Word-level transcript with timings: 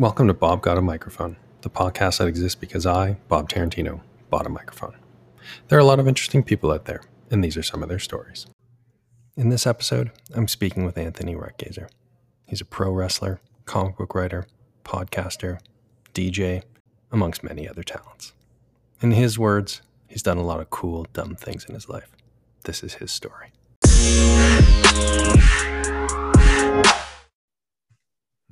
Welcome 0.00 0.28
to 0.28 0.32
Bob 0.32 0.62
Got 0.62 0.78
a 0.78 0.80
Microphone, 0.80 1.36
the 1.60 1.68
podcast 1.68 2.16
that 2.16 2.26
exists 2.26 2.58
because 2.58 2.86
I, 2.86 3.18
Bob 3.28 3.50
Tarantino, 3.50 4.00
bought 4.30 4.46
a 4.46 4.48
microphone. 4.48 4.96
There 5.68 5.76
are 5.76 5.82
a 5.82 5.84
lot 5.84 6.00
of 6.00 6.08
interesting 6.08 6.42
people 6.42 6.72
out 6.72 6.86
there, 6.86 7.02
and 7.30 7.44
these 7.44 7.54
are 7.58 7.62
some 7.62 7.82
of 7.82 7.90
their 7.90 7.98
stories. 7.98 8.46
In 9.36 9.50
this 9.50 9.66
episode, 9.66 10.10
I'm 10.32 10.48
speaking 10.48 10.86
with 10.86 10.96
Anthony 10.96 11.34
Ruttgaizer. 11.34 11.90
He's 12.46 12.62
a 12.62 12.64
pro 12.64 12.90
wrestler, 12.90 13.42
comic 13.66 13.98
book 13.98 14.14
writer, 14.14 14.46
podcaster, 14.86 15.60
DJ, 16.14 16.62
amongst 17.12 17.44
many 17.44 17.68
other 17.68 17.82
talents. 17.82 18.32
In 19.02 19.10
his 19.10 19.38
words, 19.38 19.82
he's 20.08 20.22
done 20.22 20.38
a 20.38 20.42
lot 20.42 20.60
of 20.60 20.70
cool, 20.70 21.08
dumb 21.12 21.34
things 21.34 21.66
in 21.66 21.74
his 21.74 21.90
life. 21.90 22.10
This 22.64 22.82
is 22.82 22.94
his 22.94 23.12
story. 23.12 23.52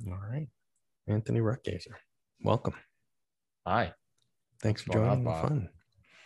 All 0.05 0.19
right. 0.31 0.47
Anthony 1.09 1.39
Ruttgaizer, 1.39 1.95
welcome. 2.43 2.75
Hi. 3.65 3.93
Thanks 4.61 4.83
for 4.83 4.93
joining 4.93 5.25
on, 5.27 5.69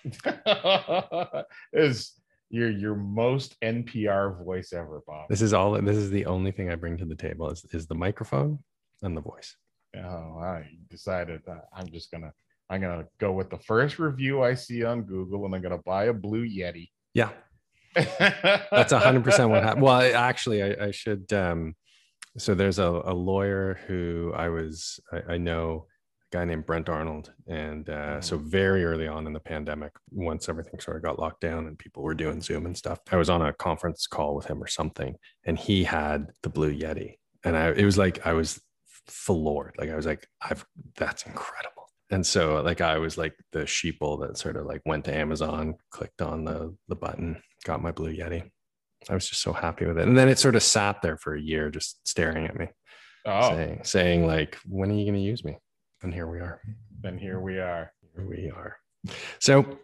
fun. 0.05 1.43
is 1.73 2.11
your 2.49 2.69
your 2.69 2.95
most 2.95 3.55
NPR 3.61 4.43
voice 4.43 4.73
ever, 4.73 5.01
Bob. 5.07 5.29
This 5.29 5.41
is 5.41 5.53
all. 5.53 5.81
This 5.81 5.95
is 5.95 6.09
the 6.09 6.25
only 6.25 6.51
thing 6.51 6.69
I 6.69 6.75
bring 6.75 6.97
to 6.97 7.05
the 7.05 7.15
table 7.15 7.49
is, 7.49 7.65
is 7.71 7.87
the 7.87 7.95
microphone 7.95 8.59
and 9.01 9.15
the 9.15 9.21
voice. 9.21 9.55
Oh, 9.95 10.37
I 10.39 10.67
decided 10.89 11.41
that 11.47 11.65
I'm 11.73 11.87
just 11.87 12.11
gonna 12.11 12.33
I'm 12.69 12.81
gonna 12.81 13.05
go 13.19 13.31
with 13.31 13.49
the 13.49 13.59
first 13.59 13.99
review 13.99 14.43
I 14.43 14.53
see 14.53 14.83
on 14.83 15.03
Google, 15.03 15.45
and 15.45 15.55
I'm 15.55 15.61
gonna 15.61 15.81
buy 15.85 16.05
a 16.05 16.13
Blue 16.13 16.45
Yeti. 16.45 16.89
Yeah, 17.13 17.29
that's 17.95 18.91
hundred 18.91 19.23
percent 19.23 19.49
what 19.49 19.63
happened. 19.63 19.83
Well, 19.83 19.95
I- 19.95 20.09
actually, 20.09 20.61
I, 20.61 20.87
I 20.87 20.91
should. 20.91 21.31
Um, 21.31 21.75
so 22.37 22.55
there's 22.55 22.79
a, 22.79 23.01
a 23.05 23.13
lawyer 23.13 23.79
who 23.87 24.33
I 24.35 24.49
was 24.49 24.99
I, 25.11 25.33
I 25.33 25.37
know 25.37 25.85
a 26.31 26.35
guy 26.35 26.45
named 26.45 26.65
Brent 26.65 26.89
Arnold, 26.89 27.31
and 27.47 27.87
uh, 27.89 28.21
so 28.21 28.37
very 28.37 28.83
early 28.85 29.07
on 29.07 29.27
in 29.27 29.33
the 29.33 29.39
pandemic, 29.39 29.91
once 30.11 30.49
everything 30.49 30.79
sort 30.79 30.97
of 30.97 31.03
got 31.03 31.19
locked 31.19 31.41
down 31.41 31.67
and 31.67 31.77
people 31.77 32.03
were 32.03 32.15
doing 32.15 32.41
Zoom 32.41 32.65
and 32.65 32.77
stuff, 32.77 32.99
I 33.11 33.17
was 33.17 33.29
on 33.29 33.41
a 33.41 33.53
conference 33.53 34.07
call 34.07 34.35
with 34.35 34.45
him 34.45 34.61
or 34.61 34.67
something, 34.67 35.15
and 35.45 35.57
he 35.57 35.83
had 35.83 36.31
the 36.41 36.49
Blue 36.49 36.73
Yeti, 36.73 37.17
and 37.43 37.55
I 37.55 37.69
it 37.69 37.85
was 37.85 37.97
like 37.97 38.25
I 38.25 38.33
was 38.33 38.59
floored, 39.07 39.75
like 39.77 39.89
I 39.89 39.95
was 39.95 40.05
like 40.05 40.27
I've 40.41 40.65
that's 40.97 41.25
incredible. 41.25 41.73
And 42.09 42.25
so 42.25 42.61
like 42.61 42.81
I 42.81 42.97
was 42.97 43.17
like 43.17 43.33
the 43.53 43.61
sheeple 43.61 44.21
that 44.21 44.37
sort 44.37 44.55
of 44.55 44.65
like 44.65 44.81
went 44.85 45.05
to 45.05 45.15
Amazon, 45.15 45.75
clicked 45.89 46.21
on 46.21 46.45
the 46.45 46.75
the 46.87 46.95
button, 46.95 47.41
got 47.63 47.81
my 47.81 47.91
Blue 47.91 48.15
Yeti. 48.15 48.51
I 49.09 49.13
was 49.13 49.27
just 49.27 49.41
so 49.41 49.53
happy 49.53 49.85
with 49.85 49.97
it. 49.97 50.07
And 50.07 50.17
then 50.17 50.29
it 50.29 50.39
sort 50.39 50.55
of 50.55 50.63
sat 50.63 51.01
there 51.01 51.17
for 51.17 51.35
a 51.35 51.41
year 51.41 51.69
just 51.69 52.07
staring 52.07 52.45
at 52.45 52.55
me, 52.57 52.67
oh, 53.25 53.49
saying 53.49 53.81
saying 53.83 54.25
like, 54.27 54.57
when 54.67 54.89
are 54.91 54.95
you 54.95 55.03
going 55.05 55.15
to 55.15 55.19
use 55.21 55.43
me? 55.43 55.57
And 56.01 56.13
here 56.13 56.27
we 56.27 56.39
are. 56.39 56.61
then 57.01 57.17
here 57.17 57.39
we 57.39 57.59
are. 57.59 57.91
Here 58.15 58.25
we 58.27 58.49
are. 58.51 58.77
So 59.39 59.77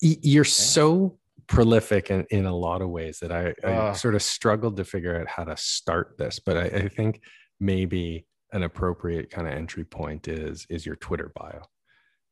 you're 0.00 0.44
so 0.44 1.18
prolific 1.48 2.10
in, 2.10 2.24
in 2.30 2.46
a 2.46 2.54
lot 2.56 2.82
of 2.82 2.88
ways 2.90 3.18
that 3.20 3.32
I, 3.32 3.48
I 3.64 3.72
Ah. 3.72 3.92
sort 3.92 4.14
of 4.14 4.22
struggled 4.22 4.76
to 4.76 4.84
figure 4.84 5.20
out 5.20 5.26
how 5.28 5.44
to 5.44 5.56
start 5.56 6.16
this, 6.18 6.38
but 6.38 6.56
I, 6.56 6.64
I 6.84 6.88
think 6.88 7.20
maybe 7.60 8.26
an 8.52 8.62
appropriate 8.62 9.30
kind 9.30 9.46
of 9.48 9.54
entry 9.54 9.84
point 9.84 10.28
is 10.28 10.66
is 10.68 10.84
your 10.86 10.96
Twitter 10.96 11.32
bio. 11.34 11.62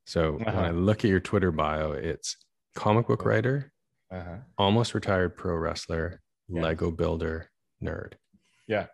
So 0.07 0.33
when 0.33 0.49
Uh-huh. 0.49 0.61
I 0.61 0.71
look 0.71 1.05
at 1.05 1.11
your 1.11 1.21
Twitter 1.21 1.51
bio, 1.53 1.93
it's 1.93 2.37
comic 2.75 3.07
book 3.09 3.25
writer, 3.25 3.73
Uh-huh. 4.11 4.37
almost 4.59 4.95
retired 4.95 5.37
pro 5.37 5.55
wrestler, 5.55 6.21
Yeah. 6.49 6.63
Lego 6.63 6.91
builder, 6.91 7.49
nerd. 7.83 8.15
Yeah. 8.67 8.87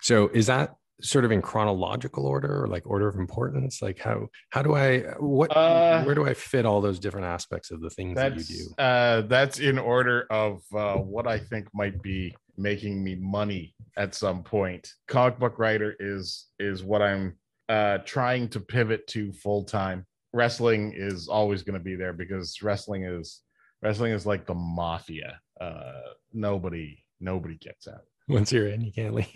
So 0.00 0.28
is 0.28 0.46
that 0.46 0.74
sort 1.02 1.24
of 1.24 1.32
in 1.32 1.42
chronological 1.42 2.26
order 2.26 2.62
or 2.62 2.68
like 2.68 2.86
order 2.86 3.06
of 3.08 3.16
importance? 3.16 3.82
Like 3.82 3.98
how 3.98 4.28
how 4.50 4.62
do 4.62 4.74
I 4.74 5.00
what 5.18 5.54
Uh, 5.56 6.02
where 6.04 6.14
do 6.14 6.24
I 6.26 6.32
fit 6.34 6.64
all 6.64 6.80
those 6.80 6.98
different 6.98 7.26
aspects 7.26 7.70
of 7.70 7.80
the 7.80 7.90
things 7.90 8.16
that 8.16 8.36
you 8.36 8.44
do? 8.44 8.82
uh, 8.82 9.20
that's 9.22 9.58
in 9.58 9.78
order 9.78 10.26
of 10.30 10.62
uh, 10.74 10.96
what 10.96 11.26
I 11.26 11.38
think 11.38 11.68
might 11.74 12.00
be 12.02 12.34
making 12.56 13.02
me 13.04 13.14
money 13.16 13.74
at 13.96 14.14
some 14.14 14.42
point. 14.42 14.88
Comic 15.08 15.38
book 15.38 15.58
writer 15.58 15.94
is 16.00 16.48
is 16.58 16.82
what 16.82 17.02
I'm 17.02 17.36
uh, 17.68 17.98
trying 18.04 18.48
to 18.50 18.60
pivot 18.60 19.06
to 19.08 19.32
full 19.32 19.64
time. 19.64 20.06
Wrestling 20.32 20.94
is 20.96 21.28
always 21.28 21.62
going 21.62 21.78
to 21.78 21.84
be 21.84 21.94
there 21.94 22.12
because 22.14 22.62
wrestling 22.62 23.04
is 23.04 23.42
wrestling 23.82 24.12
is 24.12 24.26
like 24.26 24.46
the 24.46 24.54
mafia. 24.54 25.40
Uh, 25.60 25.92
nobody 26.32 26.98
nobody 27.20 27.56
gets 27.56 27.86
out. 27.88 28.02
Once 28.28 28.52
you're 28.52 28.68
in, 28.68 28.80
you 28.82 28.92
can't 28.92 29.14
leave. 29.14 29.28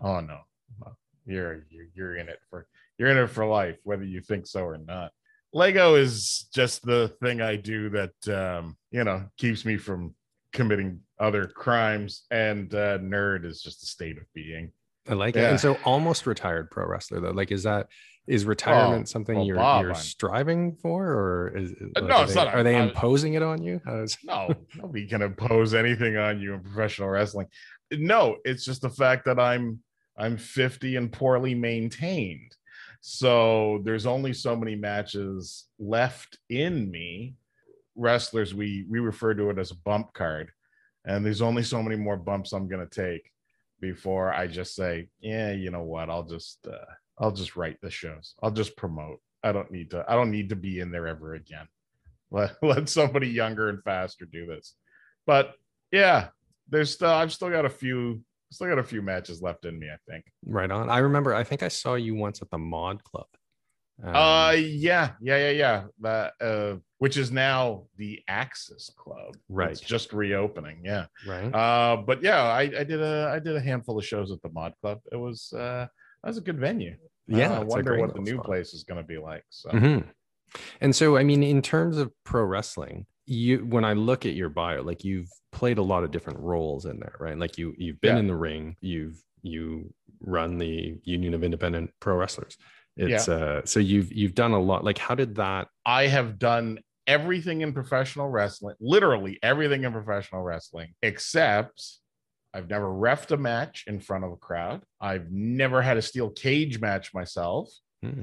Oh 0.00 0.20
no, 0.20 0.38
No. 0.80 0.96
you're 1.26 1.64
you're 1.70 1.86
you're 1.94 2.16
in 2.16 2.28
it 2.28 2.38
for 2.48 2.66
you're 2.98 3.08
in 3.08 3.18
it 3.18 3.28
for 3.30 3.44
life, 3.46 3.76
whether 3.84 4.04
you 4.04 4.20
think 4.20 4.46
so 4.46 4.62
or 4.64 4.78
not. 4.78 5.12
Lego 5.52 5.94
is 5.94 6.46
just 6.54 6.84
the 6.84 7.08
thing 7.22 7.40
I 7.40 7.56
do 7.56 7.88
that 7.90 8.28
um, 8.28 8.76
you 8.90 9.02
know 9.04 9.24
keeps 9.38 9.64
me 9.64 9.76
from 9.76 10.14
committing 10.52 11.00
other 11.18 11.46
crimes, 11.46 12.24
and 12.30 12.72
uh, 12.74 12.98
nerd 12.98 13.44
is 13.44 13.60
just 13.62 13.82
a 13.82 13.86
state 13.86 14.18
of 14.18 14.24
being. 14.34 14.72
I 15.08 15.14
like 15.14 15.36
it. 15.36 15.44
And 15.44 15.58
so 15.58 15.78
almost 15.84 16.26
retired 16.26 16.70
pro 16.70 16.86
wrestler 16.86 17.20
though. 17.20 17.30
Like 17.30 17.50
is 17.50 17.62
that 17.64 17.88
is 18.28 18.44
retirement 18.44 19.02
Oh, 19.02 19.10
something 19.10 19.36
well, 19.36 19.46
you're 19.46 19.56
Bob, 19.56 19.82
you're 19.82 19.94
striving 19.94 20.76
for 20.76 21.06
or 21.06 21.56
is 21.56 21.72
Uh, 21.72 21.86
like, 21.96 22.04
no, 22.04 22.16
are 22.16 22.22
it's 22.24 22.34
they, 22.34 22.44
not. 22.44 22.54
are 22.54 22.62
they 22.62 22.76
imposing 22.76 23.34
it 23.34 23.42
on 23.42 23.62
you? 23.62 23.80
How's 23.84 24.16
No, 24.24 24.54
nobody 24.76 25.06
can 25.06 25.22
impose 25.22 25.74
anything 25.74 26.16
on 26.16 26.38
you 26.40 26.54
in 26.54 26.60
professional 26.60 27.08
wrestling. 27.08 27.46
No, 27.90 28.36
it's 28.44 28.64
just 28.64 28.82
the 28.82 28.90
fact 28.90 29.24
that 29.24 29.40
I'm 29.40 29.80
I'm 30.16 30.36
50 30.36 30.96
and 30.96 31.10
poorly 31.12 31.54
maintained. 31.54 32.54
So 33.00 33.80
there's 33.84 34.04
only 34.06 34.32
so 34.34 34.56
many 34.56 34.74
matches 34.74 35.66
left 35.78 36.38
in 36.50 36.90
me. 36.90 37.34
Wrestlers, 37.96 38.54
we 38.54 38.84
we 38.88 38.98
refer 39.00 39.34
to 39.34 39.50
it 39.50 39.58
as 39.58 39.70
a 39.70 39.76
bump 39.76 40.12
card, 40.12 40.50
and 41.04 41.24
there's 41.24 41.42
only 41.42 41.62
so 41.62 41.82
many 41.82 41.96
more 41.96 42.16
bumps 42.16 42.52
I'm 42.52 42.68
gonna 42.68 42.86
take 42.86 43.30
before 43.80 44.32
I 44.32 44.46
just 44.48 44.74
say, 44.74 45.08
yeah, 45.20 45.52
you 45.52 45.70
know 45.70 45.82
what? 45.82 46.10
I'll 46.10 46.24
just 46.24 46.66
uh, 46.66 46.76
I'll 47.20 47.32
just 47.32 47.56
write 47.56 47.80
the 47.80 47.90
shows. 47.90 48.34
I'll 48.42 48.50
just 48.50 48.76
promote. 48.76 49.20
I 49.42 49.52
don't 49.52 49.70
need 49.70 49.90
to. 49.90 50.04
I 50.08 50.14
don't 50.14 50.30
need 50.30 50.48
to 50.50 50.56
be 50.56 50.80
in 50.80 50.90
there 50.90 51.06
ever 51.06 51.34
again 51.34 51.66
let, 52.30 52.56
let 52.62 52.88
somebody 52.88 53.28
younger 53.28 53.68
and 53.70 53.82
faster 53.82 54.26
do 54.26 54.44
this 54.46 54.74
but 55.26 55.54
yeah 55.92 56.28
there's 56.68 56.92
still 56.92 57.08
i've 57.10 57.32
still 57.32 57.48
got 57.48 57.64
a 57.64 57.70
few 57.70 58.20
still 58.52 58.68
got 58.68 58.78
a 58.78 58.82
few 58.82 59.00
matches 59.00 59.40
left 59.40 59.64
in 59.64 59.78
me 59.78 59.88
i 59.88 59.96
think 60.10 60.24
right 60.44 60.70
on? 60.70 60.90
I 60.90 60.98
remember 60.98 61.34
I 61.34 61.42
think 61.44 61.62
I 61.62 61.68
saw 61.68 61.94
you 61.94 62.14
once 62.14 62.42
at 62.42 62.50
the 62.50 62.58
mod 62.58 63.02
club. 63.04 63.26
Um, 64.02 64.14
uh 64.14 64.50
yeah 64.52 65.12
yeah 65.20 65.38
yeah 65.38 65.50
yeah 65.50 65.84
that 66.02 66.32
uh 66.40 66.76
which 66.98 67.16
is 67.16 67.32
now 67.32 67.84
the 67.96 68.20
axis 68.28 68.90
club 68.96 69.34
Right. 69.48 69.70
it's 69.72 69.80
just 69.80 70.12
reopening 70.12 70.82
yeah 70.84 71.06
right. 71.26 71.52
uh 71.54 71.96
but 72.06 72.22
yeah 72.22 72.42
i 72.42 72.60
i 72.60 72.84
did 72.84 73.00
a 73.02 73.30
i 73.34 73.38
did 73.38 73.56
a 73.56 73.60
handful 73.60 73.98
of 73.98 74.04
shows 74.04 74.30
at 74.30 74.40
the 74.42 74.50
mod 74.50 74.74
club 74.80 75.00
it 75.10 75.16
was 75.16 75.52
uh 75.52 75.86
that 76.22 76.28
was 76.28 76.38
a 76.38 76.40
good 76.42 76.58
venue 76.58 76.96
yeah. 77.26 77.52
i 77.58 77.58
wonder 77.60 77.98
what 77.98 78.14
the 78.14 78.20
new 78.20 78.34
spot. 78.34 78.44
place 78.44 78.74
is 78.74 78.84
going 78.84 79.00
to 79.00 79.06
be 79.06 79.18
like 79.18 79.44
so 79.50 79.70
Mhm. 79.70 80.04
And 80.80 80.96
so, 80.96 81.18
I 81.18 81.24
mean, 81.24 81.42
in 81.42 81.60
terms 81.60 81.98
of 81.98 82.10
pro 82.24 82.42
wrestling, 82.42 83.04
you 83.26 83.58
when 83.66 83.84
I 83.84 83.92
look 83.92 84.24
at 84.24 84.32
your 84.32 84.48
bio, 84.48 84.80
like 84.82 85.04
you've 85.04 85.28
played 85.52 85.76
a 85.76 85.82
lot 85.82 86.04
of 86.04 86.10
different 86.10 86.38
roles 86.38 86.86
in 86.86 86.98
there, 86.98 87.16
right? 87.20 87.36
Like 87.36 87.58
you 87.58 87.74
you've 87.76 88.00
been 88.00 88.14
Yeah. 88.16 88.20
in 88.20 88.26
the 88.28 88.34
ring, 88.34 88.74
you've 88.80 89.22
you 89.42 89.92
run 90.20 90.56
the 90.56 90.98
Union 91.04 91.34
of 91.34 91.44
Independent 91.44 91.90
Pro 92.00 92.16
Wrestlers. 92.16 92.56
It's 92.96 93.28
uh 93.28 93.60
so 93.66 93.78
you've 93.78 94.10
you've 94.10 94.34
done 94.34 94.52
a 94.52 94.58
lot. 94.58 94.84
Like, 94.84 94.96
how 94.96 95.14
did 95.14 95.34
that? 95.34 95.68
I 95.84 96.06
have 96.06 96.38
done 96.38 96.78
everything 97.06 97.60
in 97.60 97.74
professional 97.74 98.30
wrestling, 98.30 98.76
literally 98.80 99.38
everything 99.42 99.84
in 99.84 99.92
professional 99.92 100.42
wrestling, 100.42 100.94
except 101.02 101.84
I've 102.54 102.68
never 102.68 102.86
refed 102.86 103.30
a 103.30 103.36
match 103.36 103.84
in 103.86 104.00
front 104.00 104.24
of 104.24 104.32
a 104.32 104.36
crowd. 104.36 104.82
I've 105.00 105.30
never 105.30 105.82
had 105.82 105.96
a 105.96 106.02
steel 106.02 106.30
cage 106.30 106.80
match 106.80 107.12
myself. 107.14 107.70
Hmm. 108.02 108.22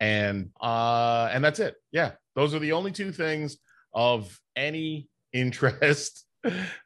And 0.00 0.50
uh 0.60 1.28
and 1.32 1.44
that's 1.44 1.60
it. 1.60 1.74
Yeah. 1.92 2.12
Those 2.34 2.54
are 2.54 2.58
the 2.58 2.72
only 2.72 2.90
two 2.92 3.12
things 3.12 3.58
of 3.92 4.38
any 4.56 5.08
interest 5.32 6.24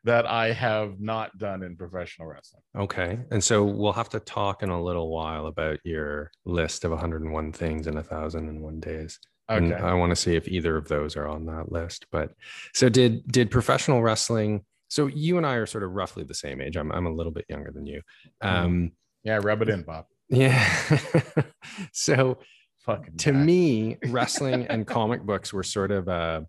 that 0.02 0.26
I 0.26 0.52
have 0.52 1.00
not 1.00 1.38
done 1.38 1.62
in 1.62 1.76
professional 1.76 2.26
wrestling. 2.26 2.62
Okay, 2.76 3.20
and 3.30 3.42
so 3.42 3.62
we'll 3.62 3.92
have 3.92 4.08
to 4.10 4.20
talk 4.20 4.64
in 4.64 4.68
a 4.68 4.82
little 4.82 5.10
while 5.10 5.46
about 5.46 5.78
your 5.84 6.32
list 6.44 6.84
of 6.84 6.90
101 6.90 7.52
things 7.52 7.86
in 7.86 7.96
a 7.96 8.02
thousand 8.02 8.48
and 8.48 8.60
one 8.60 8.80
days. 8.80 9.20
And 9.48 9.72
Okay. 9.72 9.80
I 9.82 9.94
want 9.94 10.10
to 10.10 10.16
see 10.16 10.34
if 10.34 10.48
either 10.48 10.76
of 10.76 10.88
those 10.88 11.16
are 11.16 11.28
on 11.28 11.46
that 11.46 11.70
list. 11.70 12.06
But 12.10 12.32
so 12.72 12.88
did 12.88 13.26
did 13.28 13.50
professional 13.50 14.02
wrestling. 14.02 14.64
So 14.94 15.08
you 15.08 15.38
and 15.38 15.44
I 15.44 15.54
are 15.54 15.66
sort 15.66 15.82
of 15.82 15.90
roughly 15.90 16.22
the 16.22 16.34
same 16.34 16.60
age. 16.60 16.76
I'm 16.76 16.92
I'm 16.92 17.06
a 17.06 17.10
little 17.12 17.32
bit 17.32 17.46
younger 17.48 17.72
than 17.72 17.84
you. 17.84 18.00
Mm-hmm. 18.44 18.64
Um, 18.64 18.92
Yeah, 19.24 19.40
rub 19.42 19.60
it 19.60 19.68
in, 19.68 19.82
Bob. 19.82 20.04
yeah. 20.28 20.72
so 21.92 22.38
Fucking 22.84 23.16
to 23.16 23.32
me, 23.32 23.96
wrestling 24.08 24.66
and 24.68 24.86
comic 24.98 25.22
books 25.22 25.52
were 25.52 25.64
sort 25.64 25.90
of 25.90 26.08
uh 26.08 26.42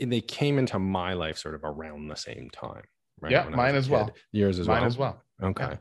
they 0.00 0.20
came 0.20 0.58
into 0.58 0.80
my 0.80 1.12
life 1.12 1.38
sort 1.38 1.54
of 1.54 1.60
around 1.62 2.08
the 2.08 2.16
same 2.16 2.50
time. 2.50 2.82
Right. 3.20 3.30
Yeah, 3.30 3.44
when 3.44 3.54
mine 3.54 3.76
as 3.76 3.88
well. 3.88 4.10
Yours 4.32 4.58
as 4.58 4.66
mine 4.66 4.74
well. 4.74 4.80
Mine 4.80 4.88
as 4.88 4.98
well. 4.98 5.22
Okay. 5.50 5.78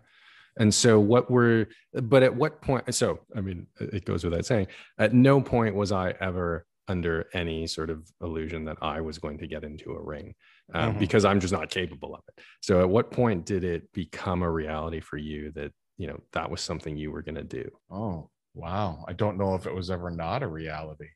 And 0.59 0.71
so, 0.71 0.99
what 0.99 1.31
were, 1.31 1.69
but 1.93 2.23
at 2.23 2.35
what 2.35 2.61
point? 2.61 2.93
So, 2.93 3.19
I 3.35 3.41
mean, 3.41 3.65
it 3.79 4.05
goes 4.05 4.23
without 4.23 4.45
saying, 4.45 4.67
at 4.99 5.13
no 5.13 5.41
point 5.41 5.75
was 5.75 5.91
I 5.93 6.13
ever 6.19 6.67
under 6.87 7.27
any 7.33 7.65
sort 7.67 7.89
of 7.89 8.03
illusion 8.21 8.65
that 8.65 8.77
I 8.81 8.99
was 8.99 9.17
going 9.17 9.37
to 9.39 9.47
get 9.47 9.63
into 9.63 9.93
a 9.93 10.03
ring 10.03 10.35
um, 10.73 10.91
mm-hmm. 10.91 10.99
because 10.99 11.25
I'm 11.25 11.39
just 11.39 11.53
not 11.53 11.69
capable 11.69 12.15
of 12.15 12.21
it. 12.27 12.43
So, 12.61 12.81
at 12.81 12.89
what 12.89 13.11
point 13.11 13.45
did 13.45 13.63
it 13.63 13.91
become 13.93 14.43
a 14.43 14.51
reality 14.51 14.99
for 14.99 15.17
you 15.17 15.51
that, 15.51 15.71
you 15.97 16.07
know, 16.07 16.19
that 16.33 16.49
was 16.49 16.61
something 16.61 16.97
you 16.97 17.11
were 17.11 17.21
going 17.21 17.35
to 17.35 17.43
do? 17.43 17.69
Oh, 17.89 18.29
wow. 18.53 19.03
I 19.07 19.13
don't 19.13 19.37
know 19.37 19.55
if 19.55 19.65
it 19.65 19.73
was 19.73 19.89
ever 19.89 20.09
not 20.09 20.43
a 20.43 20.47
reality. 20.47 21.09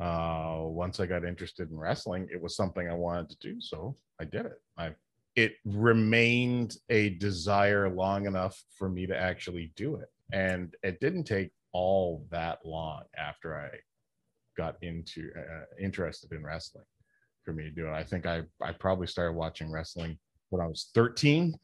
Uh, 0.00 0.58
once 0.62 0.98
I 0.98 1.06
got 1.06 1.24
interested 1.24 1.70
in 1.70 1.78
wrestling, 1.78 2.28
it 2.32 2.42
was 2.42 2.56
something 2.56 2.88
I 2.88 2.94
wanted 2.94 3.30
to 3.30 3.36
do. 3.40 3.60
So 3.60 3.96
I 4.20 4.24
did 4.24 4.46
it. 4.46 4.60
I 4.76 4.94
it 5.36 5.54
remained 5.64 6.76
a 6.90 7.10
desire 7.10 7.88
long 7.88 8.26
enough 8.26 8.62
for 8.78 8.88
me 8.88 9.06
to 9.06 9.16
actually 9.16 9.72
do 9.76 9.96
it. 9.96 10.08
And 10.32 10.74
it 10.82 11.00
didn't 11.00 11.24
take 11.24 11.50
all 11.72 12.24
that 12.30 12.60
long 12.64 13.02
after 13.18 13.56
I 13.56 13.70
got 14.56 14.76
into 14.82 15.30
uh, 15.36 15.64
interested 15.80 16.32
in 16.32 16.44
wrestling 16.44 16.84
for 17.44 17.52
me 17.52 17.64
to 17.64 17.70
do 17.70 17.86
it. 17.86 17.92
I 17.92 18.04
think 18.04 18.26
I 18.26 18.42
I 18.62 18.72
probably 18.72 19.06
started 19.06 19.32
watching 19.32 19.70
wrestling 19.70 20.18
when 20.50 20.62
I 20.62 20.66
was 20.66 20.90
13 20.94 21.54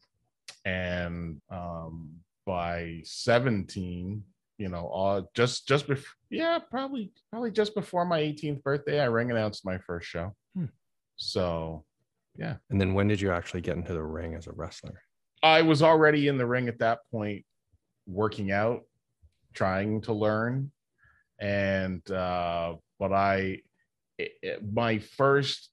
and 0.65 1.41
um 1.49 2.11
by 2.45 2.99
17 3.03 4.23
you 4.57 4.69
know 4.69 4.89
uh 4.89 5.21
just 5.33 5.67
just 5.67 5.87
before 5.87 6.13
yeah 6.29 6.59
probably 6.59 7.11
probably 7.31 7.51
just 7.51 7.73
before 7.73 8.05
my 8.05 8.19
18th 8.19 8.61
birthday 8.63 8.99
i 8.99 9.05
ring 9.05 9.31
announced 9.31 9.65
my 9.65 9.77
first 9.77 10.07
show 10.07 10.35
hmm. 10.55 10.65
so 11.15 11.85
yeah. 12.37 12.55
And 12.69 12.79
then 12.79 12.93
when 12.93 13.07
did 13.07 13.21
you 13.21 13.31
actually 13.31 13.61
get 13.61 13.77
into 13.77 13.93
the 13.93 14.03
ring 14.03 14.35
as 14.35 14.47
a 14.47 14.51
wrestler? 14.51 15.01
I 15.43 15.61
was 15.61 15.81
already 15.81 16.27
in 16.27 16.37
the 16.37 16.45
ring 16.45 16.67
at 16.67 16.79
that 16.79 16.99
point, 17.11 17.45
working 18.07 18.51
out, 18.51 18.81
trying 19.53 20.01
to 20.01 20.13
learn. 20.13 20.71
And, 21.39 22.09
uh, 22.09 22.75
but 22.99 23.11
I, 23.11 23.61
it, 24.17 24.31
it, 24.41 24.73
my 24.73 24.99
first 24.99 25.70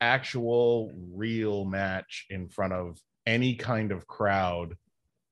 actual 0.00 0.92
real 1.12 1.64
match 1.64 2.26
in 2.30 2.48
front 2.48 2.72
of 2.72 2.98
any 3.26 3.54
kind 3.54 3.92
of 3.92 4.06
crowd 4.06 4.76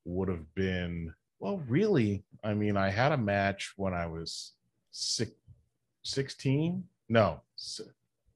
would 0.05 0.29
have 0.29 0.55
been, 0.55 1.13
well, 1.39 1.63
really, 1.69 2.25
I 2.43 2.55
mean, 2.55 2.77
I 2.77 2.91
had 2.91 3.13
a 3.13 3.17
match 3.17 3.73
when 3.77 3.95
I 3.95 4.07
was 4.07 4.53
six, 4.91 5.31
16. 6.03 6.85
No, 7.09 7.43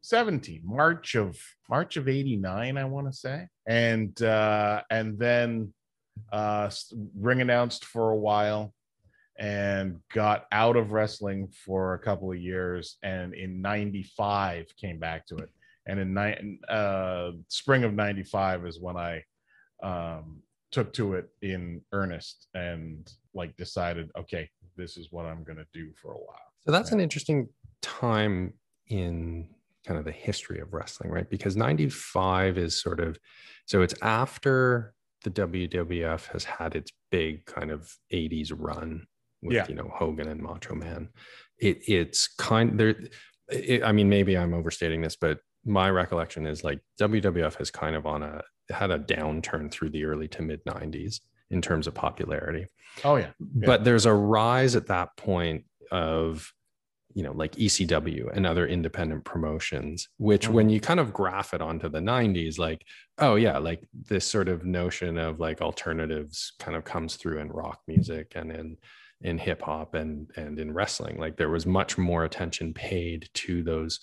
17 0.09 0.63
march 0.65 1.17
of 1.17 1.39
march 1.69 1.99
of 1.99 2.09
89 2.09 2.79
i 2.79 2.85
want 2.85 3.07
to 3.07 3.13
say 3.13 3.47
and 3.67 4.23
uh 4.23 4.81
and 4.91 5.19
then 5.19 5.75
uh 6.33 6.71
ring 7.15 7.43
announced 7.43 7.85
for 7.85 8.11
a 8.11 8.17
while 8.17 8.73
and 9.39 10.01
got 10.15 10.47
out 10.51 10.77
of 10.77 10.93
wrestling 10.93 11.49
for 11.49 11.93
a 11.93 11.99
couple 11.99 12.33
of 12.33 12.39
years 12.39 12.97
and 13.03 13.35
in 13.35 13.61
95 13.61 14.75
came 14.81 14.99
back 14.99 15.27
to 15.27 15.37
it 15.37 15.51
and 15.88 15.99
in 15.99 16.14
ni- 16.14 16.58
uh 16.69 17.32
spring 17.49 17.85
of 17.85 17.93
95 17.93 18.67
is 18.67 18.81
when 18.81 18.96
i 18.96 19.23
um 19.82 20.43
took 20.70 20.93
to 20.93 21.14
it 21.14 21.31
in 21.43 21.81
earnest 21.93 22.46
and 22.55 23.12
like 23.35 23.56
decided 23.56 24.11
okay 24.17 24.49
this 24.76 24.96
is 24.96 25.08
what 25.11 25.26
i'm 25.26 25.43
going 25.43 25.58
to 25.58 25.67
do 25.73 25.90
for 26.00 26.12
a 26.12 26.19
while 26.19 26.52
so 26.61 26.73
that's 26.73 26.93
an 26.93 27.00
interesting 27.00 27.49
time 27.82 28.52
in 28.88 29.49
kind 29.88 29.99
of 29.99 30.05
the 30.05 30.12
history 30.12 30.61
of 30.61 30.75
wrestling, 30.75 31.11
right? 31.11 31.29
Because 31.29 31.56
95 31.56 32.58
is 32.58 32.81
sort 32.81 33.00
of 33.00 33.19
so 33.67 33.82
it's 33.82 33.94
after 34.02 34.94
the 35.25 35.31
WWF 35.31 36.26
has 36.26 36.44
had 36.44 36.76
its 36.76 36.93
big 37.11 37.44
kind 37.46 37.70
of 37.70 37.91
80s 38.12 38.52
run 38.55 39.06
with 39.43 39.55
yeah. 39.55 39.67
you 39.69 39.75
know 39.75 39.91
Hogan 39.94 40.29
and 40.29 40.43
Macho 40.43 40.75
Man. 40.75 41.08
It 41.58 41.79
it's 41.88 42.29
kind 42.29 42.79
there 42.79 42.94
it, 43.49 43.82
I 43.82 43.93
mean 43.93 44.08
maybe 44.08 44.37
I'm 44.37 44.55
overstating 44.55 45.00
this 45.00 45.17
but 45.17 45.41
my 45.64 45.90
recollection 45.90 46.46
is 46.46 46.64
like 46.64 46.81
WWF 47.00 47.56
has 47.56 47.70
kind 47.70 47.96
of 47.96 48.06
on 48.06 48.22
a 48.22 48.43
had 48.70 48.90
a 48.90 48.99
downturn 48.99 49.70
through 49.70 49.90
the 49.90 50.05
early 50.05 50.28
to 50.28 50.43
mid 50.43 50.64
90s 50.64 51.20
in 51.50 51.62
terms 51.62 51.87
of 51.87 51.94
popularity. 51.94 52.66
Oh 53.05 53.16
yeah. 53.16 53.31
yeah. 53.38 53.66
But 53.66 53.84
there's 53.84 54.06
a 54.06 54.12
rise 54.12 54.76
at 54.76 54.87
that 54.88 55.16
point 55.16 55.64
of 55.90 56.52
you 57.14 57.22
know 57.22 57.32
like 57.32 57.52
ecw 57.56 58.37
and 58.37 58.46
other 58.46 58.66
independent 58.66 59.25
promotions 59.25 60.08
which 60.19 60.44
mm-hmm. 60.44 60.52
when 60.52 60.69
you 60.69 60.78
kind 60.78 61.00
of 61.00 61.12
graph 61.12 61.55
it 61.55 61.62
onto 61.62 61.88
the 61.88 61.99
90s 61.99 62.58
like 62.58 62.84
oh 63.19 63.34
yeah 63.34 63.56
like 63.56 63.82
this 64.08 64.26
sort 64.26 64.49
of 64.49 64.66
notion 64.66 65.16
of 65.16 65.40
like 65.40 65.62
alternatives 65.62 66.52
kind 66.58 66.76
of 66.76 66.84
comes 66.84 67.16
through 67.16 67.38
in 67.38 67.49
rock 67.49 67.81
music 67.88 68.32
and 68.37 68.52
in 68.52 68.76
in 69.22 69.38
hip 69.38 69.62
hop 69.62 69.94
and 69.94 70.31
and 70.37 70.60
in 70.60 70.72
wrestling 70.72 71.19
like 71.19 71.37
there 71.37 71.49
was 71.49 71.66
much 71.66 71.96
more 71.96 72.25
attention 72.25 72.75
paid 72.75 73.28
to 73.32 73.62
those 73.62 74.00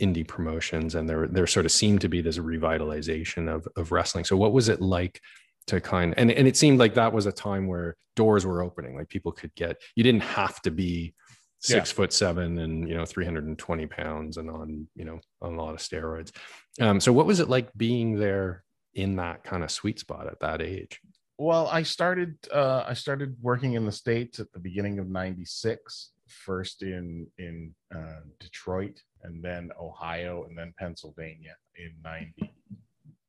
indie 0.00 0.26
promotions 0.26 0.94
and 0.94 1.08
there 1.08 1.26
there 1.26 1.46
sort 1.46 1.66
of 1.66 1.72
seemed 1.72 2.00
to 2.02 2.08
be 2.08 2.20
this 2.20 2.38
revitalization 2.38 3.52
of 3.52 3.66
of 3.76 3.92
wrestling. 3.92 4.24
So 4.24 4.36
what 4.36 4.52
was 4.52 4.68
it 4.68 4.80
like 4.80 5.20
to 5.66 5.80
kind 5.80 6.14
and 6.16 6.30
and 6.30 6.46
it 6.46 6.56
seemed 6.56 6.78
like 6.78 6.94
that 6.94 7.12
was 7.12 7.26
a 7.26 7.32
time 7.32 7.66
where 7.66 7.96
doors 8.14 8.46
were 8.46 8.62
opening 8.62 8.96
like 8.96 9.08
people 9.08 9.32
could 9.32 9.54
get 9.54 9.76
you 9.94 10.04
didn't 10.04 10.22
have 10.22 10.60
to 10.62 10.70
be 10.70 11.14
six 11.60 11.90
yeah. 11.90 11.94
foot 11.96 12.12
seven 12.12 12.58
and 12.58 12.88
you 12.88 12.94
know 12.94 13.04
320 13.04 13.86
pounds 13.86 14.36
and 14.36 14.50
on 14.50 14.86
you 14.94 15.04
know 15.04 15.20
on 15.42 15.54
a 15.54 15.62
lot 15.62 15.74
of 15.74 15.80
steroids. 15.80 16.30
Um, 16.80 17.00
so 17.00 17.12
what 17.12 17.26
was 17.26 17.40
it 17.40 17.48
like 17.48 17.72
being 17.76 18.18
there 18.18 18.62
in 18.94 19.16
that 19.16 19.44
kind 19.44 19.64
of 19.64 19.70
sweet 19.70 19.98
spot 19.98 20.26
at 20.26 20.40
that 20.40 20.62
age? 20.62 21.00
Well 21.38 21.68
i 21.68 21.82
started 21.82 22.36
uh, 22.52 22.84
i 22.86 22.94
started 22.94 23.36
working 23.40 23.74
in 23.74 23.84
the 23.84 23.92
states 23.92 24.40
at 24.40 24.52
the 24.52 24.60
beginning 24.60 24.98
of 24.98 25.08
96 25.08 26.12
first 26.28 26.82
in 26.82 27.26
in 27.38 27.74
uh, 27.94 28.20
detroit 28.40 29.02
and 29.26 29.42
then 29.42 29.70
ohio 29.80 30.44
and 30.48 30.56
then 30.56 30.72
pennsylvania 30.78 31.54
in 31.76 31.92
90 32.02 32.52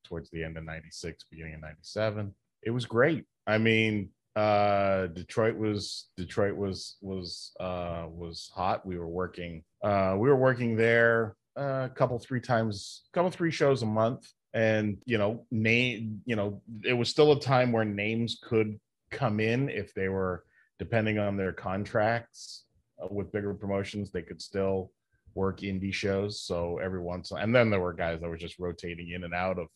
towards 0.06 0.30
the 0.30 0.44
end 0.44 0.58
of 0.58 0.64
96 0.64 1.26
beginning 1.30 1.56
of 1.56 1.62
97 1.62 2.34
it 2.64 2.72
was 2.72 2.86
great. 2.86 3.26
I 3.46 3.58
mean 3.58 4.10
uh 4.36 5.08
detroit 5.08 5.56
was 5.56 6.10
detroit 6.16 6.56
was 6.56 6.98
was 7.02 7.54
uh 7.60 8.06
was 8.08 8.52
hot. 8.54 8.86
We 8.86 8.98
were 8.98 9.08
working 9.08 9.64
uh 9.84 10.16
we 10.18 10.30
were 10.30 10.36
working 10.36 10.76
there 10.76 11.36
uh, 11.58 11.88
a 11.90 11.92
couple 11.96 12.20
three 12.20 12.42
times 12.42 13.04
couple 13.14 13.32
three 13.32 13.52
shows 13.52 13.82
a 13.82 13.88
month. 13.88 14.32
And 14.54 14.98
you 15.06 15.18
know 15.18 15.46
name 15.52 16.22
you 16.26 16.36
know 16.36 16.62
it 16.84 16.94
was 16.94 17.10
still 17.10 17.32
a 17.32 17.40
time 17.40 17.72
where 17.72 17.86
names 17.86 18.40
could 18.44 18.80
come 19.12 19.40
in 19.40 19.70
if 19.70 19.94
they 19.94 20.10
were 20.10 20.44
depending 20.80 21.18
on 21.18 21.38
their 21.38 21.54
contracts 21.54 22.66
uh, 23.02 23.08
with 23.10 23.32
bigger 23.32 23.54
promotions 23.54 24.12
they 24.12 24.22
could 24.22 24.42
still 24.42 24.92
work 25.38 25.62
indie 25.62 25.94
shows. 25.94 26.42
So 26.42 26.80
every 26.80 27.02
once 27.02 27.32
and 27.32 27.54
then 27.56 27.70
there 27.70 27.80
were 27.80 27.94
guys 27.94 28.20
that 28.20 28.30
were 28.30 28.38
just 28.46 28.60
rotating 28.60 29.12
in 29.12 29.24
and 29.24 29.34
out 29.34 29.60
of 29.60 29.68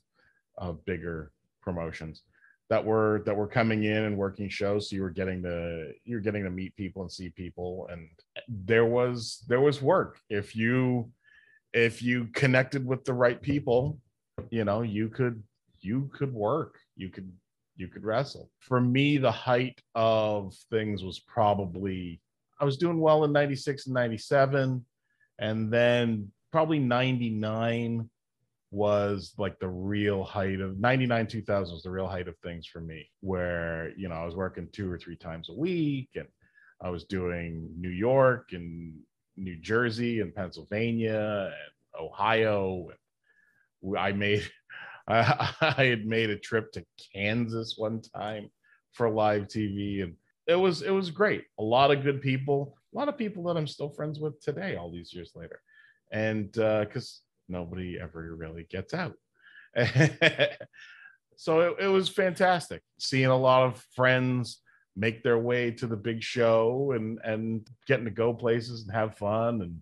of 0.58 0.84
bigger 0.86 1.32
promotions 1.62 2.24
that 2.70 2.84
were 2.84 3.22
that 3.26 3.36
were 3.36 3.48
coming 3.48 3.84
in 3.84 4.04
and 4.04 4.18
working 4.18 4.50
shows. 4.50 4.90
So 4.90 4.96
you 4.96 5.04
were 5.04 5.18
getting 5.22 5.44
to 5.44 5.92
you're 6.04 6.20
getting 6.28 6.44
to 6.44 6.50
meet 6.50 6.76
people 6.76 7.02
and 7.02 7.12
see 7.12 7.30
people. 7.30 7.88
And 7.92 8.10
there 8.48 8.86
was 8.86 9.44
there 9.48 9.62
was 9.62 9.82
work. 9.82 10.20
If 10.30 10.56
you 10.56 11.12
if 11.74 12.02
you 12.02 12.28
connected 12.34 12.86
with 12.86 13.06
the 13.06 13.14
right 13.14 13.42
people 13.42 13.98
you 14.50 14.66
know 14.66 14.82
you 14.82 15.10
could 15.10 15.42
you 15.82 16.10
could 16.14 16.34
work. 16.34 16.80
You 16.96 17.10
could 17.10 17.32
you 17.76 17.88
could 17.88 18.04
wrestle. 18.04 18.50
For 18.60 18.80
me 18.80 19.18
the 19.18 19.32
height 19.32 19.80
of 19.96 20.54
things 20.70 21.04
was 21.04 21.20
probably 21.20 22.22
i 22.60 22.66
was 22.66 22.78
doing 22.78 23.00
well 23.00 23.24
in 23.24 23.32
96 23.32 23.88
and 23.88 23.96
97 23.96 24.86
and 25.42 25.72
then 25.72 26.32
probably 26.52 26.80
99 26.80 28.10
was 28.72 29.34
like 29.38 29.60
the 29.60 29.68
real 29.68 30.24
height 30.24 30.62
of 30.62 30.80
99 30.80 31.28
2000 31.28 31.74
was 31.74 31.84
the 31.84 31.90
real 31.90 32.08
height 32.08 32.30
of 32.30 32.38
things 32.38 32.66
for 32.66 32.80
me 32.80 33.10
where 33.20 33.92
you 33.98 34.08
know 34.08 34.16
i 34.16 34.24
was 34.24 34.36
working 34.36 34.70
two 34.72 34.90
or 34.90 34.98
three 34.98 35.18
times 35.18 35.50
a 35.50 35.54
week 35.54 36.08
and 36.16 36.28
i 36.82 36.90
was 36.90 37.04
doing 37.04 37.70
new 37.78 37.90
york 37.90 38.50
and 38.54 38.94
new 39.36 39.58
jersey 39.58 40.22
and 40.22 40.34
pennsylvania 40.34 41.52
and 41.52 42.02
ohio 42.02 42.88
and 43.84 43.98
i 43.98 44.14
made 44.14 44.50
I, 45.06 45.54
I 45.78 45.84
had 45.84 46.06
made 46.06 46.30
a 46.30 46.38
trip 46.38 46.72
to 46.74 46.86
kansas 47.14 47.76
one 47.78 48.02
time 48.02 48.50
for 48.94 49.10
live 49.10 49.48
tv 49.50 50.04
and 50.04 50.16
it 50.48 50.56
was 50.56 50.82
it 50.82 50.92
was 50.92 51.10
great. 51.12 51.46
A 51.60 51.64
lot 51.64 51.92
of 51.92 52.04
good 52.04 52.22
people 52.22 52.78
a 52.94 52.98
lot 52.98 53.10
of 53.10 53.18
people 53.18 53.44
that 53.44 53.58
i'm 53.58 53.68
still 53.68 53.90
friends 53.90 54.20
with 54.20 54.40
today 54.42 54.76
all 54.76 54.92
these 54.92 55.14
years 55.14 55.32
later. 55.36 55.62
And 56.12 56.56
uh 56.58 56.82
because 56.86 57.22
nobody 57.48 58.00
ever 58.02 58.36
really 58.36 58.66
gets 58.70 58.94
out. 58.94 59.14
so 61.38 61.62
it, 61.62 61.76
it, 61.82 61.88
was 61.88 62.10
fantastic 62.10 62.82
seeing 63.00 63.28
a 63.28 63.38
lot 63.38 63.64
of 63.64 63.86
friends 63.96 64.62
make 64.98 65.24
their 65.24 65.38
way 65.38 65.72
to 65.72 65.88
the 65.88 65.96
big 65.96 66.22
show 66.22 66.92
and 66.94 67.20
and 67.24 67.68
getting 67.88 68.06
to 68.06 68.12
go 68.12 68.34
places 68.34 68.84
and 68.84 68.92
have 68.92 69.18
fun 69.18 69.62
and 69.62 69.82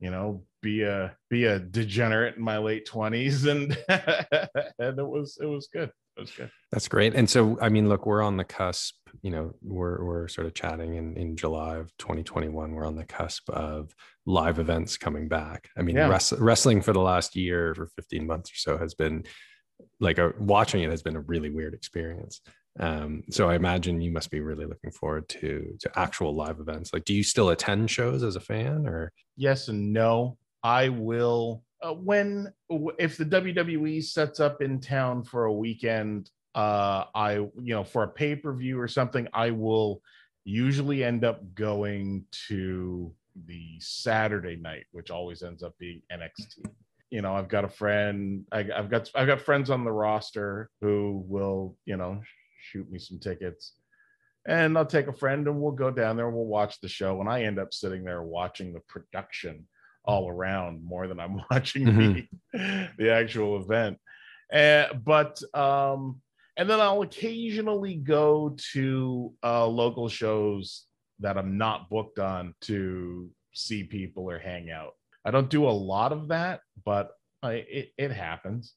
you 0.00 0.10
know 0.10 0.42
be 0.62 0.82
a 0.82 1.14
be 1.28 1.44
a 1.44 1.58
degenerate 1.58 2.36
in 2.36 2.42
my 2.42 2.56
late 2.56 2.88
20s 2.88 3.46
and 3.50 3.76
and 4.78 4.98
it 4.98 5.06
was 5.06 5.38
it 5.42 5.46
was 5.46 5.68
good 5.72 5.90
was 6.18 6.30
good. 6.30 6.50
That's 6.72 6.88
great. 6.88 7.14
And 7.14 7.28
so, 7.28 7.58
I 7.60 7.68
mean, 7.68 7.88
look, 7.88 8.06
we're 8.06 8.22
on 8.22 8.36
the 8.36 8.44
cusp. 8.44 8.94
You 9.22 9.30
know, 9.30 9.54
we're 9.62 10.04
we're 10.04 10.28
sort 10.28 10.46
of 10.46 10.54
chatting 10.54 10.94
in 10.96 11.16
in 11.16 11.36
July 11.36 11.76
of 11.76 11.90
2021. 11.98 12.72
We're 12.72 12.86
on 12.86 12.96
the 12.96 13.04
cusp 13.04 13.48
of 13.50 13.94
live 14.26 14.58
events 14.58 14.96
coming 14.96 15.28
back. 15.28 15.68
I 15.76 15.82
mean, 15.82 15.96
Yeah. 15.96 16.08
wrest- 16.08 16.32
wrestling 16.38 16.82
for 16.82 16.92
the 16.92 17.00
last 17.00 17.34
year 17.36 17.74
or 17.78 17.86
15 17.96 18.26
months 18.26 18.50
or 18.50 18.56
so 18.56 18.78
has 18.78 18.94
been 18.94 19.24
like 20.00 20.18
a, 20.18 20.32
watching 20.38 20.82
it 20.82 20.90
has 20.90 21.02
been 21.02 21.16
a 21.16 21.20
really 21.20 21.50
weird 21.50 21.72
experience. 21.72 22.40
Um, 22.80 23.22
so 23.30 23.48
I 23.48 23.54
imagine 23.56 24.00
you 24.00 24.12
must 24.12 24.30
be 24.30 24.40
really 24.40 24.66
looking 24.66 24.90
forward 24.92 25.28
to 25.30 25.76
to 25.80 25.98
actual 25.98 26.34
live 26.34 26.60
events. 26.60 26.92
Like, 26.92 27.04
do 27.04 27.14
you 27.14 27.22
still 27.24 27.48
attend 27.50 27.90
shows 27.90 28.22
as 28.22 28.36
a 28.36 28.40
fan, 28.40 28.86
or 28.86 29.12
yes 29.36 29.68
and 29.68 29.92
no. 29.92 30.36
I 30.62 30.88
will 30.90 31.62
uh, 31.82 31.92
when 31.92 32.52
if 32.98 33.16
the 33.16 33.24
WWE 33.24 34.02
sets 34.04 34.40
up 34.40 34.62
in 34.62 34.80
town 34.80 35.24
for 35.24 35.44
a 35.44 35.52
weekend. 35.52 36.30
Uh, 36.54 37.04
I 37.14 37.34
you 37.34 37.52
know 37.74 37.84
for 37.84 38.02
a 38.02 38.08
pay 38.08 38.34
per 38.34 38.52
view 38.52 38.80
or 38.80 38.88
something, 38.88 39.28
I 39.32 39.50
will 39.50 40.02
usually 40.44 41.04
end 41.04 41.24
up 41.24 41.54
going 41.54 42.24
to 42.48 43.14
the 43.46 43.78
Saturday 43.78 44.56
night, 44.56 44.86
which 44.92 45.10
always 45.10 45.42
ends 45.42 45.62
up 45.62 45.74
being 45.78 46.02
NXT. 46.10 46.64
You 47.10 47.22
know, 47.22 47.34
I've 47.34 47.48
got 47.48 47.64
a 47.64 47.68
friend. 47.68 48.44
I, 48.50 48.66
I've 48.74 48.90
got 48.90 49.10
I've 49.14 49.28
got 49.28 49.42
friends 49.42 49.70
on 49.70 49.84
the 49.84 49.92
roster 49.92 50.70
who 50.80 51.22
will 51.28 51.76
you 51.84 51.96
know 51.96 52.20
shoot 52.60 52.90
me 52.90 52.98
some 52.98 53.18
tickets 53.18 53.74
and 54.48 54.78
I'll 54.78 54.86
take 54.86 55.08
a 55.08 55.12
friend 55.12 55.46
and 55.46 55.60
we'll 55.60 55.72
go 55.72 55.90
down 55.90 56.16
there 56.16 56.26
and 56.26 56.34
we'll 56.34 56.46
watch 56.46 56.80
the 56.80 56.88
show. 56.88 57.20
And 57.20 57.28
I 57.28 57.42
end 57.42 57.58
up 57.58 57.74
sitting 57.74 58.02
there 58.02 58.22
watching 58.22 58.72
the 58.72 58.80
production 58.80 59.66
all 60.08 60.30
around 60.30 60.82
more 60.82 61.06
than 61.06 61.20
I'm 61.20 61.42
watching 61.50 61.84
the, 62.52 62.88
the 62.98 63.12
actual 63.12 63.60
event. 63.60 63.98
Uh, 64.52 64.94
but 64.94 65.40
um, 65.54 66.20
and 66.56 66.68
then 66.68 66.80
I'll 66.80 67.02
occasionally 67.02 67.94
go 67.94 68.56
to 68.72 69.32
uh, 69.44 69.66
local 69.66 70.08
shows 70.08 70.86
that 71.20 71.36
I'm 71.36 71.58
not 71.58 71.90
booked 71.90 72.18
on 72.18 72.54
to 72.62 73.30
see 73.52 73.84
people 73.84 74.28
or 74.28 74.38
hang 74.38 74.70
out. 74.70 74.94
I 75.24 75.30
don't 75.30 75.50
do 75.50 75.68
a 75.68 75.70
lot 75.70 76.12
of 76.12 76.28
that, 76.28 76.60
but 76.84 77.10
I, 77.42 77.52
it, 77.68 77.92
it 77.98 78.10
happens. 78.10 78.72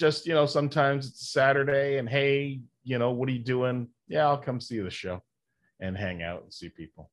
Just 0.00 0.26
you 0.26 0.34
know, 0.34 0.46
sometimes 0.46 1.06
it's 1.06 1.30
Saturday 1.30 1.98
and 1.98 2.08
hey, 2.08 2.60
you 2.82 2.98
know, 2.98 3.12
what 3.12 3.28
are 3.28 3.32
you 3.32 3.44
doing? 3.44 3.88
Yeah, 4.08 4.26
I'll 4.26 4.36
come 4.38 4.60
see 4.60 4.80
the 4.80 4.90
show 4.90 5.22
and 5.80 5.96
hang 5.96 6.22
out 6.22 6.42
and 6.42 6.52
see 6.52 6.70
people. 6.70 7.10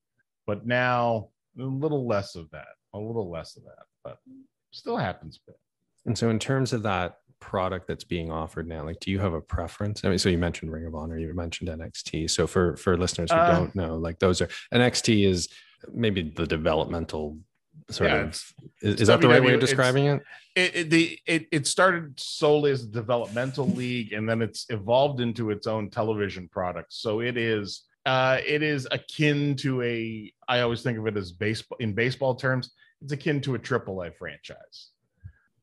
But 0.48 0.66
now 0.66 1.30
a 1.60 1.64
little 1.64 2.08
less 2.08 2.36
of 2.36 2.50
that, 2.50 2.68
a 2.94 3.00
little 3.00 3.30
less 3.30 3.56
of 3.58 3.64
that, 3.64 3.86
but 4.04 4.18
still 4.72 4.98
happens. 4.98 5.40
a 5.48 5.52
bit. 5.52 5.60
and 6.06 6.18
so 6.18 6.30
in 6.30 6.40
terms 6.40 6.74
of 6.74 6.84
that 6.84 7.18
product 7.40 7.88
that's 7.88 8.04
being 8.04 8.32
offered 8.32 8.68
now, 8.68 8.84
like, 8.84 9.00
do 9.00 9.12
you 9.12 9.20
have 9.20 9.34
a 9.34 9.42
preference? 9.42 10.04
I 10.04 10.10
mean, 10.10 10.18
so 10.18 10.30
you 10.30 10.38
mentioned 10.38 10.72
Ring 10.72 10.86
of 10.86 10.96
Honor, 10.96 11.18
you 11.18 11.34
mentioned 11.34 11.70
NXT. 11.70 12.30
So 12.30 12.48
for 12.48 12.76
for 12.78 12.98
listeners 12.98 13.32
who 13.32 13.38
Uh, 13.38 13.56
don't 13.56 13.76
know, 13.76 13.98
like 13.98 14.20
those 14.20 14.42
are 14.42 14.50
NXT 14.74 15.26
is 15.26 15.50
maybe 15.94 16.22
the 16.36 16.46
developmental 16.46 17.38
sort 17.90 18.10
Yeah, 18.10 18.18
of. 18.22 18.54
Is, 18.82 19.02
is 19.02 19.08
that 19.08 19.22
the 19.22 19.30
right 19.30 19.44
way 19.44 19.54
of 19.54 19.60
describing 19.60 20.06
it? 20.06 20.22
It, 20.56 20.76
it, 20.76 20.90
the, 20.90 21.20
it, 21.26 21.48
it 21.52 21.68
started 21.68 22.20
solely 22.20 22.72
as 22.72 22.84
a 22.84 22.88
developmental 22.88 23.68
league 23.68 24.14
and 24.14 24.28
then 24.28 24.42
it's 24.42 24.66
evolved 24.70 25.22
into 25.22 25.52
its 25.52 25.68
own 25.68 25.90
television 25.90 26.50
product. 26.50 26.92
So 26.94 27.22
it 27.22 27.38
is 27.38 27.84
uh, 28.06 28.40
it 28.46 28.64
is 28.64 28.88
akin 28.92 29.56
to 29.58 29.82
a 29.82 30.32
I 30.48 30.62
always 30.62 30.82
think 30.82 30.98
of 30.98 31.08
it 31.08 31.18
as 31.18 31.32
baseball 31.32 31.78
in 31.80 31.94
baseball 31.94 32.36
terms, 32.36 32.72
it's 33.02 33.14
akin 33.14 33.42
to 33.42 33.56
a 33.56 33.60
triple 33.60 34.02
A 34.02 34.12
franchise. 34.12 34.90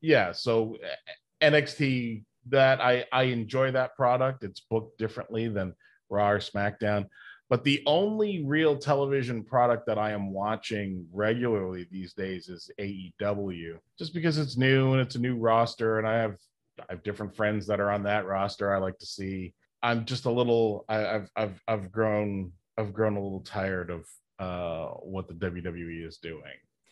Yeah, 0.01 0.31
so 0.31 0.75
uh, 0.83 1.45
NXT 1.45 2.23
that 2.49 2.81
I 2.81 3.05
I 3.11 3.23
enjoy 3.23 3.71
that 3.71 3.95
product. 3.95 4.43
It's 4.43 4.61
booked 4.61 4.97
differently 4.97 5.47
than 5.47 5.73
Raw 6.09 6.31
or 6.31 6.39
SmackDown. 6.39 7.07
But 7.49 7.63
the 7.63 7.81
only 7.85 8.43
real 8.43 8.77
television 8.77 9.43
product 9.43 9.85
that 9.87 9.97
I 9.97 10.11
am 10.11 10.33
watching 10.33 11.07
regularly 11.13 11.87
these 11.89 12.13
days 12.13 12.49
is 12.49 12.69
AEW, 12.77 13.77
just 13.97 14.13
because 14.13 14.37
it's 14.37 14.57
new 14.57 14.91
and 14.91 15.01
it's 15.01 15.15
a 15.15 15.19
new 15.19 15.37
roster, 15.37 15.97
and 15.97 16.07
I 16.07 16.15
have 16.17 16.37
I 16.81 16.85
have 16.89 17.03
different 17.03 17.35
friends 17.35 17.65
that 17.67 17.79
are 17.79 17.91
on 17.91 18.03
that 18.03 18.25
roster. 18.25 18.73
I 18.73 18.79
like 18.79 18.97
to 18.99 19.05
see. 19.05 19.53
I'm 19.83 20.05
just 20.05 20.25
a 20.25 20.31
little. 20.31 20.85
I, 20.89 21.05
I've 21.07 21.29
I've 21.35 21.63
I've 21.67 21.91
grown 21.91 22.51
I've 22.77 22.93
grown 22.93 23.15
a 23.15 23.21
little 23.21 23.41
tired 23.41 23.89
of 23.89 24.05
uh, 24.39 24.93
what 24.97 25.27
the 25.27 25.33
WWE 25.33 26.05
is 26.07 26.17
doing. 26.17 26.41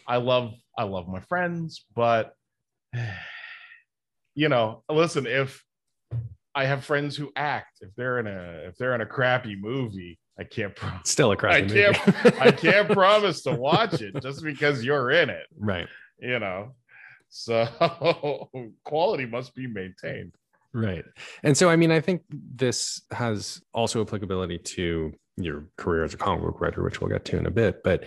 I 0.07 0.17
love 0.17 0.53
I 0.77 0.83
love 0.83 1.07
my 1.07 1.19
friends, 1.21 1.85
but 1.95 2.33
you 4.35 4.49
know, 4.49 4.83
listen, 4.89 5.25
if 5.25 5.63
I 6.53 6.65
have 6.65 6.85
friends 6.85 7.15
who 7.15 7.31
act, 7.35 7.79
if 7.81 7.89
they're 7.95 8.19
in 8.19 8.27
a 8.27 8.67
if 8.67 8.77
they're 8.77 8.95
in 8.95 9.01
a 9.01 9.05
crappy 9.05 9.55
movie, 9.55 10.19
I 10.39 10.43
can't 10.43 10.75
pro- 10.75 10.91
Still 11.03 11.31
a 11.31 11.37
crappy 11.37 11.85
I 11.85 11.93
can't- 11.93 12.41
I 12.41 12.51
can't 12.51 12.89
promise 12.89 13.41
to 13.43 13.53
watch 13.53 14.01
it 14.01 14.21
just 14.21 14.43
because 14.43 14.83
you're 14.83 15.11
in 15.11 15.29
it, 15.29 15.45
right. 15.57 15.87
you 16.19 16.39
know. 16.39 16.75
So 17.29 17.67
quality 18.85 19.25
must 19.25 19.53
be 19.55 19.67
maintained. 19.67 20.33
Right. 20.75 21.05
And 21.41 21.57
so, 21.57 21.69
I 21.69 21.77
mean, 21.77 21.89
I 21.89 22.01
think 22.01 22.23
this 22.29 23.01
has 23.11 23.61
also 23.73 24.01
applicability 24.01 24.57
to 24.75 25.13
your 25.37 25.69
career 25.77 26.03
as 26.03 26.13
a 26.13 26.17
comic 26.17 26.43
book 26.43 26.59
writer, 26.59 26.83
which 26.83 26.99
we'll 26.99 27.09
get 27.09 27.23
to 27.25 27.37
in 27.37 27.45
a 27.45 27.51
bit. 27.51 27.81
But 27.81 28.05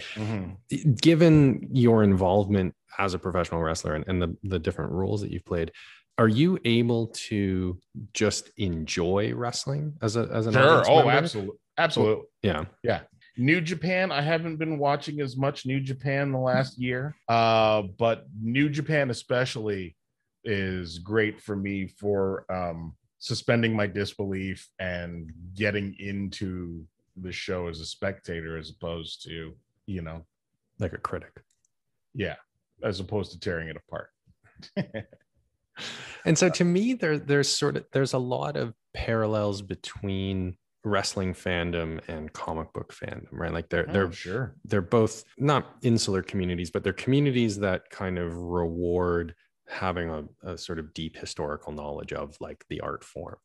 given 1.01 1.69
your 1.73 2.03
involvement 2.03 2.75
as 2.99 3.15
a 3.15 3.19
professional 3.19 3.63
wrestler 3.63 3.95
and, 3.95 4.05
and 4.07 4.21
the, 4.21 4.37
the 4.43 4.59
different 4.59 4.93
roles 4.93 5.23
that 5.23 5.31
you've 5.31 5.45
played, 5.47 5.73
are 6.19 6.29
you 6.29 6.59
able 6.65 7.07
to 7.29 7.79
just 8.13 8.51
enjoy 8.57 9.33
wrestling 9.35 9.95
as 10.03 10.17
a 10.17 10.29
as 10.33 10.47
an 10.47 10.53
Sure. 10.53 10.85
Oh, 10.89 10.97
member? 10.97 11.11
absolutely. 11.13 11.57
Absolutely. 11.79 12.25
Yeah, 12.43 12.65
yeah. 12.83 13.01
New 13.37 13.61
Japan, 13.61 14.11
I 14.11 14.21
haven't 14.21 14.57
been 14.57 14.79
watching 14.79 15.21
as 15.21 15.37
much 15.37 15.65
New 15.65 15.79
Japan 15.81 16.33
the 16.33 16.39
last 16.39 16.77
year, 16.77 17.15
uh, 17.29 17.83
but 17.97 18.27
New 18.43 18.69
Japan 18.69 19.11
especially 19.11 19.95
is 20.49 20.99
great 20.99 21.41
for 21.41 21.55
me 21.55 21.87
for 21.87 22.45
um, 22.51 22.95
suspending 23.19 23.77
my 23.77 23.87
disbelief 23.87 24.67
and 24.79 25.31
getting 25.55 25.95
into 25.99 26.85
the 27.21 27.31
show 27.33 27.69
as 27.69 27.81
a 27.81 27.87
spectator, 27.87 28.57
as 28.57 28.71
opposed 28.71 29.23
to 29.25 29.53
you 29.87 30.03
know, 30.03 30.25
Like 30.79 30.93
a 30.95 30.99
critic. 30.99 31.33
yeah, 32.15 32.37
as 32.83 33.01
opposed 33.01 33.33
to 33.33 33.39
tearing 33.41 33.69
it 33.69 33.77
apart. 33.77 34.11
And 36.25 36.37
so 36.37 36.49
to 36.51 36.65
me, 36.65 36.95
there 36.95 37.19
there's 37.19 37.49
sort 37.49 37.77
of 37.77 37.85
there's 37.93 38.13
a 38.13 38.19
lot 38.19 38.57
of 38.57 38.75
parallels 38.95 39.63
between 39.63 40.57
wrestling 40.85 41.33
fandom 41.35 42.01
and 42.09 42.33
comic 42.33 42.73
book 42.73 42.93
fandom, 42.93 43.29
right? 43.31 43.53
Like 43.53 43.69
they're 43.69 43.87
they're 43.87 44.09
Oh, 44.09 44.11
sure. 44.11 44.57
they're 44.65 44.83
both 44.83 45.23
not 45.39 45.77
insular 45.83 46.23
communities, 46.23 46.71
but 46.73 46.83
they're 46.83 46.93
communities 46.93 47.61
that 47.61 47.89
kind 47.91 48.19
of 48.19 48.35
reward 48.37 49.35
having 49.69 50.11
a, 50.11 50.53
a 50.53 50.59
sort 50.59 50.79
of 50.79 50.95
deep 50.95 51.17
historical 51.17 51.73
knowledge 51.73 52.13
of 52.13 52.37
like 52.41 52.65
the 52.69 52.81
art 52.81 53.05
form. 53.05 53.37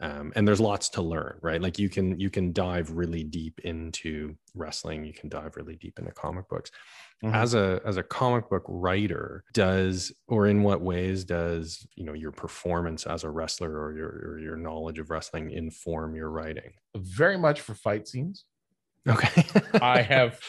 Um, 0.00 0.32
and 0.34 0.48
there's 0.48 0.60
lots 0.60 0.88
to 0.90 1.02
learn, 1.02 1.38
right? 1.42 1.60
Like 1.60 1.78
you 1.78 1.88
can 1.88 2.18
you 2.18 2.30
can 2.30 2.52
dive 2.52 2.90
really 2.90 3.22
deep 3.22 3.60
into 3.60 4.34
wrestling, 4.54 5.04
you 5.04 5.12
can 5.12 5.28
dive 5.28 5.56
really 5.56 5.76
deep 5.76 5.98
into 5.98 6.10
comic 6.12 6.48
books. 6.48 6.70
Mhm. 7.22 7.34
As 7.34 7.54
a 7.54 7.80
as 7.84 7.98
a 7.98 8.02
comic 8.02 8.48
book 8.48 8.64
writer, 8.66 9.44
does 9.52 10.10
or 10.26 10.46
in 10.46 10.62
what 10.62 10.80
ways 10.80 11.24
does 11.24 11.86
you 11.94 12.04
know 12.04 12.14
your 12.14 12.32
performance 12.32 13.06
as 13.06 13.22
a 13.22 13.30
wrestler 13.30 13.70
or 13.70 13.94
your 13.94 14.08
or 14.08 14.38
your 14.40 14.56
knowledge 14.56 14.98
of 14.98 15.10
wrestling 15.10 15.50
inform 15.50 16.16
your 16.16 16.30
writing? 16.30 16.72
Very 16.96 17.36
much 17.38 17.60
for 17.60 17.74
fight 17.74 18.08
scenes. 18.08 18.44
Okay, 19.08 19.44
I 19.80 20.00
have 20.02 20.40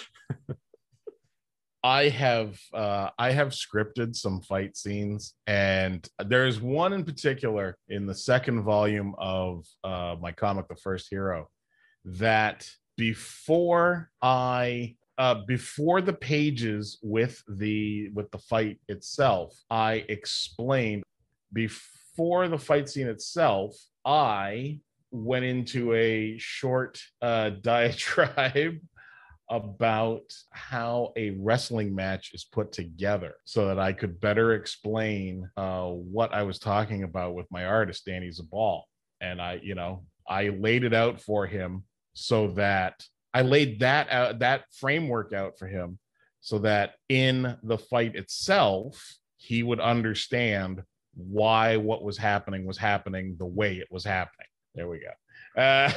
I 1.83 2.07
have 2.09 2.57
uh 2.73 3.09
I 3.19 3.31
have 3.31 3.49
scripted 3.49 4.15
some 4.15 4.41
fight 4.41 4.77
scenes 4.77 5.33
and 5.47 6.07
there's 6.25 6.61
one 6.61 6.93
in 6.93 7.03
particular 7.03 7.77
in 7.89 8.05
the 8.05 8.15
second 8.15 8.63
volume 8.63 9.13
of 9.17 9.65
uh 9.83 10.15
my 10.21 10.31
comic 10.31 10.67
The 10.69 10.77
First 10.77 11.07
Hero 11.09 11.49
that 12.05 12.69
before 12.95 14.11
I 14.21 14.95
uh 15.17 15.41
before 15.45 15.99
the 15.99 16.13
pages 16.13 16.99
with 17.03 17.43
the 17.49 18.09
with 18.13 18.31
the 18.31 18.39
fight 18.39 18.79
itself 18.87 19.53
I 19.69 20.05
explained 20.07 21.03
before 21.51 22.47
the 22.47 22.57
fight 22.57 22.87
scene 22.87 23.07
itself 23.07 23.75
I 24.05 24.79
went 25.11 25.43
into 25.43 25.93
a 25.93 26.37
short 26.37 27.01
uh 27.21 27.49
diatribe 27.61 28.79
about 29.49 30.23
how 30.51 31.11
a 31.15 31.31
wrestling 31.31 31.93
match 31.93 32.31
is 32.33 32.43
put 32.45 32.71
together 32.71 33.35
so 33.45 33.67
that 33.67 33.79
I 33.79 33.93
could 33.93 34.19
better 34.19 34.53
explain 34.53 35.49
uh, 35.57 35.87
what 35.87 36.33
I 36.33 36.43
was 36.43 36.59
talking 36.59 37.03
about 37.03 37.35
with 37.35 37.47
my 37.51 37.65
artist, 37.65 38.05
Danny 38.05 38.29
Zabal. 38.29 38.83
And 39.21 39.41
I, 39.41 39.59
you 39.61 39.75
know, 39.75 40.05
I 40.27 40.49
laid 40.49 40.83
it 40.83 40.93
out 40.93 41.21
for 41.21 41.45
him 41.45 41.83
so 42.13 42.49
that 42.51 43.05
I 43.33 43.41
laid 43.41 43.79
that 43.79 44.09
out, 44.09 44.39
that 44.39 44.65
framework 44.71 45.33
out 45.33 45.57
for 45.57 45.67
him 45.67 45.99
so 46.41 46.59
that 46.59 46.95
in 47.09 47.57
the 47.63 47.77
fight 47.77 48.15
itself, 48.15 49.17
he 49.37 49.63
would 49.63 49.79
understand 49.79 50.83
why 51.15 51.77
what 51.77 52.03
was 52.03 52.17
happening 52.17 52.65
was 52.65 52.77
happening 52.77 53.35
the 53.37 53.45
way 53.45 53.75
it 53.75 53.87
was 53.91 54.03
happening. 54.03 54.47
There 54.75 54.89
we 54.89 54.99
go. 54.99 55.11
Uh, 55.55 55.91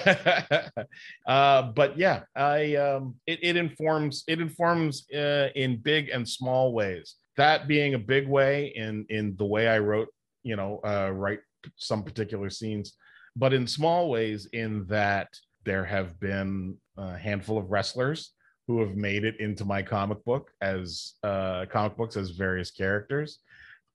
uh, 1.27 1.63
but 1.63 1.97
yeah, 1.99 2.23
I 2.35 2.77
um, 2.77 3.15
it, 3.27 3.39
it 3.43 3.57
informs 3.57 4.25
it 4.29 4.41
informs 4.41 5.11
uh, 5.13 5.49
in 5.55 5.79
big 5.79 6.11
and 6.11 6.29
small 6.29 6.73
ways. 6.73 7.15
That 7.37 7.69
being 7.69 7.95
a 7.95 7.99
big 7.99 8.29
way 8.29 8.73
in 8.75 9.07
in 9.09 9.37
the 9.37 9.45
way 9.45 9.69
I 9.69 9.79
wrote, 9.79 10.09
you 10.43 10.57
know, 10.57 10.81
uh, 10.85 11.11
write 11.13 11.41
some 11.77 12.03
particular 12.03 12.51
scenes, 12.51 12.95
but 13.35 13.53
in 13.53 13.67
small 13.67 14.11
ways 14.11 14.47
in 14.53 14.87
that 14.87 15.29
there 15.65 15.85
have 15.85 16.19
been 16.21 16.77
a 16.97 17.17
handful 17.17 17.59
of 17.59 17.71
wrestlers 17.71 18.33
who 18.67 18.81
have 18.81 18.97
made 18.97 19.25
it 19.25 19.39
into 19.41 19.65
my 19.65 19.83
comic 19.83 20.25
book 20.25 20.51
as 20.61 21.15
uh, 21.23 21.67
comic 21.71 21.97
books 21.97 22.17
as 22.17 22.31
various 22.31 22.71
characters. 22.71 23.39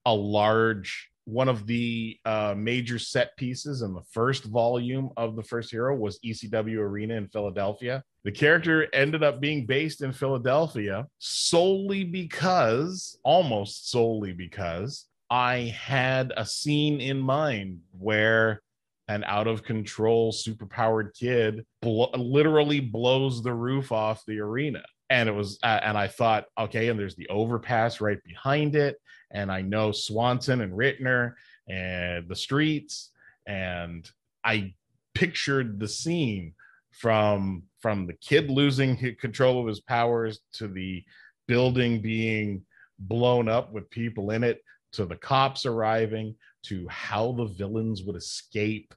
A 0.06 0.14
large 0.14 1.11
one 1.24 1.48
of 1.48 1.66
the 1.66 2.18
uh, 2.24 2.54
major 2.56 2.98
set 2.98 3.36
pieces 3.36 3.82
in 3.82 3.94
the 3.94 4.02
first 4.10 4.44
volume 4.44 5.10
of 5.16 5.36
the 5.36 5.42
first 5.42 5.70
hero 5.70 5.94
was 5.94 6.18
ECW 6.24 6.78
Arena 6.78 7.14
in 7.14 7.28
Philadelphia. 7.28 8.02
The 8.24 8.32
character 8.32 8.88
ended 8.92 9.22
up 9.22 9.40
being 9.40 9.66
based 9.66 10.02
in 10.02 10.12
Philadelphia 10.12 11.06
solely 11.18 12.04
because, 12.04 13.18
almost 13.24 13.90
solely 13.90 14.32
because, 14.32 15.06
I 15.30 15.74
had 15.78 16.32
a 16.36 16.44
scene 16.44 17.00
in 17.00 17.18
mind 17.18 17.80
where 17.98 18.60
an 19.08 19.24
out 19.24 19.46
of 19.46 19.62
control, 19.62 20.32
superpowered 20.32 21.14
kid 21.18 21.64
bl- 21.80 22.04
literally 22.14 22.80
blows 22.80 23.42
the 23.42 23.52
roof 23.52 23.92
off 23.92 24.22
the 24.26 24.40
arena. 24.40 24.82
And 25.10 25.28
it 25.28 25.32
was, 25.32 25.58
uh, 25.62 25.80
and 25.82 25.98
I 25.98 26.08
thought, 26.08 26.44
okay, 26.58 26.88
and 26.88 26.98
there's 26.98 27.16
the 27.16 27.28
overpass 27.28 28.00
right 28.00 28.22
behind 28.24 28.76
it 28.76 28.96
and 29.32 29.50
I 29.50 29.62
know 29.62 29.92
Swanson 29.92 30.60
and 30.60 30.72
Ritner 30.72 31.34
and 31.68 32.28
the 32.28 32.36
streets, 32.36 33.10
and 33.46 34.08
I 34.44 34.74
pictured 35.14 35.78
the 35.78 35.88
scene 35.88 36.54
from 36.92 37.64
from 37.80 38.06
the 38.06 38.14
kid 38.14 38.50
losing 38.50 38.96
control 39.18 39.60
of 39.60 39.66
his 39.66 39.80
powers 39.80 40.40
to 40.54 40.68
the 40.68 41.02
building 41.48 42.00
being 42.00 42.62
blown 42.98 43.48
up 43.48 43.72
with 43.72 43.90
people 43.90 44.30
in 44.30 44.44
it 44.44 44.62
to 44.92 45.06
the 45.06 45.16
cops 45.16 45.66
arriving 45.66 46.34
to 46.62 46.86
how 46.88 47.32
the 47.32 47.46
villains 47.46 48.02
would 48.02 48.16
escape 48.16 48.94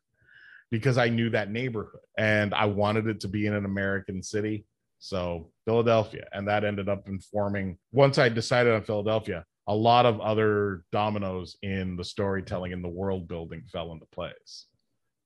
because 0.70 0.98
I 0.98 1.10
knew 1.10 1.30
that 1.30 1.52
neighborhood 1.52 2.02
and 2.18 2.54
I 2.54 2.66
wanted 2.66 3.08
it 3.08 3.22
to 3.22 3.28
be 3.28 3.48
in 3.48 3.54
an 3.54 3.66
American 3.66 4.22
city. 4.22 4.66
So 5.00 5.52
Philadelphia. 5.66 6.28
And 6.34 6.48
that 6.48 6.64
ended 6.64 6.90
up 6.90 7.08
informing 7.08 7.78
once 7.92 8.18
I 8.18 8.30
decided 8.30 8.74
on 8.74 8.84
Philadelphia, 8.84 9.46
a 9.68 9.76
lot 9.76 10.06
of 10.06 10.20
other 10.22 10.84
dominoes 10.92 11.58
in 11.62 11.96
the 11.96 12.04
storytelling 12.04 12.74
and 12.74 12.84
the 12.84 12.90
world 12.90 13.28
building 13.28 13.64
fell 13.72 13.92
into 13.92 14.06
place. 14.08 14.68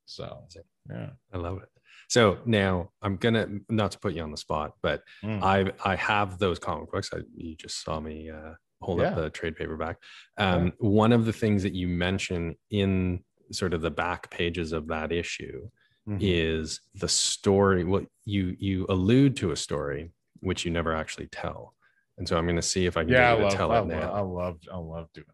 So 0.05 0.45
yeah, 0.89 1.09
I 1.33 1.37
love 1.37 1.57
it. 1.57 1.69
So 2.07 2.39
now 2.45 2.89
I'm 3.01 3.17
gonna 3.17 3.47
not 3.69 3.91
to 3.91 3.99
put 3.99 4.13
you 4.13 4.23
on 4.23 4.31
the 4.31 4.37
spot, 4.37 4.73
but 4.81 5.03
mm. 5.23 5.41
I 5.43 5.71
I 5.83 5.95
have 5.95 6.39
those 6.39 6.57
comic 6.57 6.91
books. 6.91 7.09
I, 7.13 7.19
you 7.35 7.55
just 7.55 7.83
saw 7.83 7.99
me 7.99 8.29
uh, 8.29 8.53
hold 8.81 9.01
yeah. 9.01 9.09
up 9.09 9.15
the 9.15 9.29
trade 9.29 9.55
paperback. 9.55 9.97
Um, 10.37 10.65
yeah. 10.65 10.71
One 10.79 11.11
of 11.11 11.25
the 11.25 11.33
things 11.33 11.63
that 11.63 11.75
you 11.75 11.87
mention 11.87 12.55
in 12.71 13.23
sort 13.51 13.73
of 13.73 13.81
the 13.81 13.91
back 13.91 14.31
pages 14.31 14.71
of 14.71 14.87
that 14.87 15.11
issue 15.11 15.69
mm-hmm. 16.07 16.17
is 16.19 16.81
the 16.95 17.07
story. 17.07 17.83
Well, 17.83 18.05
you 18.25 18.55
you 18.57 18.85
allude 18.89 19.35
to 19.37 19.51
a 19.51 19.55
story 19.55 20.11
which 20.39 20.65
you 20.65 20.71
never 20.71 20.95
actually 20.95 21.27
tell 21.27 21.75
and 22.19 22.27
so 22.27 22.37
I'm 22.37 22.45
going 22.45 22.57
to 22.57 22.61
see 22.61 22.85
if 22.85 22.97
I 22.97 23.03
can 23.03 23.13
yeah, 23.13 23.31
I 23.31 23.33
love, 23.33 23.53
tell 23.53 23.71
I 23.71 23.79
it 23.79 23.87
now. 23.87 24.11
I 24.11 24.19
love, 24.19 24.59
I 24.71 24.77
love 24.77 25.07
doing 25.13 25.25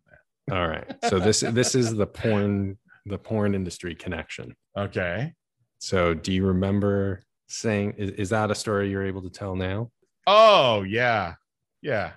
that. 0.48 0.56
All 0.56 0.68
right. 0.68 0.86
So 1.10 1.20
this 1.20 1.39
this 1.39 1.74
is 1.74 1.96
the 1.96 2.06
porn 2.06 2.77
the 3.08 3.18
porn 3.18 3.56
industry 3.56 3.96
connection. 3.96 4.56
Okay. 4.77 5.34
So 5.80 6.13
do 6.13 6.32
you 6.32 6.46
remember 6.46 7.24
saying 7.48 7.96
is, 7.98 8.12
is 8.12 8.30
that 8.30 8.51
a 8.51 8.56
story 8.56 8.89
you're 8.89 9.06
able 9.06 9.24
to 9.24 9.30
tell 9.30 9.56
now? 9.56 9.89
Oh 10.27 10.84
yeah, 10.84 11.34
yeah. 11.82 12.12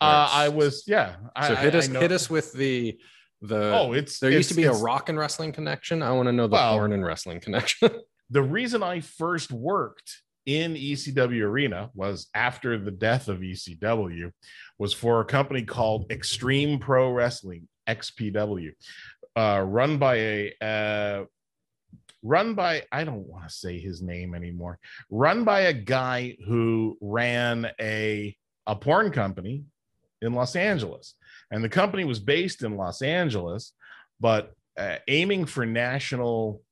Uh, 0.00 0.28
I 0.30 0.48
was 0.48 0.84
yeah. 0.86 1.16
So 1.46 1.54
I, 1.54 1.54
hit 1.54 1.74
us 1.74 1.86
hit 1.86 2.12
us 2.12 2.28
with 2.28 2.52
the 2.52 2.98
the 3.40 3.72
oh 3.78 3.92
it's 3.92 4.18
there 4.18 4.30
it's, 4.30 4.36
used 4.36 4.48
to 4.50 4.56
be 4.56 4.64
a 4.64 4.72
rock 4.72 5.08
and 5.08 5.16
wrestling 5.16 5.52
connection. 5.52 6.02
I 6.02 6.10
want 6.12 6.26
to 6.26 6.32
know 6.32 6.48
the 6.48 6.54
well, 6.54 6.74
porn 6.74 6.92
and 6.92 7.04
wrestling 7.04 7.40
connection. 7.40 7.90
the 8.30 8.42
reason 8.42 8.82
I 8.82 9.00
first 9.00 9.52
worked 9.52 10.22
in 10.48 10.72
ECW 10.72 11.42
Arena 11.42 11.90
was 11.94 12.28
after 12.34 12.78
the 12.78 12.90
death 12.90 13.28
of 13.28 13.40
ECW 13.40 14.32
was 14.78 14.94
for 14.94 15.20
a 15.20 15.24
company 15.26 15.62
called 15.62 16.10
Extreme 16.10 16.78
Pro 16.78 17.12
Wrestling 17.12 17.68
XPW, 17.86 18.70
uh, 19.36 19.62
run 19.66 19.98
by 19.98 20.14
a 20.16 20.54
uh, 20.62 21.24
run 22.22 22.54
by 22.54 22.82
I 22.90 23.04
don't 23.04 23.28
want 23.28 23.46
to 23.46 23.54
say 23.54 23.78
his 23.78 24.00
name 24.00 24.34
anymore. 24.34 24.78
Run 25.10 25.44
by 25.44 25.60
a 25.60 25.74
guy 25.74 26.38
who 26.46 26.96
ran 27.02 27.70
a 27.78 28.34
a 28.66 28.74
porn 28.74 29.10
company 29.12 29.64
in 30.22 30.32
Los 30.32 30.56
Angeles, 30.56 31.12
and 31.50 31.62
the 31.62 31.68
company 31.68 32.04
was 32.04 32.20
based 32.20 32.62
in 32.62 32.78
Los 32.78 33.02
Angeles, 33.02 33.74
but 34.18 34.54
uh, 34.78 34.96
aiming 35.08 35.44
for 35.44 35.66
national 35.66 36.62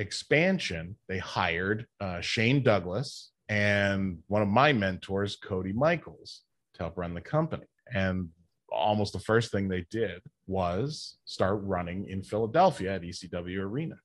expansion, 0.00 0.96
they 1.08 1.18
hired 1.18 1.86
uh, 2.00 2.20
Shane 2.20 2.62
Douglas 2.62 3.30
and 3.48 4.18
one 4.28 4.42
of 4.42 4.48
my 4.48 4.72
mentors, 4.72 5.36
Cody 5.36 5.72
Michaels, 5.72 6.42
to 6.74 6.84
help 6.84 6.96
run 6.96 7.14
the 7.14 7.20
company. 7.20 7.66
And 7.92 8.28
almost 8.72 9.12
the 9.12 9.18
first 9.18 9.52
thing 9.52 9.68
they 9.68 9.84
did 9.90 10.20
was 10.46 11.18
start 11.24 11.60
running 11.62 12.08
in 12.08 12.22
Philadelphia 12.22 12.94
at 12.94 13.02
ECW 13.02 13.58
Arena. 13.58 13.96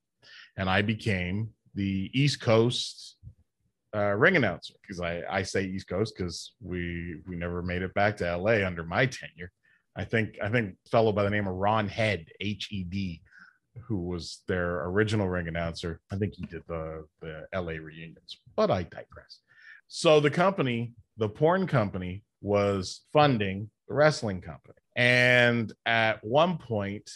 And 0.57 0.69
I 0.69 0.81
became 0.81 1.49
the 1.75 2.09
East 2.13 2.41
Coast 2.41 3.17
uh, 3.95 4.13
ring 4.13 4.35
announcer 4.35 4.73
because 4.81 4.99
I, 4.99 5.21
I 5.29 5.43
say 5.43 5.63
East 5.63 5.87
Coast 5.87 6.15
because 6.17 6.53
we 6.61 7.21
we 7.27 7.35
never 7.35 7.61
made 7.61 7.81
it 7.81 7.93
back 7.93 8.17
to 8.17 8.37
LA 8.37 8.65
under 8.65 8.83
my 8.83 9.05
tenure. 9.05 9.51
I 9.95 10.03
think 10.03 10.37
I 10.43 10.49
think 10.49 10.75
fellow 10.91 11.11
by 11.11 11.23
the 11.23 11.29
name 11.29 11.47
of 11.47 11.55
Ron 11.55 11.87
Head, 11.87 12.25
H 12.41 12.69
E 12.71 12.83
D, 12.83 13.21
who 13.83 13.97
was 13.97 14.41
their 14.47 14.85
original 14.85 15.27
ring 15.27 15.47
announcer. 15.47 15.99
I 16.11 16.17
think 16.17 16.33
he 16.33 16.45
did 16.45 16.63
the 16.67 17.05
the 17.21 17.47
LA 17.53 17.73
reunions, 17.73 18.37
but 18.55 18.71
I 18.71 18.83
digress. 18.83 19.39
So 19.87 20.19
the 20.19 20.31
company, 20.31 20.93
the 21.17 21.29
porn 21.29 21.67
company, 21.67 22.23
was 22.41 23.01
funding 23.13 23.69
the 23.87 23.93
wrestling 23.93 24.41
company, 24.41 24.79
and 24.95 25.71
at 25.85 26.23
one 26.23 26.57
point, 26.57 27.09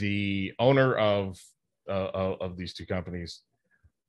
the 0.00 0.52
owner 0.58 0.94
of 0.94 1.38
uh, 1.88 2.10
of 2.40 2.56
these 2.56 2.74
two 2.74 2.86
companies 2.86 3.40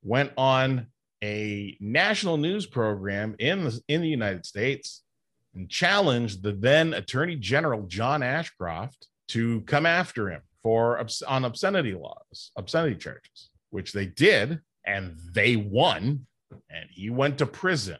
went 0.03 0.31
on 0.37 0.87
a 1.23 1.77
national 1.79 2.37
news 2.37 2.65
program 2.65 3.35
in 3.39 3.65
the, 3.65 3.81
in 3.87 4.01
the 4.01 4.07
United 4.07 4.45
States 4.45 5.03
and 5.53 5.69
challenged 5.69 6.43
the 6.43 6.53
then 6.53 6.93
Attorney 6.93 7.35
General 7.35 7.83
John 7.83 8.23
Ashcroft 8.23 9.07
to 9.29 9.61
come 9.61 9.85
after 9.85 10.29
him 10.29 10.41
for 10.63 11.03
on 11.27 11.45
obscenity 11.45 11.93
laws, 11.93 12.51
obscenity 12.57 12.95
charges, 12.95 13.49
which 13.69 13.93
they 13.93 14.05
did, 14.05 14.59
and 14.85 15.17
they 15.33 15.55
won, 15.55 16.25
and 16.69 16.89
he 16.91 17.09
went 17.09 17.37
to 17.37 17.45
prison. 17.45 17.97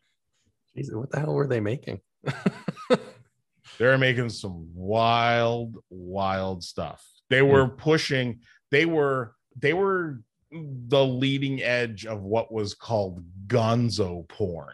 Jesus, 0.76 0.96
what 0.96 1.12
the 1.12 1.20
hell 1.20 1.34
were 1.34 1.48
they 1.48 1.60
making? 1.60 2.00
They're 3.78 3.98
making 3.98 4.30
some 4.30 4.70
wild, 4.74 5.78
wild 5.90 6.64
stuff. 6.64 7.06
They 7.30 7.42
were 7.42 7.68
mm. 7.68 7.78
pushing. 7.78 8.42
They 8.72 8.86
were 8.86 9.36
they 9.58 9.74
were 9.74 10.22
the 10.52 11.06
leading 11.06 11.62
edge 11.62 12.06
of 12.06 12.22
what 12.22 12.52
was 12.52 12.74
called 12.74 13.24
gonzo 13.48 14.28
porn. 14.28 14.74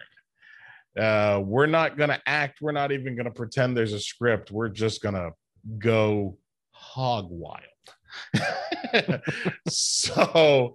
Uh, 0.98 1.42
we're 1.44 1.66
not 1.66 1.98
going 1.98 2.10
to 2.10 2.22
act. 2.26 2.60
We're 2.62 2.72
not 2.72 2.94
even 2.94 3.16
going 3.16 3.26
to 3.26 3.32
pretend 3.32 3.76
there's 3.76 3.94
a 3.94 4.00
script. 4.00 4.52
We're 4.52 4.70
just 4.70 5.02
going 5.02 5.16
to 5.16 5.32
go 5.78 6.38
hog 6.72 7.28
wild. 7.30 7.64
so 9.70 10.74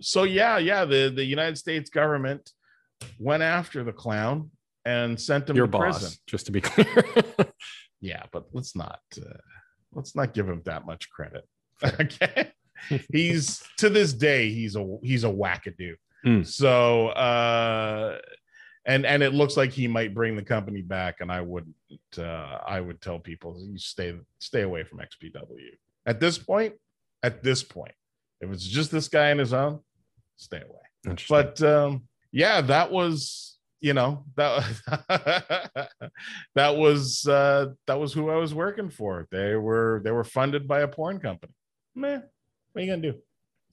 so 0.00 0.22
yeah 0.24 0.58
yeah 0.58 0.84
the 0.84 1.12
the 1.14 1.24
united 1.24 1.56
states 1.56 1.90
government 1.90 2.52
went 3.18 3.42
after 3.42 3.82
the 3.84 3.92
clown 3.92 4.50
and 4.84 5.20
sent 5.20 5.48
him 5.48 5.56
your 5.56 5.66
to 5.66 5.70
boss 5.72 5.98
prison. 6.00 6.18
just 6.26 6.46
to 6.46 6.52
be 6.52 6.60
clear. 6.60 7.04
Yeah 8.00 8.24
but 8.32 8.46
let's 8.52 8.74
not 8.74 9.00
uh, 9.16 9.36
let's 9.92 10.16
not 10.16 10.34
give 10.34 10.48
him 10.48 10.62
that 10.64 10.86
much 10.86 11.08
credit 11.10 11.46
okay? 11.84 12.50
He's 13.12 13.62
to 13.78 13.88
this 13.90 14.12
day 14.12 14.50
he's 14.50 14.74
a 14.76 14.98
he's 15.02 15.24
a 15.24 15.28
wackadoo. 15.28 15.94
Mm. 16.26 16.46
so 16.46 17.08
uh 17.08 18.18
and 18.86 19.06
and 19.06 19.22
it 19.22 19.32
looks 19.34 19.56
like 19.56 19.70
he 19.72 19.86
might 19.88 20.14
bring 20.14 20.36
the 20.36 20.42
company 20.42 20.82
back 20.82 21.16
and 21.20 21.30
i 21.32 21.40
wouldn't 21.40 21.74
uh 22.18 22.58
i 22.66 22.80
would 22.80 23.00
tell 23.00 23.18
people 23.18 23.56
you 23.60 23.78
stay 23.78 24.14
stay 24.38 24.62
away 24.62 24.84
from 24.84 24.98
xpw 24.98 25.34
at 26.06 26.20
this 26.20 26.38
point, 26.38 26.74
at 27.22 27.42
this 27.42 27.62
point, 27.62 27.94
if 28.40 28.50
it's 28.50 28.64
just 28.64 28.90
this 28.90 29.08
guy 29.08 29.30
on 29.30 29.38
his 29.38 29.52
own, 29.52 29.80
stay 30.36 30.60
away. 30.60 31.16
But 31.28 31.62
um, 31.62 32.04
yeah, 32.32 32.60
that 32.62 32.90
was 32.90 33.58
you 33.80 33.94
know 33.94 34.24
that 34.36 34.64
that 36.54 36.76
was 36.76 37.26
uh, 37.26 37.66
that 37.86 37.98
was 37.98 38.12
who 38.12 38.30
I 38.30 38.36
was 38.36 38.54
working 38.54 38.90
for. 38.90 39.26
They 39.30 39.56
were 39.56 40.00
they 40.04 40.10
were 40.10 40.24
funded 40.24 40.66
by 40.66 40.80
a 40.80 40.88
porn 40.88 41.18
company. 41.18 41.52
Man, 41.94 42.22
what 42.72 42.82
are 42.82 42.84
you 42.84 42.92
gonna 42.92 43.12
do? 43.12 43.18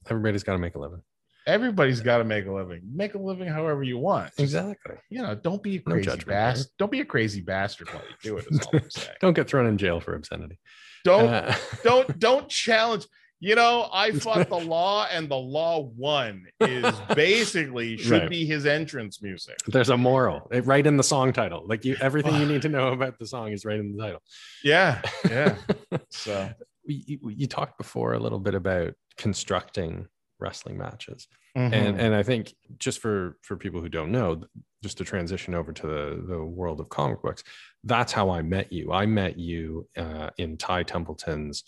Everybody's 0.08 0.42
got 0.42 0.52
to 0.52 0.58
make 0.58 0.74
a 0.74 0.78
living. 0.78 1.02
Everybody's 1.46 2.00
got 2.00 2.18
to 2.18 2.24
make 2.24 2.46
a 2.46 2.52
living. 2.52 2.82
Make 2.94 3.14
a 3.14 3.18
living 3.18 3.48
however 3.48 3.82
you 3.82 3.98
want. 3.98 4.30
Exactly. 4.38 4.96
You 5.08 5.22
know, 5.22 5.34
don't 5.34 5.62
be 5.62 5.76
a 5.76 5.82
No 5.86 5.94
crazy 5.94 6.04
judgment 6.04 6.28
bastard. 6.28 6.72
Don't 6.78 6.92
be 6.92 7.00
a 7.00 7.04
crazy 7.04 7.40
bastard 7.40 7.88
while 7.88 8.02
you 8.08 8.30
do 8.30 8.36
it. 8.38 8.46
Is 8.50 8.60
all 8.66 8.80
I'm 8.80 8.90
saying. 8.90 9.16
Don't 9.20 9.32
get 9.34 9.48
thrown 9.48 9.66
in 9.66 9.78
jail 9.78 10.00
for 10.00 10.14
obscenity. 10.14 10.58
Don't 11.04 11.28
Uh, 11.28 11.54
don't 11.84 12.18
don't 12.18 12.48
challenge. 12.48 13.06
You 13.42 13.54
know, 13.54 13.88
I 13.90 14.10
fought 14.12 14.50
the 14.50 14.58
law, 14.60 15.06
and 15.10 15.26
the 15.30 15.34
law 15.36 15.90
won. 15.96 16.44
Is 16.60 16.94
basically 17.14 17.96
should 17.96 18.12
Right. 18.22 18.28
be 18.30 18.44
his 18.44 18.66
entrance 18.66 19.22
music. 19.22 19.56
there's 19.66 19.88
a 19.88 19.96
moral 19.96 20.46
right 20.64 20.86
in 20.86 20.98
the 20.98 21.02
song 21.02 21.32
title. 21.32 21.64
Like 21.66 21.86
you, 21.86 21.96
everything 22.02 22.34
you 22.34 22.44
need 22.44 22.60
to 22.62 22.68
know 22.68 22.88
about 22.88 23.18
the 23.18 23.24
song 23.26 23.52
is 23.52 23.64
right 23.64 23.78
in 23.80 23.96
the 23.96 24.02
title. 24.02 24.20
Yeah, 24.62 25.00
yeah. 25.28 25.56
So 26.10 26.50
you, 26.84 27.18
you 27.30 27.46
talked 27.46 27.78
before 27.78 28.12
a 28.12 28.18
little 28.18 28.40
bit 28.40 28.54
about 28.54 28.92
constructing 29.16 30.06
wrestling 30.40 30.76
matches 30.76 31.28
mhm. 31.56 31.72
and 31.72 32.00
and 32.00 32.14
i 32.14 32.22
think 32.22 32.54
just 32.78 33.00
for 33.00 33.36
for 33.42 33.56
people 33.56 33.80
who 33.80 33.88
don't 33.88 34.12
know 34.12 34.42
just 34.82 34.98
to 34.98 35.04
transition 35.04 35.54
over 35.54 35.72
to 35.72 35.86
the 35.86 36.24
the 36.28 36.42
world 36.42 36.80
of 36.80 36.88
comic 36.88 37.22
books 37.22 37.42
that's 37.84 38.12
how 38.12 38.30
i 38.30 38.42
met 38.42 38.72
you 38.72 38.92
i 38.92 39.06
met 39.06 39.38
you 39.38 39.86
uh, 39.96 40.30
in 40.38 40.56
ty 40.56 40.82
templeton's 40.82 41.64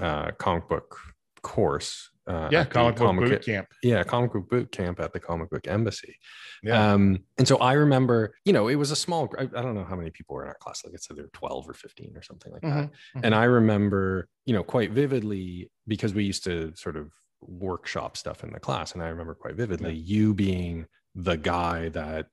uh, 0.00 0.30
comic 0.38 0.68
book 0.68 0.98
course 1.42 2.08
uh, 2.28 2.48
yeah, 2.52 2.64
comic 2.64 2.94
book 2.94 3.06
comic 3.06 3.28
boot 3.28 3.44
camp. 3.44 3.68
yeah 3.82 4.02
comic 4.04 4.32
book 4.32 4.48
boot 4.48 4.70
camp 4.70 5.00
at 5.00 5.12
the 5.12 5.18
comic 5.18 5.50
book 5.50 5.66
embassy 5.66 6.16
Yeah, 6.62 6.92
um, 6.92 7.18
and 7.38 7.48
so 7.48 7.56
I 7.56 7.72
remember, 7.72 8.36
you 8.44 8.52
know, 8.52 8.68
it 8.68 8.76
was 8.76 8.92
a 8.92 8.96
small, 8.96 9.28
I, 9.36 9.42
I 9.42 9.62
don't 9.62 9.74
know 9.74 9.84
how 9.84 9.96
many 9.96 10.10
people 10.10 10.36
were 10.36 10.44
in 10.44 10.48
our 10.48 10.56
class. 10.60 10.84
Like 10.84 10.94
I 10.94 10.98
said, 10.98 11.16
there 11.16 11.24
were 11.24 11.30
12 11.32 11.68
or 11.68 11.74
15 11.74 12.16
or 12.16 12.22
something 12.22 12.52
like 12.52 12.62
that. 12.62 12.68
Mhm, 12.68 12.90
mhm. 13.16 13.20
And 13.24 13.34
I 13.34 13.44
remember, 13.44 14.28
you 14.46 14.54
know, 14.54 14.62
quite 14.62 14.92
vividly 14.92 15.70
because 15.88 16.14
we 16.14 16.22
used 16.22 16.44
to 16.44 16.72
sort 16.76 16.96
of 16.96 17.10
workshop 17.42 18.16
stuff 18.16 18.44
in 18.44 18.52
the 18.52 18.60
class. 18.60 18.92
And 18.92 19.02
I 19.02 19.08
remember 19.08 19.34
quite 19.34 19.54
vividly 19.56 19.94
you 19.94 20.34
being 20.34 20.86
the 21.14 21.36
guy 21.36 21.88
that 21.90 22.26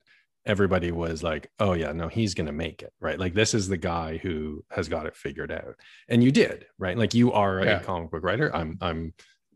everybody 0.46 0.90
was 0.90 1.22
like, 1.22 1.50
oh, 1.58 1.74
yeah, 1.74 1.92
no, 1.92 2.08
he's 2.08 2.34
going 2.34 2.46
to 2.46 2.52
make 2.52 2.82
it. 2.82 2.92
Right. 3.00 3.18
Like 3.18 3.34
this 3.34 3.52
is 3.54 3.68
the 3.68 3.76
guy 3.76 4.16
who 4.18 4.64
has 4.70 4.88
got 4.88 5.06
it 5.06 5.14
figured 5.14 5.52
out. 5.52 5.74
And 6.08 6.24
you 6.24 6.32
did. 6.32 6.66
Right. 6.78 6.96
Like 6.96 7.12
you 7.14 7.32
are 7.32 7.62
Yeah. 7.64 7.80
a 7.80 7.84
comic 7.84 8.10
book 8.10 8.22
writer. 8.24 8.54
I'm, 8.54 8.78
I'm, 8.80 9.12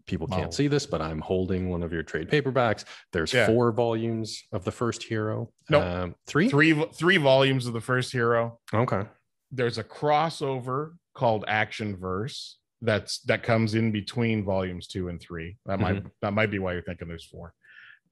people 0.06 0.26
can't 0.26 0.44
Wow. 0.44 0.50
see 0.50 0.68
this, 0.68 0.84
but 0.84 1.00
I'm 1.00 1.20
holding 1.20 1.70
one 1.70 1.82
of 1.82 1.90
your 1.90 2.02
trade 2.02 2.28
paperbacks. 2.28 2.84
There's 3.12 3.32
Yeah. 3.32 3.46
four 3.46 3.72
volumes 3.72 4.42
of 4.52 4.64
the 4.64 4.70
first 4.72 5.02
hero. 5.04 5.50
Nope. 5.70 5.82
Um, 5.82 6.14
three? 6.26 6.50
three 6.50 6.74
three 6.92 7.16
volumes 7.16 7.66
of 7.66 7.72
the 7.72 7.80
first 7.80 8.12
hero. 8.12 8.58
Okay. 8.74 9.04
There's 9.50 9.78
a 9.78 9.84
crossover 9.84 10.96
called 11.14 11.44
Action 11.48 11.96
Verse 11.96 12.58
that's 12.84 13.20
that 13.20 13.42
comes 13.42 13.74
in 13.74 13.90
between 13.92 14.44
volumes 14.44 14.86
two 14.86 15.08
and 15.08 15.20
three. 15.20 15.56
That 15.66 15.80
might 15.80 15.96
Mm-hmm. 15.96 16.08
that 16.22 16.32
might 16.32 16.50
be 16.50 16.58
why 16.58 16.72
you're 16.74 16.82
thinking 16.82 17.08
there's 17.08 17.24
four. 17.24 17.54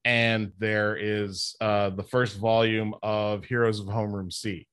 And 0.05 0.53
there 0.59 0.97
is 0.97 1.55
uh, 1.61 1.91
the 1.91 2.03
first 2.03 2.39
volume 2.39 2.95
of 3.03 3.45
Heroes 3.45 3.79
of 3.79 3.87
Homeroom 3.87 4.33
C. 4.33 4.67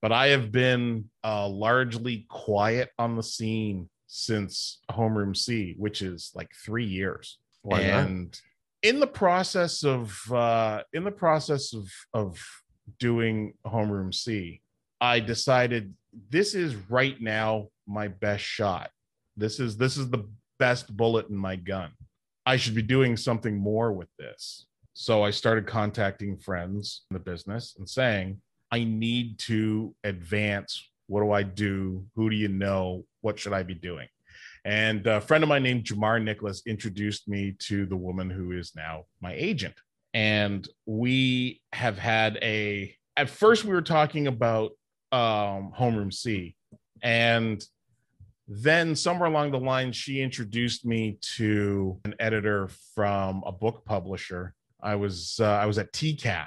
But 0.00 0.12
I 0.12 0.28
have 0.28 0.52
been 0.52 1.10
uh, 1.24 1.48
largely 1.48 2.26
quiet 2.28 2.90
on 2.98 3.16
the 3.16 3.22
scene 3.22 3.88
since 4.06 4.78
Homeroom 4.90 5.36
C, 5.36 5.74
which 5.76 6.02
is 6.02 6.30
like 6.34 6.50
three 6.64 6.84
years. 6.86 7.38
Why 7.62 7.80
not? 7.80 8.06
and 8.06 8.40
in 8.82 9.00
the 9.00 9.06
process 9.08 9.82
of 9.84 10.16
uh 10.32 10.82
in 10.92 11.02
the 11.02 11.10
process 11.10 11.74
of 11.74 11.90
of 12.14 12.38
doing 13.00 13.52
homeroom 13.66 14.14
c 14.14 14.60
i 15.00 15.18
decided 15.18 15.92
this 16.30 16.54
is 16.54 16.76
right 16.88 17.20
now 17.20 17.66
my 17.88 18.06
best 18.06 18.44
shot 18.44 18.90
this 19.38 19.60
is 19.60 19.76
this 19.76 19.96
is 19.96 20.10
the 20.10 20.24
best 20.58 20.94
bullet 20.96 21.28
in 21.28 21.36
my 21.36 21.56
gun. 21.56 21.90
I 22.44 22.56
should 22.56 22.74
be 22.74 22.82
doing 22.82 23.16
something 23.16 23.56
more 23.56 23.92
with 23.92 24.08
this. 24.18 24.66
So 24.94 25.22
i 25.22 25.30
started 25.30 25.66
contacting 25.66 26.36
friends 26.36 27.02
in 27.10 27.14
the 27.14 27.20
business 27.20 27.76
and 27.78 27.88
saying 27.88 28.40
i 28.72 28.84
need 28.84 29.38
to 29.40 29.94
advance. 30.04 30.90
What 31.06 31.22
do 31.22 31.32
i 31.32 31.42
do? 31.42 32.04
Who 32.16 32.28
do 32.30 32.36
you 32.36 32.48
know? 32.48 33.04
What 33.20 33.38
should 33.38 33.52
i 33.52 33.62
be 33.62 33.74
doing? 33.74 34.08
And 34.64 35.06
a 35.06 35.20
friend 35.20 35.42
of 35.44 35.48
mine 35.48 35.62
named 35.62 35.84
Jamar 35.84 36.22
Nicholas 36.22 36.62
introduced 36.66 37.28
me 37.28 37.56
to 37.60 37.86
the 37.86 37.96
woman 37.96 38.28
who 38.28 38.52
is 38.52 38.72
now 38.74 39.04
my 39.20 39.32
agent. 39.34 39.74
And 40.14 40.68
we 40.84 41.62
have 41.72 41.96
had 41.96 42.38
a, 42.42 42.94
at 43.16 43.30
first, 43.30 43.64
we 43.64 43.72
were 43.72 43.82
talking 43.82 44.26
about 44.26 44.72
um, 45.12 45.72
Homeroom 45.78 46.12
C. 46.12 46.56
And 47.02 47.64
then 48.48 48.96
somewhere 48.96 49.28
along 49.28 49.50
the 49.52 49.60
line, 49.60 49.92
she 49.92 50.20
introduced 50.22 50.86
me 50.86 51.18
to 51.36 52.00
an 52.04 52.14
editor 52.18 52.68
from 52.94 53.42
a 53.46 53.52
book 53.52 53.84
publisher. 53.84 54.54
I 54.82 54.94
was 54.94 55.38
uh, 55.40 55.44
I 55.44 55.66
was 55.66 55.76
at 55.78 55.92
TCAF. 55.92 56.46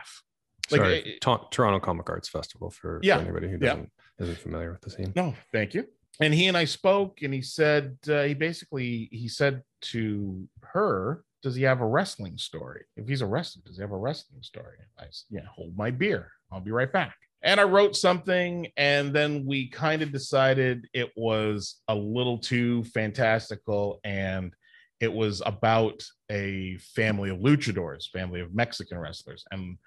Like, 0.71 0.79
Sorry, 0.81 0.97
it- 0.99 1.21
To- 1.21 1.45
Toronto 1.51 1.79
Comic 1.79 2.09
Arts 2.09 2.29
Festival 2.29 2.69
for, 2.71 2.99
for 3.03 3.21
anybody 3.21 3.49
who 3.49 3.57
doesn't 3.57 3.91
isn't 4.19 4.37
familiar 4.39 4.71
with 4.71 4.81
the 4.81 4.89
scene. 4.89 5.13
No, 5.15 5.33
thank 5.51 5.73
you. 5.73 5.85
And 6.19 6.33
he 6.33 6.47
and 6.47 6.57
I 6.57 6.65
spoke, 6.65 7.21
and 7.23 7.33
he 7.33 7.41
said 7.41 7.97
uh, 8.09 8.23
he 8.23 8.33
basically 8.33 9.09
he 9.11 9.27
said 9.27 9.63
to 9.93 10.47
her, 10.63 11.23
"Does 11.43 11.55
he 11.55 11.63
have 11.63 11.81
a 11.81 11.85
wrestling 11.85 12.37
story? 12.37 12.83
If 12.95 13.07
he's 13.07 13.21
a 13.21 13.25
wrestler, 13.25 13.63
does 13.65 13.77
he 13.77 13.81
have 13.81 13.91
a 13.91 13.97
wrestling 13.97 14.41
story?" 14.43 14.77
I 14.99 15.05
"Yeah, 15.29 15.41
hold 15.53 15.75
my 15.77 15.91
beer. 15.91 16.31
I'll 16.51 16.61
be 16.61 16.71
right 16.71 16.91
back." 16.91 17.15
And 17.43 17.59
I 17.59 17.63
wrote 17.63 17.95
something, 17.95 18.67
and 18.77 19.13
then 19.13 19.45
we 19.45 19.69
kind 19.69 20.01
of 20.01 20.11
decided 20.11 20.87
it 20.93 21.11
was 21.15 21.81
a 21.87 21.95
little 21.95 22.37
too 22.37 22.83
fantastical, 22.85 23.99
and 24.03 24.53
it 24.99 25.11
was 25.11 25.41
about 25.45 26.03
a 26.29 26.77
family 26.95 27.31
of 27.31 27.39
luchadors, 27.39 28.09
family 28.11 28.41
of 28.41 28.53
Mexican 28.53 28.99
wrestlers, 28.99 29.43
and 29.51 29.77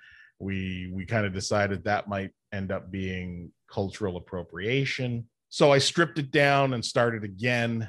we 0.41 0.91
we 0.93 1.07
kind 1.07 1.27
of 1.27 1.33
decided 1.33 1.85
that 1.85 2.09
might 2.09 2.33
end 2.53 2.73
up 2.73 2.91
being 2.91 3.53
cultural 3.71 4.17
appropriation. 4.17 5.29
So 5.49 5.73
i 5.73 5.79
stripped 5.79 6.19
it 6.19 6.33
down 6.33 6.75
and 6.75 6.85
started 6.85 7.23
again 7.23 7.89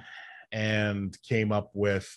and 0.51 1.17
came 1.27 1.51
up 1.51 1.71
with 1.73 2.07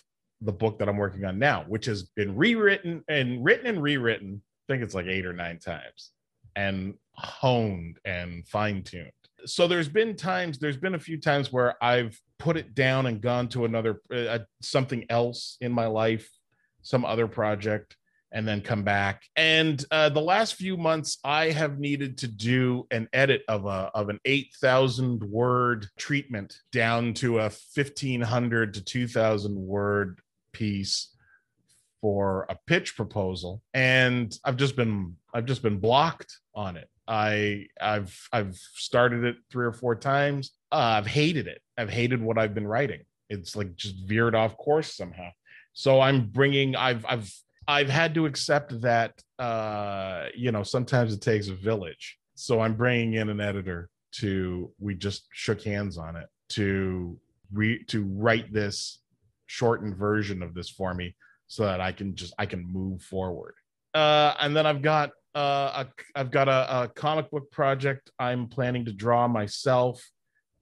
the 0.41 0.51
book 0.51 0.79
that 0.79 0.87
i'm 0.87 0.97
working 0.97 1.25
on 1.25 1.39
now 1.39 1.65
which 1.67 1.85
has 1.85 2.03
been 2.15 2.35
rewritten 2.35 3.03
and 3.09 3.43
written 3.43 3.67
and 3.67 3.81
rewritten 3.81 4.41
i 4.41 4.71
think 4.71 4.83
it's 4.83 4.93
like 4.93 5.07
eight 5.07 5.25
or 5.25 5.33
nine 5.33 5.59
times 5.59 6.11
and 6.55 6.93
honed 7.13 7.99
and 8.05 8.47
fine-tuned 8.47 9.11
so 9.45 9.67
there's 9.67 9.89
been 9.89 10.15
times 10.15 10.57
there's 10.57 10.77
been 10.77 10.95
a 10.95 10.99
few 10.99 11.17
times 11.17 11.51
where 11.51 11.81
i've 11.83 12.19
put 12.37 12.57
it 12.57 12.73
down 12.73 13.05
and 13.05 13.21
gone 13.21 13.47
to 13.47 13.65
another 13.65 14.01
uh, 14.13 14.39
something 14.61 15.05
else 15.09 15.57
in 15.61 15.71
my 15.71 15.85
life 15.85 16.29
some 16.81 17.05
other 17.05 17.27
project 17.27 17.95
and 18.31 18.47
then 18.47 18.61
come 18.61 18.83
back. 18.83 19.23
And 19.35 19.83
uh, 19.91 20.09
the 20.09 20.21
last 20.21 20.55
few 20.55 20.77
months, 20.77 21.17
I 21.23 21.51
have 21.51 21.79
needed 21.79 22.17
to 22.19 22.27
do 22.27 22.85
an 22.91 23.09
edit 23.13 23.43
of 23.47 23.65
a 23.65 23.91
of 23.93 24.09
an 24.09 24.19
eight 24.25 24.53
thousand 24.61 25.23
word 25.23 25.87
treatment 25.97 26.55
down 26.71 27.13
to 27.15 27.39
a 27.39 27.49
fifteen 27.49 28.21
hundred 28.21 28.75
to 28.75 28.83
two 28.83 29.07
thousand 29.07 29.55
word 29.55 30.21
piece 30.53 31.15
for 32.01 32.45
a 32.49 32.57
pitch 32.67 32.95
proposal, 32.95 33.61
and 33.73 34.37
I've 34.45 34.57
just 34.57 34.75
been 34.75 35.15
I've 35.33 35.45
just 35.45 35.61
been 35.61 35.79
blocked 35.79 36.39
on 36.55 36.77
it. 36.77 36.89
I 37.07 37.65
I've 37.81 38.15
I've 38.31 38.55
started 38.55 39.23
it 39.23 39.37
three 39.51 39.65
or 39.65 39.71
four 39.71 39.95
times. 39.95 40.51
Uh, 40.71 40.97
I've 40.97 41.07
hated 41.07 41.47
it. 41.47 41.61
I've 41.77 41.89
hated 41.89 42.21
what 42.21 42.37
I've 42.37 42.53
been 42.53 42.67
writing. 42.67 43.01
It's 43.29 43.55
like 43.55 43.75
just 43.75 43.95
veered 44.05 44.35
off 44.35 44.57
course 44.57 44.95
somehow. 44.95 45.29
So 45.73 46.01
I'm 46.01 46.27
bringing. 46.27 46.75
I've 46.75 47.05
I've 47.07 47.31
I've 47.67 47.89
had 47.89 48.13
to 48.15 48.25
accept 48.25 48.79
that 48.81 49.13
uh, 49.39 50.25
you 50.35 50.51
know 50.51 50.63
sometimes 50.63 51.13
it 51.13 51.21
takes 51.21 51.47
a 51.47 51.55
village. 51.55 52.17
So 52.35 52.61
I'm 52.61 52.75
bringing 52.75 53.15
in 53.15 53.29
an 53.29 53.41
editor 53.41 53.89
to. 54.13 54.71
We 54.79 54.95
just 54.95 55.27
shook 55.31 55.63
hands 55.63 55.97
on 55.97 56.15
it 56.15 56.27
to 56.49 57.17
re 57.51 57.83
to 57.85 58.03
write 58.03 58.53
this 58.53 58.99
shortened 59.47 59.95
version 59.95 60.43
of 60.43 60.53
this 60.53 60.69
for 60.69 60.93
me 60.93 61.15
so 61.47 61.63
that 61.63 61.81
I 61.81 61.91
can 61.91 62.15
just 62.15 62.33
I 62.37 62.45
can 62.45 62.63
move 62.63 63.01
forward. 63.01 63.55
Uh, 63.93 64.35
and 64.39 64.55
then 64.55 64.67
I've 64.67 64.83
got 64.83 65.11
uh, 65.39 65.85
a 65.85 66.19
I've 66.19 66.31
got 66.31 66.49
a, 66.49 66.83
a 66.83 66.87
comic 66.89 67.31
book 67.31 67.49
project 67.49 68.11
I'm 68.19 68.47
planning 68.47 68.83
to 68.85 68.91
draw 68.91 69.27
myself. 69.27 70.05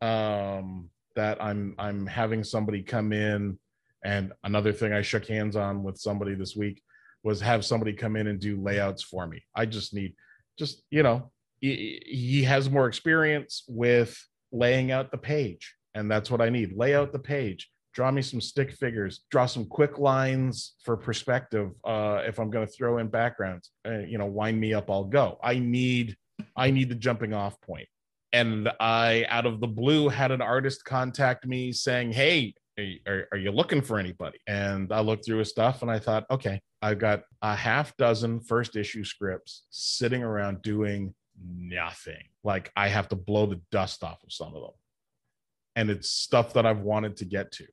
Um, 0.02 0.90
that 1.16 1.42
I'm 1.44 1.74
I'm 1.80 2.06
having 2.06 2.44
somebody 2.44 2.84
come 2.84 3.12
in, 3.12 3.58
and 4.06 4.34
another 4.44 4.72
thing 4.72 4.94
I 4.94 5.02
shook 5.02 5.26
hands 5.28 5.56
on 5.56 5.82
with 5.82 5.98
somebody 5.98 6.36
this 6.36 6.56
week 6.56 6.84
was 7.24 7.42
have 7.42 7.66
somebody 7.66 7.94
come 7.94 8.16
in 8.16 8.28
and 8.28 8.40
do 8.40 8.62
layouts 8.62 9.02
for 9.02 9.26
me. 9.26 9.44
I 9.56 9.66
just 9.66 9.96
need 9.96 10.14
just 10.60 10.84
you 10.92 11.02
know 11.02 11.32
he, 11.60 12.04
he 12.06 12.44
has 12.44 12.70
more 12.70 12.88
experience 12.88 13.64
with 13.68 14.16
laying 14.52 14.92
out 14.92 15.10
the 15.10 15.18
page, 15.18 15.74
and 15.96 16.12
that's 16.12 16.30
what 16.30 16.42
I 16.42 16.50
need. 16.50 16.78
Lay 16.78 16.94
out 16.94 17.12
the 17.12 17.20
page 17.20 17.68
draw 17.98 18.12
me 18.12 18.22
some 18.22 18.40
stick 18.40 18.72
figures 18.72 19.22
draw 19.32 19.48
some 19.48 19.66
quick 19.66 19.98
lines 19.98 20.76
for 20.84 20.96
perspective 20.96 21.72
uh 21.84 22.22
if 22.28 22.38
i'm 22.38 22.52
going 22.52 22.64
to 22.64 22.72
throw 22.72 23.00
in 23.00 23.08
backgrounds 23.08 23.72
uh, 23.88 23.98
you 24.12 24.20
know 24.20 24.28
wind 24.28 24.60
me 24.60 24.72
up 24.72 24.92
i'll 24.92 25.04
go 25.04 25.40
i 25.44 25.58
need 25.58 26.16
i 26.56 26.70
need 26.70 26.90
the 26.90 26.96
jumping 26.96 27.34
off 27.34 27.60
point. 27.62 27.88
and 28.34 28.70
i 28.80 29.26
out 29.30 29.48
of 29.48 29.60
the 29.60 29.68
blue 29.68 30.10
had 30.10 30.32
an 30.32 30.44
artist 30.44 30.86
contact 30.86 31.48
me 31.48 31.72
saying 31.72 32.12
hey 32.12 32.54
are, 33.08 33.28
are 33.32 33.40
you 33.40 33.50
looking 33.50 33.82
for 33.82 33.98
anybody? 33.98 34.38
And 34.46 34.94
I 34.94 35.00
looked 35.00 35.26
through 35.26 35.40
his 35.40 35.50
stuff 35.50 35.82
and 35.82 35.90
I 35.90 35.98
thought, 35.98 36.28
okay, 36.30 36.62
I've 36.80 37.00
got 37.00 37.24
a 37.42 37.56
half 37.56 37.98
dozen 37.98 38.40
first 38.40 38.76
issue 38.76 39.04
scripts 39.04 39.64
sitting 39.72 40.22
around 40.22 40.62
doing 40.62 41.16
nothing. 41.44 42.22
Like 42.44 42.72
I 42.78 42.90
have 42.90 43.08
to 43.08 43.16
blow 43.16 43.48
the 43.48 43.60
dust 43.72 44.04
off 44.04 44.24
of 44.24 44.32
some 44.32 44.54
of 44.54 44.62
them. 44.62 44.78
And 45.76 45.90
it's 45.90 46.12
stuff 46.12 46.54
that 46.54 46.68
I've 46.68 46.82
wanted 46.82 47.18
to 47.18 47.26
get 47.26 47.52
to. 47.54 47.66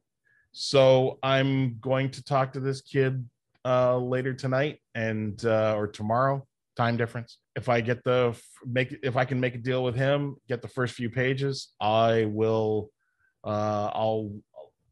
So 0.57 1.19
I'm 1.21 1.79
going 1.81 2.11
to 2.13 2.23
talk 2.23 2.53
to 2.53 2.61
this 2.61 2.81
kid 2.81 3.29
uh, 3.65 3.99
later 3.99 4.33
tonight 4.33 4.79
and 4.95 5.45
uh, 5.45 5.75
or 5.77 5.89
tomorrow. 5.89 6.47
Time 6.77 6.97
difference. 6.97 7.39
If 7.57 7.69
I 7.69 7.81
get 7.81 8.05
the 8.05 8.41
make, 8.65 8.97
if 9.03 9.17
I 9.17 9.25
can 9.25 9.41
make 9.41 9.57
a 9.57 9.59
deal 9.59 9.83
with 9.83 9.97
him, 9.97 10.37
get 10.49 10.63
the 10.63 10.69
first 10.69 10.95
few 10.95 11.11
pages, 11.11 11.73
I 11.81 12.27
will. 12.27 12.91
Uh, 13.43 13.91
I'll 13.93 14.31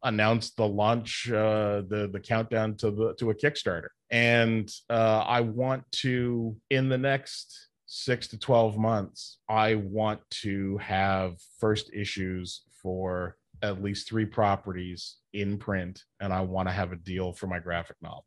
announce 0.03 0.51
the 0.51 0.67
launch, 0.67 1.31
uh, 1.31 1.83
the 1.89 2.11
the 2.13 2.21
countdown 2.21 2.77
to 2.79 2.91
the 2.91 3.15
to 3.21 3.31
a 3.31 3.35
Kickstarter, 3.35 3.89
and 4.11 4.69
uh, 4.91 5.25
I 5.25 5.43
want 5.43 5.85
to 6.03 6.57
in 6.71 6.89
the 6.89 6.99
next 6.99 7.69
six 7.87 8.27
to 8.29 8.39
twelve 8.39 8.77
months, 8.77 9.39
I 9.49 9.77
want 9.77 10.21
to 10.43 10.79
have 10.79 11.37
first 11.61 11.91
issues 11.95 12.63
for 12.83 13.37
at 13.63 13.83
least 13.83 14.09
three 14.09 14.27
properties 14.27 15.17
in 15.33 15.59
print, 15.59 16.03
and 16.21 16.33
I 16.33 16.41
want 16.41 16.69
to 16.69 16.73
have 16.73 16.93
a 16.93 16.97
deal 16.97 17.33
for 17.33 17.47
my 17.47 17.59
graphic 17.59 17.97
novel. 18.03 18.27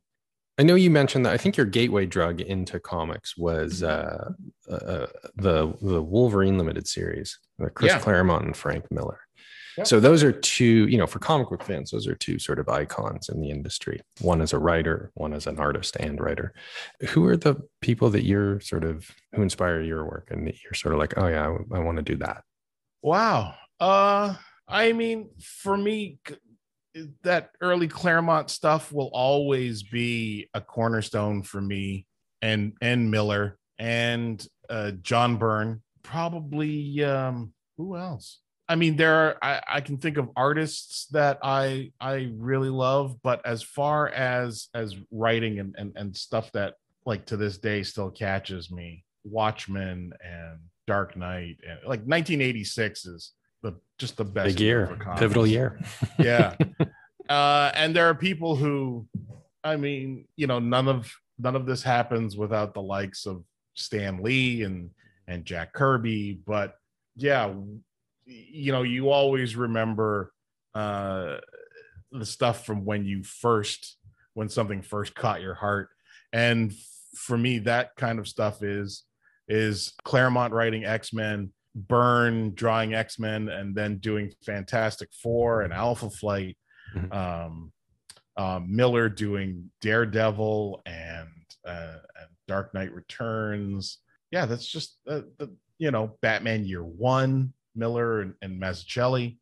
I 0.58 0.63
know 0.63 0.76
you 0.76 0.89
mentioned 0.89 1.26
that. 1.26 1.34
I 1.34 1.38
think 1.38 1.58
your 1.58 1.65
gateway 1.65 2.06
drug 2.06 2.39
into 2.39 2.80
comics 2.80 3.36
was 3.36 3.84
uh, 3.84 4.32
uh, 4.69 5.08
the 5.36 5.74
the 5.82 6.02
Wolverine 6.02 6.58
limited 6.58 6.88
series, 6.88 7.38
uh, 7.62 7.67
Chris 7.74 7.91
Yeah. 7.91 8.00
Claremont 8.00 8.45
and 8.45 8.56
Frank 8.56 8.86
Miller. 8.89 9.19
Yep. 9.78 9.88
So 9.88 10.00
those 10.00 10.24
are 10.24 10.32
two, 10.32 10.88
you 10.88 10.98
know, 10.98 11.06
for 11.06 11.19
comic 11.19 11.50
book 11.50 11.62
fans, 11.62 11.91
those 11.91 12.08
are 12.08 12.15
two 12.15 12.39
sort 12.39 12.60
of 12.60 12.69
icons 12.69 13.28
in 13.28 13.41
the 13.41 13.50
industry. 13.50 14.00
One 14.21 14.41
as 14.41 14.54
a 14.54 14.58
writer, 14.58 15.12
one 15.15 15.34
as 15.34 15.48
an 15.48 15.60
artist 15.60 15.98
and 15.98 16.17
writer. 16.21 16.54
Who 17.10 17.26
are 17.26 17.36
the 17.36 17.58
people 17.82 18.10
that 18.12 18.24
you're 18.24 18.62
sort 18.62 18.86
of 18.86 19.12
who 19.34 19.41
inspire 19.41 19.82
your 19.82 20.06
work 20.06 20.30
and 20.32 20.48
that 20.48 20.63
you're 20.63 20.74
sort 20.74 20.93
of 20.93 21.00
like, 21.00 21.15
oh 21.17 21.28
yeah, 21.28 21.50
I, 21.50 21.76
I 21.76 21.80
want 21.80 21.98
to 21.98 22.04
do 22.04 22.15
that. 22.19 22.43
Wow. 23.02 23.56
Uh 23.82 24.36
I 24.67 24.93
mean, 24.93 25.30
for 25.39 25.78
me, 25.78 26.19
that 27.23 27.51
early 27.62 27.88
Claremont 27.88 28.49
stuff 28.49 28.91
will 28.91 29.10
always 29.13 29.84
be 29.84 30.49
a 30.54 30.62
cornerstone 30.62 31.43
for 31.43 31.62
me 31.62 32.06
and 32.41 32.73
and 32.82 33.12
Miller 33.12 33.58
and 33.78 34.45
uh 34.69 34.91
John 35.01 35.38
Byrne. 35.38 35.82
Probably 36.04 37.04
um 37.04 37.54
who 37.78 37.97
else? 37.97 38.39
I 38.67 38.75
mean, 38.75 38.95
there 38.95 39.13
are 39.13 39.38
I, 39.41 39.62
I 39.67 39.82
can 39.82 39.97
think 39.97 40.17
of 40.17 40.30
artists 40.36 41.08
that 41.08 41.39
I 41.43 41.91
I 41.99 42.32
really 42.36 42.69
love, 42.69 43.21
but 43.21 43.45
as 43.45 43.62
far 43.62 44.10
as 44.10 44.69
as 44.73 44.95
writing 45.12 45.60
and 45.60 45.75
and, 45.78 45.93
and 45.95 46.15
stuff 46.15 46.51
that 46.54 46.75
like 47.06 47.25
to 47.28 47.38
this 47.38 47.58
day 47.58 47.84
still 47.84 48.10
catches 48.10 48.71
me, 48.71 49.04
Watchmen 49.23 50.13
and 50.23 50.60
Dark 50.88 51.17
Knight 51.17 51.58
and 51.67 51.80
like 51.82 52.01
1986 52.01 53.06
is 53.06 53.34
the 53.65 53.80
just 53.97 54.17
the 54.17 54.25
best 54.25 54.56
Big 54.56 54.62
year 54.62 54.97
pivotal 55.17 55.47
year. 55.47 55.80
yeah. 56.19 56.56
Uh 57.28 57.71
and 57.73 57.95
there 57.95 58.08
are 58.08 58.13
people 58.13 58.56
who 58.56 59.08
i 59.63 59.75
mean 59.75 60.28
you 60.36 60.45
know 60.45 60.60
none 60.60 60.88
of 60.88 61.12
none 61.39 61.56
of 61.56 61.65
this 61.65 61.82
happens 61.82 62.38
without 62.38 62.75
the 62.75 62.82
likes 62.84 63.25
of 63.25 63.43
stan 63.73 64.21
lee 64.21 64.62
and 64.62 64.91
and 65.28 65.43
jack 65.43 65.73
kirby 65.73 66.39
but 66.45 66.75
yeah 67.15 67.51
you 68.28 68.71
know 68.71 68.84
you 68.84 69.10
always 69.10 69.56
remember 69.56 70.32
uh 70.75 71.38
the 72.12 72.25
stuff 72.25 72.65
from 72.65 72.86
when 72.86 73.06
you 73.06 73.23
first 73.23 73.97
when 74.34 74.49
something 74.49 74.82
first 74.82 75.15
caught 75.15 75.41
your 75.41 75.56
heart. 75.56 75.89
And 76.32 76.73
for 77.15 77.38
me 77.38 77.60
that 77.60 77.95
kind 77.95 78.19
of 78.19 78.28
stuff 78.28 78.62
is 78.62 79.04
is 79.47 79.93
claremont 80.04 80.54
writing 80.54 80.84
x-men 80.84 81.51
Byrne 81.76 82.54
drawing 82.56 82.94
x-men 82.94 83.50
and 83.50 83.76
then 83.76 83.98
doing 83.98 84.32
fantastic 84.46 85.10
four 85.22 85.62
and 85.62 85.74
alpha 85.74 86.10
flight 86.10 86.58
Mhm. 86.96 87.14
um, 87.14 87.72
um, 88.38 88.74
Miller 88.76 89.10
doing 89.10 89.70
Daredevil 89.82 90.82
and 90.86 91.28
uh, 91.66 91.98
and 92.20 92.28
Dark 92.48 92.74
Knight 92.74 92.94
Returns. 92.94 94.00
Yeah, 94.32 94.46
that's 94.46 94.66
just 94.68 94.98
uh, 95.08 95.22
the 95.38 95.54
you 95.78 95.92
know 95.92 96.18
Batman 96.22 96.64
Year 96.66 96.84
One, 96.84 97.54
Miller 97.76 98.22
and, 98.22 98.34
and 98.42 98.62
Mazzucchelli. 98.62 99.38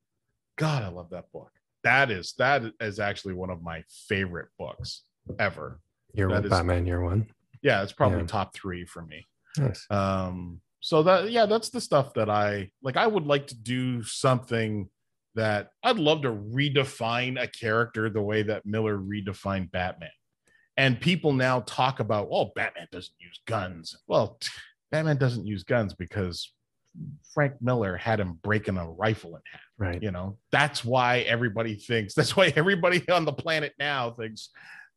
God, 0.58 0.84
I 0.84 0.88
love 0.88 1.10
that 1.12 1.32
book. 1.32 1.52
That 1.84 2.10
is 2.12 2.34
that 2.38 2.64
is 2.80 3.00
actually 3.00 3.34
one 3.36 3.50
of 3.50 3.62
my 3.62 3.84
favorite 4.08 4.50
books 4.58 5.04
ever. 5.40 5.80
Year 6.14 6.28
That 6.30 6.34
one, 6.36 6.44
is- 6.46 6.50
Batman 6.50 6.86
year 6.88 7.02
one. 7.04 7.28
Yeah, 7.62 7.84
it's 7.84 7.94
probably 7.94 8.20
Yeah. 8.20 8.28
top 8.28 8.56
three 8.56 8.86
for 8.86 9.02
me. 9.04 9.26
Nice. 9.58 9.86
Um, 9.90 10.62
so 10.84 11.02
that 11.04 11.32
yeah, 11.32 11.46
that's 11.46 11.70
the 11.70 11.80
stuff 11.80 12.14
that 12.16 12.30
I 12.30 12.70
like. 12.82 12.98
I 12.98 13.08
would 13.08 13.26
like 13.26 13.48
to 13.48 13.56
do 13.56 14.04
something 14.04 14.90
that 15.34 15.70
I'd 15.82 15.98
love 15.98 16.24
to 16.24 16.32
redefine 16.32 17.42
a 17.42 17.48
character 17.48 18.10
the 18.10 18.22
way 18.22 18.44
that 18.44 18.66
Miller 18.66 18.98
redefined 18.98 19.72
Batman. 19.72 20.10
And 20.76 21.00
people 21.00 21.32
now 21.32 21.62
talk 21.62 22.02
about, 22.02 22.28
oh, 22.30 22.52
Batman 22.54 22.88
doesn't 22.92 23.16
use 23.18 23.40
guns. 23.48 23.96
Well, 24.08 24.38
Batman 24.92 25.16
doesn't 25.18 25.48
use 25.48 25.64
guns 25.64 25.94
because 25.94 26.52
Frank 27.34 27.54
Miller 27.62 27.96
had 27.96 28.20
him 28.20 28.38
breaking 28.44 28.78
a 28.78 28.88
rifle 28.92 29.38
in 29.38 29.42
half. 29.52 29.62
Right. 29.78 30.04
You 30.04 30.12
know, 30.12 30.38
that's 30.52 30.84
why 30.84 31.20
everybody 31.20 31.76
thinks, 31.76 32.14
that's 32.14 32.36
why 32.36 32.52
everybody 32.58 33.08
on 33.10 33.24
the 33.24 33.32
planet 33.32 33.72
now 33.80 34.12
thinks 34.12 34.50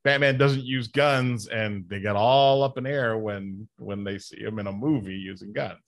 Batman 0.07 0.39
doesn't 0.39 0.65
use 0.65 0.87
guns 0.87 1.49
and 1.49 1.85
they 1.89 1.99
get 1.99 2.15
all 2.15 2.63
up 2.63 2.79
in 2.79 2.87
air 2.87 3.19
when 3.19 3.67
when 3.77 4.05
they 4.05 4.19
see 4.19 4.39
him 4.39 4.61
in 4.61 4.69
a 4.69 4.73
movie 4.73 5.17
using 5.17 5.53
guns. 5.53 5.83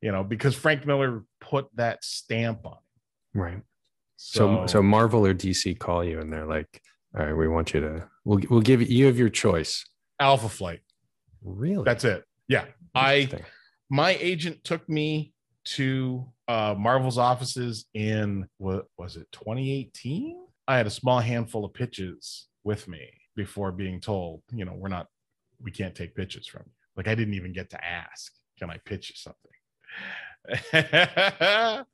You 0.00 0.12
know, 0.12 0.24
because 0.24 0.54
Frank 0.54 0.86
Miller 0.86 1.24
put 1.42 1.66
that 1.74 2.02
stamp 2.02 2.64
on. 2.64 2.72
it. 2.72 3.38
Right. 3.38 3.62
So, 4.16 4.66
so 4.66 4.82
Marvel 4.82 5.26
or 5.26 5.34
DC 5.34 5.78
call 5.78 6.02
you 6.02 6.20
and 6.20 6.32
they're 6.32 6.46
like, 6.46 6.80
all 7.14 7.26
right, 7.26 7.36
we 7.36 7.46
want 7.46 7.74
you 7.74 7.80
to, 7.80 8.08
we'll, 8.24 8.40
we'll 8.48 8.62
give 8.62 8.80
you, 8.80 8.86
you 8.86 9.04
have 9.04 9.18
your 9.18 9.28
choice. 9.28 9.84
Alpha 10.18 10.48
Flight. 10.48 10.80
Really? 11.42 11.84
That's 11.84 12.04
it. 12.04 12.24
Yeah. 12.48 12.64
I 12.94 13.28
my 13.90 14.16
agent 14.20 14.64
took 14.64 14.88
me 14.88 15.34
to 15.76 16.24
uh 16.48 16.74
Marvel's 16.78 17.18
offices 17.18 17.84
in 17.92 18.48
what 18.56 18.86
was 18.96 19.16
it 19.16 19.26
2018? 19.32 20.46
I 20.66 20.78
had 20.78 20.86
a 20.86 20.90
small 20.90 21.20
handful 21.20 21.66
of 21.66 21.74
pitches 21.74 22.48
with 22.64 22.88
me 22.88 23.10
before 23.36 23.72
being 23.72 24.00
told, 24.00 24.42
you 24.52 24.64
know, 24.64 24.74
we're 24.74 24.88
not 24.88 25.06
we 25.60 25.70
can't 25.70 25.94
take 25.94 26.14
pitches 26.14 26.46
from 26.46 26.62
you. 26.66 26.72
Like 26.96 27.08
I 27.08 27.14
didn't 27.14 27.34
even 27.34 27.52
get 27.52 27.70
to 27.70 27.84
ask, 27.84 28.32
can 28.58 28.70
I 28.70 28.78
pitch 28.84 29.10
you 29.10 29.16
something? 29.16 29.50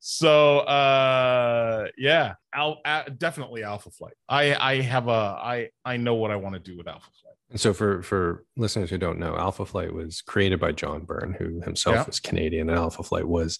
so 0.00 0.60
uh 0.60 1.86
yeah 1.98 2.34
uh, 2.56 3.02
definitely 3.18 3.62
alpha 3.62 3.90
flight 3.90 4.14
i 4.30 4.54
i 4.54 4.80
have 4.80 5.08
a 5.08 5.10
i 5.42 5.68
i 5.84 5.98
know 5.98 6.14
what 6.14 6.30
i 6.30 6.36
want 6.36 6.54
to 6.54 6.58
do 6.58 6.74
with 6.76 6.88
alpha 6.88 7.10
flight 7.20 7.34
And 7.50 7.60
so 7.60 7.74
for 7.74 8.02
for 8.02 8.44
listeners 8.56 8.90
who 8.90 8.98
don't 8.98 9.18
know, 9.18 9.36
Alpha 9.36 9.64
Flight 9.66 9.92
was 9.92 10.20
created 10.22 10.60
by 10.60 10.72
John 10.72 11.04
Byrne, 11.04 11.34
who 11.38 11.60
himself 11.62 11.96
Yeah. 11.96 12.04
is 12.08 12.20
Canadian, 12.20 12.68
and 12.70 12.78
Alpha 12.78 13.02
Flight 13.02 13.26
was 13.26 13.58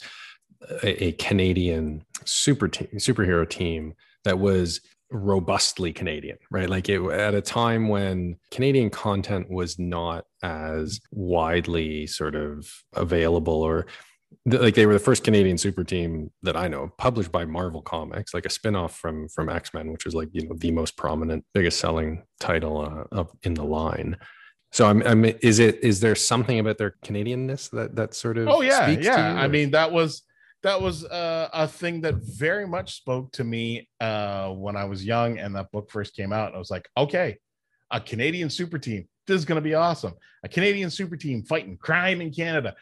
a, 0.83 1.05
a 1.09 1.12
Canadian 1.12 2.05
super 2.24 2.68
team, 2.68 2.88
superhero 2.96 3.48
team 3.48 3.94
that 4.24 4.38
was 4.38 4.81
robustly 5.11 5.92
Canadian, 5.92 6.38
right? 6.51 6.68
Like 6.68 6.88
it 6.88 7.03
at 7.03 7.35
a 7.35 7.40
time 7.40 7.88
when 7.88 8.37
Canadian 8.51 8.90
content 8.90 9.51
was 9.51 9.79
not 9.79 10.25
as 10.42 11.01
widely 11.11 12.07
sort 12.07 12.35
of 12.35 12.71
available 12.94 13.62
or 13.62 13.87
th- 14.51 14.62
like 14.62 14.75
they 14.75 14.87
were 14.87 14.92
the 14.92 14.99
first 14.99 15.25
Canadian 15.25 15.59
super 15.59 15.85
team 15.85 16.31
that 16.42 16.57
I 16.57 16.68
know 16.68 16.92
published 16.99 17.33
by 17.33 17.44
Marvel 17.44 17.83
Comics, 17.83 18.35
like 18.35 18.47
a 18.47 18.51
spin-off 18.51 18.97
from 18.97 19.29
from 19.29 19.49
X-Men, 19.49 19.92
which 19.92 20.05
was 20.05 20.14
like, 20.14 20.29
you 20.33 20.47
know, 20.47 20.55
the 20.57 20.71
most 20.71 20.97
prominent, 20.97 21.44
biggest 21.55 21.81
selling 21.81 22.25
title 22.40 22.81
uh, 22.81 23.16
of 23.16 23.33
in 23.42 23.55
the 23.55 23.64
line. 23.64 24.16
So 24.73 24.87
I'm, 24.87 25.03
I'm 25.03 25.25
is 25.25 25.59
it 25.59 25.83
is 25.83 26.01
there 26.01 26.14
something 26.14 26.59
about 26.59 26.77
their 26.77 26.97
Canadianness 27.05 27.71
that 27.71 27.97
that 27.97 28.14
sort 28.14 28.37
of 28.37 28.49
Oh 28.49 28.61
yeah, 28.61 28.85
speaks 28.85 29.07
to 29.07 29.12
yeah. 29.12 29.35
I 29.35 29.49
mean, 29.49 29.71
that 29.71 29.92
was 29.92 30.23
that 30.62 30.81
was 30.81 31.05
uh, 31.05 31.49
a 31.53 31.68
thing 31.68 32.01
that 32.03 32.16
very 32.16 32.66
much 32.66 32.97
spoke 32.97 33.33
to 33.33 33.44
me 33.44 33.88
uh, 34.01 34.51
when 34.51 34.77
I 34.77 34.85
was 34.85 35.05
young, 35.05 35.38
and 35.38 35.55
that 35.55 35.71
book 35.71 35.90
first 35.90 36.16
came 36.16 36.33
out. 36.33 36.55
I 36.55 36.59
was 36.59 36.71
like, 36.71 36.88
okay, 36.97 37.38
a 37.90 38.01
Canadian 38.01 38.51
super 38.51 38.79
team. 38.79 39.09
This 39.27 39.38
is 39.38 39.44
going 39.44 39.57
to 39.57 39.62
be 39.62 39.75
awesome. 39.75 40.14
A 40.42 40.49
Canadian 40.49 40.90
super 40.90 41.16
team 41.16 41.44
fighting 41.44 41.77
crime 41.77 42.21
in 42.21 42.33
Canada. 42.33 42.75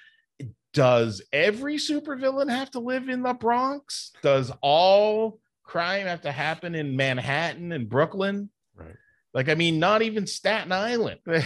Does 0.72 1.22
every 1.32 1.76
supervillain 1.76 2.50
have 2.50 2.70
to 2.72 2.80
live 2.80 3.08
in 3.08 3.22
the 3.22 3.32
Bronx? 3.34 4.12
Does 4.22 4.52
all 4.60 5.40
crime 5.62 6.06
have 6.06 6.22
to 6.22 6.32
happen 6.32 6.74
in 6.74 6.96
Manhattan 6.96 7.72
and 7.72 7.88
Brooklyn? 7.88 8.50
Right. 8.74 8.96
Like, 9.34 9.48
I 9.48 9.54
mean, 9.54 9.78
not 9.78 10.02
even 10.02 10.26
Staten 10.26 10.72
Island. 10.72 11.20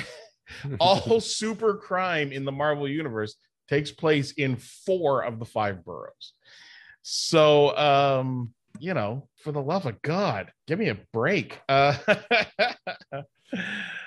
all 0.81 1.21
super 1.21 1.77
crime 1.77 2.33
in 2.33 2.45
the 2.45 2.53
Marvel 2.53 2.89
universe 2.89 3.37
takes 3.71 3.91
place 3.91 4.33
in 4.33 4.57
four 4.57 5.25
of 5.25 5.39
the 5.39 5.47
five 5.47 5.85
boroughs. 5.85 6.35
So 7.03 7.75
um 7.77 8.53
you 8.81 8.95
know, 8.95 9.29
for 9.37 9.53
the 9.53 9.63
love 9.63 9.87
of 9.87 10.01
God, 10.03 10.53
give 10.67 10.79
me 10.79 10.89
a 10.89 10.99
break. 11.13 11.61
Uh, 11.69 11.97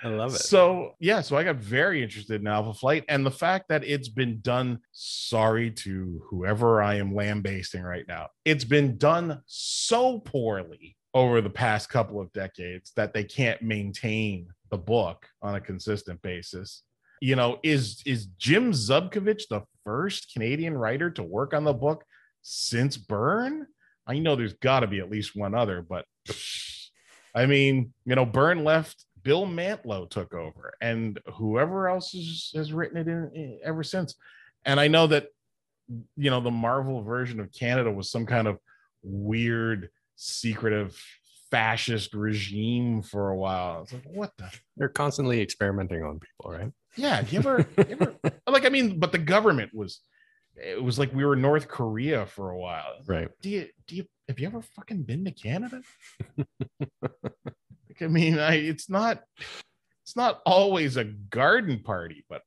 I 0.04 0.08
love 0.08 0.34
it. 0.34 0.39
So 0.39 0.95
yeah, 0.99 1.21
so 1.21 1.38
I 1.38 1.43
got 1.43 1.58
very 1.58 2.02
interested 2.02 2.41
in 2.41 2.47
Alpha 2.47 2.73
Flight 2.73 3.06
and 3.08 3.26
the 3.26 3.32
fact 3.32 3.69
that 3.69 3.84
it's 3.84 4.10
been 4.10 4.39
done. 4.41 4.80
Sorry 4.91 5.69
to 5.71 6.21
whoever 6.30 6.82
I 6.82 6.95
am 6.95 7.13
lambasting 7.13 7.84
right 7.84 8.08
now. 8.08 8.28
It's 8.45 8.63
been 8.63 8.97
done 8.97 9.41
so 9.45 10.19
poorly 10.19 10.95
over 11.13 11.41
the 11.41 11.49
past 11.49 11.89
couple 11.89 12.19
of 12.19 12.34
decades 12.34 12.91
that 12.95 13.13
they 13.13 13.23
can't 13.23 13.62
maintain 13.62 14.47
the 14.71 14.78
book 14.78 15.28
on 15.41 15.56
a 15.56 15.62
consistent 15.62 16.21
basis. 16.21 16.84
You 17.23 17.38
know, 17.38 17.57
is 17.63 18.03
is 18.05 18.25
Jim 18.38 18.73
Zubkavich 18.73 19.47
the 19.49 19.62
first 19.86 20.33
Canadian 20.33 20.77
writer 20.77 21.09
to 21.12 21.23
work 21.23 21.53
on 21.53 21.63
the 21.63 21.71
book 21.71 22.03
since 22.41 22.97
Byrne? 22.97 23.65
I 24.05 24.19
know 24.19 24.36
there's 24.36 24.55
got 24.55 24.81
to 24.81 24.88
be 24.88 24.99
at 24.99 25.09
least 25.09 25.33
one 25.33 25.55
other, 25.55 25.81
but 25.81 26.03
I 27.33 27.45
mean, 27.45 27.93
you 28.03 28.15
know, 28.15 28.25
Byrne 28.25 28.65
left 28.65 29.05
Bill 29.23 29.47
Mantlo 29.47 30.09
took 30.09 30.33
over, 30.33 30.73
and 30.81 31.17
whoever 31.36 31.88
else 31.88 32.12
has, 32.12 32.51
has 32.55 32.73
written 32.73 32.97
it 32.97 33.07
in, 33.07 33.31
in, 33.33 33.59
ever 33.63 33.83
since. 33.83 34.15
And 34.65 34.77
I 34.77 34.89
know 34.89 35.07
that 35.07 35.27
you 36.17 36.29
know 36.29 36.41
the 36.41 36.51
Marvel 36.51 37.03
version 37.03 37.39
of 37.39 37.53
Canada 37.53 37.89
was 37.89 38.12
some 38.12 38.25
kind 38.25 38.49
of 38.49 38.59
weird, 39.01 39.88
secretive 40.17 41.01
fascist 41.49 42.13
regime 42.15 43.01
for 43.01 43.29
a 43.29 43.38
while. 43.38 43.83
It's 43.83 43.93
like, 43.93 44.03
what 44.13 44.33
the? 44.38 44.51
They're 44.75 44.89
constantly 44.89 45.39
experimenting 45.39 46.03
on 46.03 46.19
people, 46.19 46.51
right? 46.51 46.73
Yeah. 46.95 47.23
You 47.29 47.39
ever, 47.39 47.67
you 47.77 47.86
ever 47.89 48.15
like? 48.47 48.65
I 48.65 48.69
mean, 48.69 48.99
but 48.99 49.12
the 49.12 49.17
government 49.17 49.71
was. 49.73 49.99
It 50.56 50.84
was 50.84 50.99
like 50.99 51.12
we 51.12 51.25
were 51.25 51.36
North 51.36 51.67
Korea 51.67 52.27
for 52.27 52.51
a 52.51 52.60
while. 52.60 52.99
Right. 53.08 53.27
Do 53.41 53.49
you 53.49 53.69
do 53.88 53.95
you 53.95 54.06
have 54.27 54.39
you 54.39 54.45
ever 54.45 54.62
fucking 54.62 55.01
been 55.01 55.25
to 55.25 55.32
Canada? 55.32 55.82
I 57.99 58.08
mean, 58.08 58.38
I, 58.38 58.56
it's 58.56 58.89
not 58.89 59.23
it's 60.03 60.15
not 60.15 60.41
always 60.45 60.97
a 60.97 61.06
garden 61.06 61.82
party, 61.84 62.25
but 62.29 62.41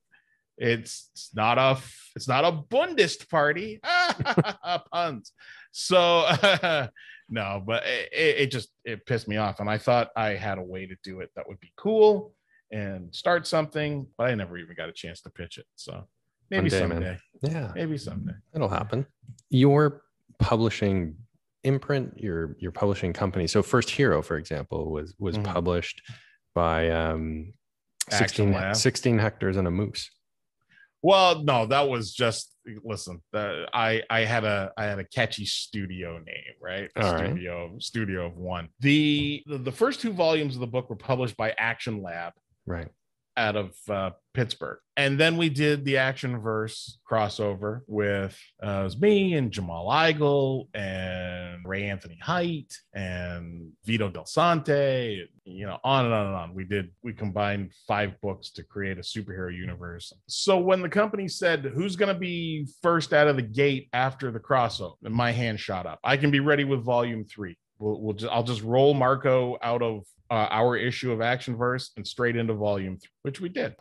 it's, 0.58 1.10
it's 1.12 1.34
not 1.34 1.58
a 1.58 1.78
it's 2.14 2.28
not 2.28 2.44
a 2.44 2.52
Bundist 2.52 3.28
party. 3.28 3.80
Puns. 4.92 5.32
So 5.72 6.20
uh, 6.20 6.88
no, 7.28 7.62
but 7.66 7.82
it, 7.84 8.08
it 8.12 8.46
just 8.50 8.68
it 8.84 9.04
pissed 9.06 9.28
me 9.28 9.36
off, 9.36 9.60
and 9.60 9.68
I 9.68 9.78
thought 9.78 10.10
I 10.16 10.30
had 10.30 10.58
a 10.58 10.62
way 10.62 10.86
to 10.86 10.96
do 11.02 11.20
it 11.20 11.30
that 11.36 11.48
would 11.48 11.60
be 11.60 11.72
cool 11.76 12.32
and 12.72 13.14
start 13.14 13.46
something, 13.46 14.06
but 14.18 14.28
I 14.28 14.34
never 14.34 14.58
even 14.58 14.76
got 14.76 14.88
a 14.88 14.92
chance 14.92 15.20
to 15.22 15.30
pitch 15.30 15.58
it. 15.58 15.66
So 15.76 16.06
maybe 16.50 16.68
day, 16.68 16.78
someday. 16.80 17.00
Man. 17.00 17.18
Yeah, 17.42 17.72
maybe 17.74 17.98
someday 17.98 18.34
it'll 18.54 18.68
happen. 18.68 19.06
Your 19.50 20.02
publishing 20.38 21.16
imprint, 21.64 22.18
your 22.18 22.56
your 22.58 22.72
publishing 22.72 23.12
company. 23.12 23.46
So 23.46 23.62
First 23.62 23.90
Hero, 23.90 24.22
for 24.22 24.36
example, 24.36 24.90
was 24.90 25.14
was 25.18 25.36
mm-hmm. 25.36 25.52
published 25.52 26.02
by 26.54 26.90
um 26.90 27.52
16, 28.10 28.74
16 28.74 29.18
hectares 29.18 29.56
and 29.56 29.66
a 29.66 29.70
moose. 29.70 30.10
Well, 31.02 31.42
no, 31.44 31.66
that 31.66 31.88
was 31.88 32.12
just 32.12 32.56
listen. 32.82 33.22
The, 33.32 33.66
I 33.72 34.02
I 34.10 34.20
had 34.20 34.44
a 34.44 34.72
I 34.76 34.84
had 34.84 34.98
a 34.98 35.04
catchy 35.04 35.44
studio 35.44 36.18
name, 36.18 36.54
right? 36.60 36.90
All 36.96 37.16
studio 37.16 37.70
right. 37.72 37.82
studio 37.82 38.26
of 38.26 38.36
one. 38.36 38.68
The, 38.80 39.42
the 39.46 39.58
the 39.58 39.72
first 39.72 40.00
two 40.00 40.12
volumes 40.12 40.54
of 40.54 40.60
the 40.60 40.66
book 40.66 40.88
were 40.90 40.96
published 40.96 41.36
by 41.36 41.54
Action 41.58 42.02
Lab, 42.02 42.32
right? 42.66 42.88
out 43.36 43.56
of 43.56 43.74
uh, 43.88 44.10
Pittsburgh. 44.34 44.78
And 44.96 45.20
then 45.20 45.36
we 45.36 45.50
did 45.50 45.84
the 45.84 45.98
action 45.98 46.38
verse 46.40 46.98
crossover 47.10 47.80
with 47.86 48.38
uh, 48.64 48.80
it 48.80 48.84
was 48.84 49.00
me 49.00 49.34
and 49.34 49.50
Jamal 49.52 49.88
Igle 49.88 50.68
and 50.74 51.62
Ray 51.66 51.84
Anthony 51.84 52.18
Height 52.22 52.74
and 52.94 53.72
Vito 53.84 54.10
Delsante, 54.10 55.26
you 55.44 55.66
know, 55.66 55.78
on 55.84 56.06
and 56.06 56.14
on 56.14 56.26
and 56.26 56.34
on. 56.34 56.54
We 56.54 56.64
did, 56.64 56.92
we 57.02 57.12
combined 57.12 57.72
five 57.86 58.18
books 58.22 58.50
to 58.52 58.62
create 58.62 58.98
a 58.98 59.02
superhero 59.02 59.54
universe. 59.54 60.12
So 60.28 60.58
when 60.58 60.80
the 60.80 60.88
company 60.88 61.28
said, 61.28 61.70
who's 61.74 61.96
going 61.96 62.12
to 62.12 62.18
be 62.18 62.66
first 62.82 63.12
out 63.12 63.28
of 63.28 63.36
the 63.36 63.42
gate 63.42 63.88
after 63.92 64.30
the 64.30 64.40
crossover, 64.40 64.94
my 65.02 65.30
hand 65.30 65.60
shot 65.60 65.84
up. 65.84 66.00
I 66.02 66.16
can 66.16 66.30
be 66.30 66.40
ready 66.40 66.64
with 66.64 66.82
volume 66.82 67.24
three. 67.24 67.58
We'll, 67.78 68.00
we'll 68.00 68.14
just, 68.14 68.32
I'll 68.32 68.42
just 68.42 68.62
roll 68.62 68.94
Marco 68.94 69.58
out 69.62 69.82
of 69.82 70.04
uh, 70.30 70.48
our 70.50 70.76
issue 70.76 71.12
of 71.12 71.20
Action 71.20 71.56
Verse 71.56 71.92
and 71.96 72.06
straight 72.06 72.36
into 72.36 72.54
volume 72.54 72.96
three, 72.98 73.10
which 73.22 73.40
we 73.40 73.48
did. 73.48 73.74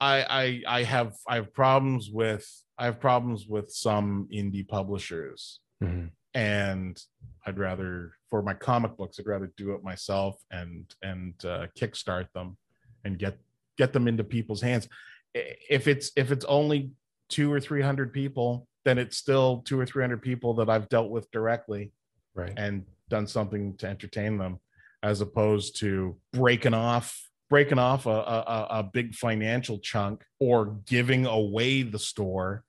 I, 0.00 0.62
I 0.66 0.78
I 0.78 0.82
have 0.82 1.14
I 1.26 1.36
have 1.36 1.54
problems 1.54 2.10
with 2.10 2.46
I 2.76 2.86
have 2.86 3.00
problems 3.00 3.46
with 3.46 3.70
some 3.70 4.28
indie 4.32 4.66
publishers, 4.66 5.60
mm-hmm. 5.82 6.06
and 6.34 7.00
I'd 7.46 7.58
rather 7.58 8.12
for 8.28 8.42
my 8.42 8.54
comic 8.54 8.96
books 8.96 9.18
I'd 9.20 9.26
rather 9.26 9.52
do 9.56 9.72
it 9.72 9.84
myself 9.84 10.42
and 10.50 10.92
and 11.02 11.34
uh, 11.44 11.68
kickstart 11.78 12.26
them 12.34 12.56
and 13.04 13.18
get 13.18 13.38
get 13.78 13.92
them 13.92 14.08
into 14.08 14.24
people's 14.24 14.60
hands. 14.60 14.88
If 15.34 15.86
it's 15.86 16.10
if 16.16 16.32
it's 16.32 16.44
only 16.46 16.90
two 17.28 17.52
or 17.52 17.60
three 17.60 17.82
hundred 17.82 18.12
people, 18.12 18.66
then 18.84 18.98
it's 18.98 19.16
still 19.16 19.62
two 19.64 19.78
or 19.78 19.86
three 19.86 20.02
hundred 20.02 20.22
people 20.22 20.54
that 20.54 20.68
I've 20.68 20.88
dealt 20.88 21.10
with 21.10 21.30
directly, 21.30 21.92
right, 22.34 22.52
and 22.56 22.84
done 23.08 23.26
something 23.26 23.76
to 23.78 23.86
entertain 23.86 24.38
them 24.38 24.58
as 25.02 25.20
opposed 25.20 25.78
to 25.80 26.16
breaking 26.32 26.74
off 26.74 27.20
breaking 27.50 27.78
off 27.78 28.06
a, 28.06 28.10
a, 28.10 28.66
a 28.70 28.82
big 28.82 29.14
financial 29.14 29.78
chunk 29.78 30.24
or 30.40 30.78
giving 30.86 31.26
away 31.26 31.82
the 31.82 31.98
store 31.98 32.64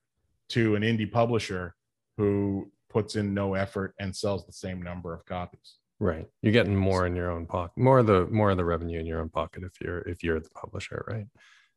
to 0.50 0.76
an 0.76 0.84
indie 0.84 1.12
publisher 1.12 1.74
who 2.18 2.70
puts 2.90 3.16
in 3.16 3.34
no 3.34 3.56
effort 3.56 3.96
and 4.00 4.16
sells 4.16 4.46
the 4.46 4.54
same 4.54 4.82
number 4.82 5.14
of 5.14 5.26
copies. 5.26 5.78
Right. 6.00 6.28
You're 6.42 6.54
getting 6.54 6.76
more 6.76 7.06
in 7.06 7.16
your 7.16 7.32
own 7.32 7.46
pocket 7.46 7.78
more 7.78 8.00
of 8.00 8.08
the 8.08 8.28
more 8.28 8.52
of 8.52 8.58
the 8.58 8.66
revenue 8.66 9.00
in 9.00 9.06
your 9.06 9.22
own 9.22 9.30
pocket 9.30 9.64
if 9.64 9.80
you're 9.82 10.00
if 10.02 10.24
you're 10.24 10.40
the 10.40 10.50
publisher 10.50 11.06
right? 11.08 11.26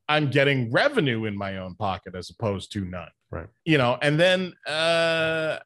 I'm 0.08 0.28
getting 0.30 0.72
revenue 0.72 1.26
in 1.26 1.36
my 1.36 1.58
own 1.58 1.76
pocket 1.76 2.14
as 2.14 2.30
opposed 2.30 2.72
to 2.72 2.84
none. 2.84 3.10
Right. 3.30 3.46
You 3.64 3.78
know 3.78 3.96
and 4.02 4.18
then 4.18 4.52
uh 4.66 5.58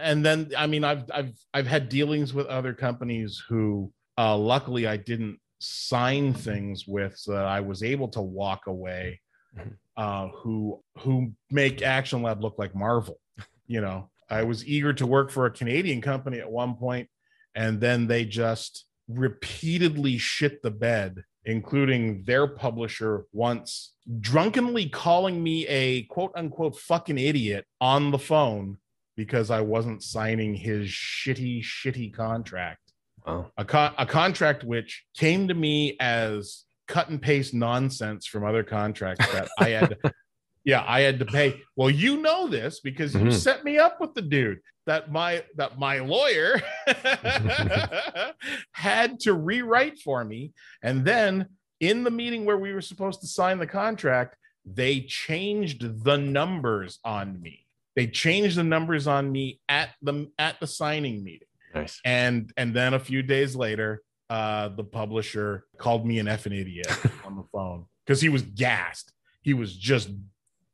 and 0.00 0.24
then 0.24 0.50
I 0.56 0.66
mean 0.66 0.84
I've 0.84 1.04
I've 1.12 1.34
I've 1.52 1.66
had 1.66 1.88
dealings 1.88 2.34
with 2.34 2.46
other 2.46 2.74
companies 2.74 3.42
who 3.48 3.92
uh, 4.16 4.36
luckily 4.36 4.86
I 4.86 4.96
didn't 4.96 5.38
sign 5.60 6.34
things 6.34 6.86
with 6.86 7.16
so 7.16 7.32
that 7.32 7.44
I 7.44 7.60
was 7.60 7.82
able 7.82 8.08
to 8.08 8.20
walk 8.20 8.66
away 8.66 9.20
mm-hmm. 9.56 9.70
uh, 9.96 10.28
who 10.28 10.82
who 10.98 11.32
make 11.50 11.82
Action 11.82 12.22
Lab 12.22 12.42
look 12.42 12.58
like 12.58 12.74
Marvel. 12.74 13.18
You 13.66 13.80
know, 13.80 14.10
I 14.30 14.44
was 14.44 14.66
eager 14.66 14.92
to 14.94 15.06
work 15.06 15.30
for 15.30 15.46
a 15.46 15.50
Canadian 15.50 16.00
company 16.00 16.38
at 16.38 16.50
one 16.50 16.74
point, 16.74 17.08
and 17.54 17.80
then 17.80 18.06
they 18.06 18.24
just 18.24 18.86
repeatedly 19.08 20.18
shit 20.18 20.62
the 20.62 20.70
bed, 20.70 21.24
including 21.44 22.24
their 22.24 22.46
publisher 22.46 23.24
once 23.32 23.94
drunkenly 24.20 24.88
calling 24.88 25.42
me 25.42 25.66
a 25.66 26.02
quote 26.04 26.32
unquote 26.34 26.76
fucking 26.78 27.18
idiot 27.18 27.66
on 27.80 28.10
the 28.10 28.18
phone 28.18 28.78
because 29.18 29.50
I 29.50 29.60
wasn't 29.62 30.04
signing 30.04 30.54
his 30.54 30.86
shitty, 30.86 31.60
shitty 31.60 32.14
contract. 32.14 32.92
Wow. 33.26 33.50
A, 33.58 33.92
a 33.98 34.06
contract 34.06 34.62
which 34.62 35.04
came 35.16 35.48
to 35.48 35.54
me 35.54 35.96
as 35.98 36.62
cut 36.86 37.08
and 37.08 37.20
paste 37.20 37.52
nonsense 37.52 38.28
from 38.28 38.44
other 38.44 38.62
contracts 38.62 39.26
that 39.32 39.48
I 39.58 39.70
had. 39.70 39.98
yeah, 40.64 40.84
I 40.86 41.00
had 41.00 41.18
to 41.18 41.24
pay. 41.24 41.60
Well, 41.74 41.90
you 41.90 42.18
know 42.22 42.46
this 42.46 42.78
because 42.78 43.12
you 43.12 43.22
mm-hmm. 43.22 43.30
set 43.30 43.64
me 43.64 43.76
up 43.76 44.00
with 44.00 44.14
the 44.14 44.22
dude 44.22 44.60
that 44.86 45.10
my 45.10 45.42
that 45.56 45.80
my 45.80 45.98
lawyer 45.98 46.62
had 48.72 49.18
to 49.22 49.34
rewrite 49.34 49.98
for 49.98 50.24
me, 50.24 50.52
and 50.80 51.04
then 51.04 51.48
in 51.80 52.04
the 52.04 52.10
meeting 52.12 52.44
where 52.44 52.56
we 52.56 52.72
were 52.72 52.80
supposed 52.80 53.20
to 53.22 53.26
sign 53.26 53.58
the 53.58 53.66
contract, 53.66 54.36
they 54.64 55.00
changed 55.00 56.04
the 56.04 56.16
numbers 56.16 57.00
on 57.04 57.42
me 57.42 57.64
they 57.96 58.06
changed 58.06 58.56
the 58.56 58.64
numbers 58.64 59.06
on 59.06 59.30
me 59.30 59.60
at 59.68 59.90
the 60.02 60.30
at 60.38 60.60
the 60.60 60.66
signing 60.66 61.24
meeting. 61.24 61.48
Nice. 61.74 62.00
And 62.04 62.52
and 62.56 62.74
then 62.74 62.94
a 62.94 63.00
few 63.00 63.22
days 63.22 63.56
later, 63.56 64.02
uh, 64.30 64.68
the 64.68 64.84
publisher 64.84 65.64
called 65.78 66.06
me 66.06 66.18
an 66.18 66.26
effing 66.26 66.58
idiot 66.58 66.86
on 67.24 67.36
the 67.36 67.44
phone 67.52 67.86
because 68.06 68.20
he 68.20 68.28
was 68.28 68.42
gassed. 68.42 69.12
He 69.42 69.54
was 69.54 69.74
just 69.74 70.10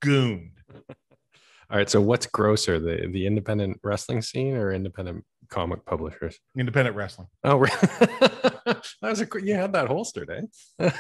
gooned. 0.01 0.51
All 1.71 1.79
right. 1.79 1.89
So 1.89 2.01
what's 2.01 2.27
grosser, 2.27 2.79
the 2.79 3.09
the 3.11 3.27
independent 3.27 3.81
wrestling 3.83 4.23
scene 4.23 4.55
or 4.55 4.73
independent 4.73 5.25
comic 5.49 5.85
publishers? 5.85 6.39
Independent 6.59 6.97
wrestling. 6.97 7.29
Oh, 7.43 7.65
that 8.67 8.83
was 9.03 9.21
a 9.21 9.29
you 9.43 9.55
had 9.55 9.73
that 9.73 9.89
holstered, 9.89 10.31
eh? 10.31 10.91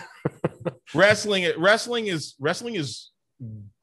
wrestling. 0.94 1.50
Wrestling 1.58 2.06
is 2.06 2.34
wrestling 2.38 2.76
is 2.76 3.10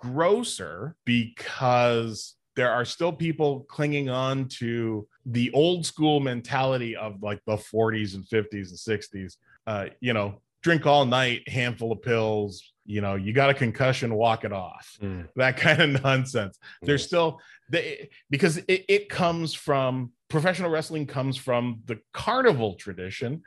grosser 0.02 0.96
because 1.06 2.36
there 2.56 2.72
are 2.72 2.86
still 2.86 3.14
people 3.14 3.62
clinging 3.70 4.10
on 4.10 4.48
to 4.48 5.08
the 5.26 5.52
old 5.52 5.86
school 5.86 6.20
mentality 6.20 6.96
of 6.96 7.22
like 7.22 7.40
the 7.46 7.56
40s 7.56 8.16
and 8.16 8.26
50s 8.26 8.70
and 8.70 9.00
60s. 9.00 9.38
Uh, 9.66 9.86
you 10.00 10.14
know, 10.14 10.42
drink 10.62 10.86
all 10.86 11.06
night, 11.06 11.48
handful 11.48 11.92
of 11.92 12.02
pills, 12.02 12.74
you 12.86 13.02
know, 13.02 13.16
you 13.16 13.32
got 13.32 13.50
a 13.50 13.54
concussion, 13.54 14.14
walk 14.14 14.44
it 14.44 14.52
off. 14.52 14.98
Mm. 15.02 15.28
That 15.36 15.58
kind 15.58 15.82
of 15.82 16.04
nonsense. 16.04 16.58
There's 16.82 17.06
still 17.06 17.40
they 17.70 18.10
because 18.30 18.58
it, 18.58 18.86
it 18.88 19.10
comes 19.10 19.54
from 19.54 20.12
professional 20.30 20.72
wrestling 20.72 21.06
comes 21.06 21.38
from 21.38 21.82
the 21.86 22.00
carnival 22.14 22.76
tradition 22.76 23.44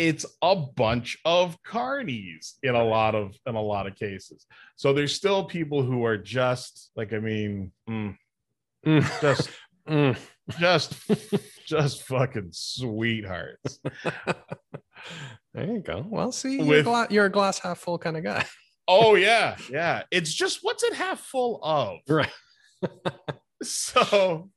it's 0.00 0.24
a 0.40 0.56
bunch 0.56 1.18
of 1.26 1.58
carnies 1.62 2.54
in 2.62 2.74
a 2.74 2.82
lot 2.82 3.14
of 3.14 3.34
in 3.46 3.54
a 3.54 3.60
lot 3.60 3.86
of 3.86 3.94
cases 3.96 4.46
so 4.74 4.94
there's 4.94 5.14
still 5.14 5.44
people 5.44 5.82
who 5.82 6.04
are 6.06 6.16
just 6.16 6.90
like 6.96 7.12
i 7.12 7.18
mean 7.18 7.70
mm, 7.88 8.16
Mm. 8.86 9.20
just 9.20 9.50
Mm. 9.88 10.16
just 10.58 10.94
just 11.66 12.02
fucking 12.04 12.48
sweethearts 12.52 13.80
there 15.54 15.66
you 15.66 15.80
go. 15.80 16.04
Well, 16.08 16.30
see, 16.32 16.56
you're, 16.56 16.66
With- 16.66 16.84
gla- 16.84 17.08
you're 17.10 17.26
a 17.26 17.30
glass 17.30 17.58
half 17.58 17.78
full 17.78 17.98
kind 17.98 18.16
of 18.16 18.22
guy. 18.24 18.44
oh 18.88 19.14
yeah 19.28 19.56
yeah 19.70 20.02
it's 20.10 20.32
just 20.32 20.60
what's 20.62 20.82
it 20.82 20.94
half 20.94 21.20
full 21.20 21.60
of 21.62 21.98
Right. 22.08 22.30
so 23.62 24.48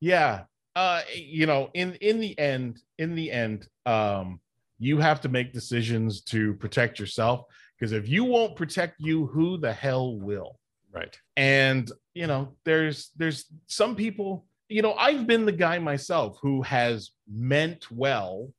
yeah 0.00 0.44
uh 0.76 1.02
you 1.14 1.46
know 1.46 1.70
in 1.74 1.94
in 1.94 2.20
the 2.20 2.38
end 2.38 2.78
in 2.98 3.14
the 3.14 3.30
end 3.32 3.66
um 3.86 4.40
you 4.82 4.98
have 4.98 5.20
to 5.20 5.28
make 5.28 5.52
decisions 5.52 6.22
to 6.22 6.54
protect 6.54 6.98
yourself 6.98 7.44
because 7.78 7.92
if 7.92 8.08
you 8.08 8.24
won't 8.24 8.56
protect 8.56 8.94
you 8.98 9.26
who 9.26 9.56
the 9.56 9.72
hell 9.72 10.18
will 10.18 10.58
Right. 10.92 11.16
and 11.36 11.90
you 12.14 12.26
know 12.26 12.54
there's 12.64 13.10
there's 13.16 13.46
some 13.66 13.94
people 13.96 14.44
you 14.68 14.82
know 14.82 14.92
i've 14.94 15.26
been 15.26 15.46
the 15.46 15.52
guy 15.66 15.78
myself 15.78 16.38
who 16.42 16.60
has 16.62 17.12
meant 17.26 17.90
well 17.90 18.52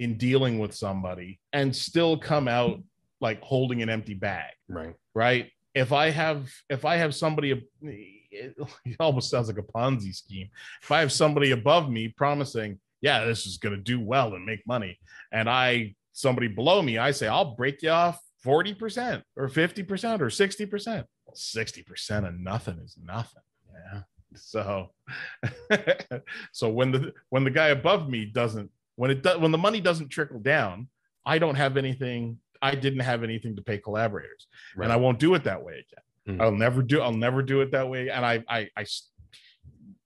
in 0.00 0.16
dealing 0.16 0.58
with 0.58 0.74
somebody 0.74 1.38
and 1.52 1.74
still 1.74 2.16
come 2.16 2.48
out 2.48 2.80
like 3.20 3.40
holding 3.42 3.82
an 3.82 3.90
empty 3.90 4.14
bag 4.14 4.50
Right. 4.68 4.94
right 5.14 5.50
if 5.74 5.92
i 5.92 6.10
have 6.10 6.50
if 6.68 6.84
i 6.84 6.96
have 6.96 7.14
somebody 7.14 7.62
it 7.82 8.56
almost 8.98 9.30
sounds 9.30 9.48
like 9.48 9.58
a 9.58 9.62
ponzi 9.62 10.14
scheme 10.14 10.48
if 10.82 10.90
i 10.90 10.98
have 11.00 11.12
somebody 11.12 11.50
above 11.52 11.88
me 11.90 12.08
promising 12.08 12.80
yeah 13.00 13.24
this 13.24 13.46
is 13.46 13.56
going 13.58 13.74
to 13.74 13.80
do 13.80 14.00
well 14.00 14.34
and 14.34 14.44
make 14.44 14.66
money 14.66 14.98
and 15.32 15.48
i 15.48 15.94
somebody 16.12 16.48
below 16.48 16.82
me 16.82 16.98
i 16.98 17.10
say 17.10 17.26
i'll 17.28 17.54
break 17.56 17.82
you 17.82 17.90
off 17.90 18.18
40% 18.44 19.22
or 19.36 19.48
50% 19.48 20.20
or 20.20 20.26
60% 20.28 21.04
60% 21.36 22.28
of 22.28 22.34
nothing 22.38 22.78
is 22.84 22.96
nothing 23.02 23.42
yeah 23.92 24.00
so 24.34 24.90
so 26.52 26.68
when 26.68 26.92
the 26.92 27.12
when 27.30 27.44
the 27.44 27.50
guy 27.50 27.68
above 27.68 28.08
me 28.08 28.24
doesn't 28.26 28.70
when 28.96 29.10
it 29.10 29.22
does 29.22 29.38
when 29.38 29.50
the 29.52 29.58
money 29.58 29.80
doesn't 29.80 30.08
trickle 30.08 30.38
down 30.40 30.88
i 31.26 31.38
don't 31.38 31.54
have 31.56 31.76
anything 31.76 32.38
i 32.62 32.74
didn't 32.74 33.00
have 33.00 33.22
anything 33.22 33.56
to 33.56 33.62
pay 33.62 33.78
collaborators 33.78 34.46
Right. 34.76 34.84
and 34.84 34.92
I 34.92 34.96
won't 34.96 35.18
do 35.18 35.34
it 35.34 35.44
that 35.44 35.62
way 35.62 35.84
again. 35.84 36.38
Mhm. 36.38 36.42
I'll 36.42 36.52
never 36.52 36.82
do. 36.82 37.00
I'll 37.00 37.12
never 37.12 37.42
do 37.42 37.60
it 37.62 37.70
that 37.72 37.88
way. 37.88 38.10
And 38.10 38.24
I, 38.24 38.44
I, 38.48 38.68
I, 38.76 38.84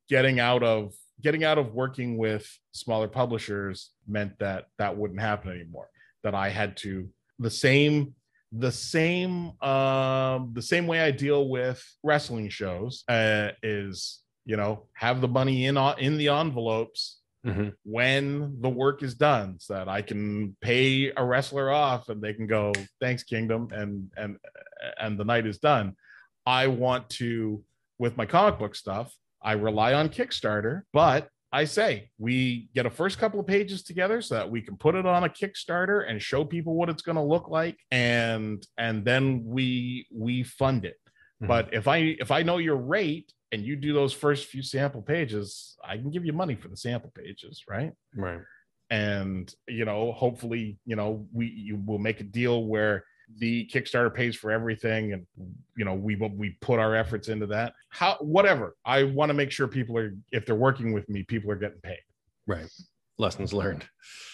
getting 0.09 0.39
out 0.39 0.63
of 0.63 0.95
getting 1.23 1.45
out 1.45 1.59
of 1.59 1.75
working 1.75 2.17
with 2.19 2.47
smaller 2.73 3.09
publishers 3.09 3.91
meant 4.07 4.39
that 4.39 4.67
that 4.79 4.97
wouldn't 4.97 5.21
happen 5.21 5.51
anymore. 5.53 5.89
That 6.25 6.35
I 6.35 6.49
had 6.51 6.77
to 6.79 7.09
the 7.39 7.51
same 7.51 8.15
the 8.53 8.71
same 8.73 9.59
um 9.63 10.51
the 10.53 10.61
same 10.63 10.87
way 10.87 11.01
I 11.01 11.11
deal 11.11 11.49
with 11.49 11.83
wrestling 12.03 12.49
shows 12.51 13.03
uh, 13.09 13.51
is 13.63 14.21
you 14.45 14.57
know 14.57 14.87
have 14.95 15.21
the 15.21 15.29
money 15.29 15.67
in 15.67 15.77
on- 15.77 15.99
in 15.99 16.19
the 16.19 16.29
envelopes 16.29 17.19
Mhm. 17.47 17.73
when 17.83 18.61
the 18.61 18.69
work 18.69 19.03
is 19.03 19.15
done 19.15 19.59
so 19.59 19.75
that 19.75 19.89
I 19.89 20.01
can 20.03 20.57
pay 20.61 21.11
a 21.17 21.25
wrestler 21.25 21.71
off 21.73 22.09
and 22.09 22.23
they 22.23 22.35
can 22.35 22.47
go 22.47 22.73
thanks 23.01 23.25
kingdom 23.25 23.69
and 23.73 24.13
and 24.17 24.37
and 25.01 25.19
the 25.19 25.25
night 25.25 25.47
is 25.47 25.59
done 25.59 25.97
I 26.47 26.69
want 26.69 27.09
to 27.21 27.65
with 27.99 28.17
my 28.17 28.27
comic 28.27 28.59
book 28.61 28.75
stuff 28.77 29.13
I 29.45 29.53
rely 29.53 29.95
on 29.95 30.09
Kickstarter 30.09 30.83
but 30.93 31.29
I 31.55 31.65
say 31.67 32.11
we 32.19 32.71
get 32.75 32.87
a 32.87 32.91
first 32.91 33.19
couple 33.19 33.39
of 33.39 33.47
pages 33.47 33.83
together 33.83 34.23
so 34.23 34.37
that 34.37 34.51
we 34.51 34.63
can 34.63 34.77
put 34.77 34.95
it 34.95 35.05
on 35.05 35.25
a 35.25 35.29
Kickstarter 35.29 36.09
and 36.09 36.21
show 36.21 36.45
people 36.45 36.75
what 36.75 36.89
it's 36.89 37.03
going 37.03 37.17
to 37.17 37.23
look 37.23 37.49
like 37.49 37.79
and 37.91 38.67
and 38.79 39.05
then 39.05 39.45
we 39.45 40.07
we 40.13 40.43
fund 40.45 40.85
it 40.85 40.97
Mhm. 41.43 41.49
but 41.49 41.75
if 41.75 41.89
I 41.89 41.97
if 42.21 42.31
I 42.31 42.43
know 42.43 42.59
your 42.59 42.77
rate 42.77 43.33
and 43.51 43.63
you 43.67 43.75
do 43.77 43.93
those 43.93 44.13
first 44.15 44.47
few 44.47 44.63
sample 44.63 45.03
pages, 45.03 45.77
I 45.85 45.97
can 45.99 46.11
give 46.11 46.25
you 46.25 46.33
money 46.33 46.55
for 46.55 46.69
the 46.69 46.77
sample 46.77 47.11
pages, 47.15 47.65
right? 47.69 47.93
Right. 48.15 48.41
And 48.91 49.53
you 49.69 49.85
know, 49.85 50.13
hopefully, 50.13 50.79
you 50.87 50.97
know, 50.97 51.27
we 51.33 51.47
you 51.49 51.77
will 51.77 51.99
make 51.99 52.21
a 52.21 52.25
deal 52.25 52.65
where 52.65 53.05
the 53.39 53.67
Kickstarter 53.73 54.15
pays 54.15 54.37
for 54.37 54.51
everything, 54.51 55.13
and 55.13 55.27
you 55.77 55.85
know, 55.85 55.95
we 55.95 56.17
we 56.17 56.51
put 56.61 56.79
our 56.79 56.95
efforts 56.95 57.29
into 57.29 57.47
that. 57.47 57.75
How 57.91 58.17
whatever. 58.21 58.77
I 58.85 59.05
want 59.05 59.31
to 59.31 59.35
make 59.35 59.51
sure 59.51 59.69
people 59.69 59.97
are 59.99 60.15
if 60.31 60.47
they're 60.47 60.55
working 60.55 60.93
with 60.93 61.09
me, 61.09 61.23
people 61.23 61.51
are 61.51 61.57
getting 61.57 61.81
paid. 61.81 62.01
Right. 62.47 62.69
Lessons 63.19 63.53
learned. 63.53 63.85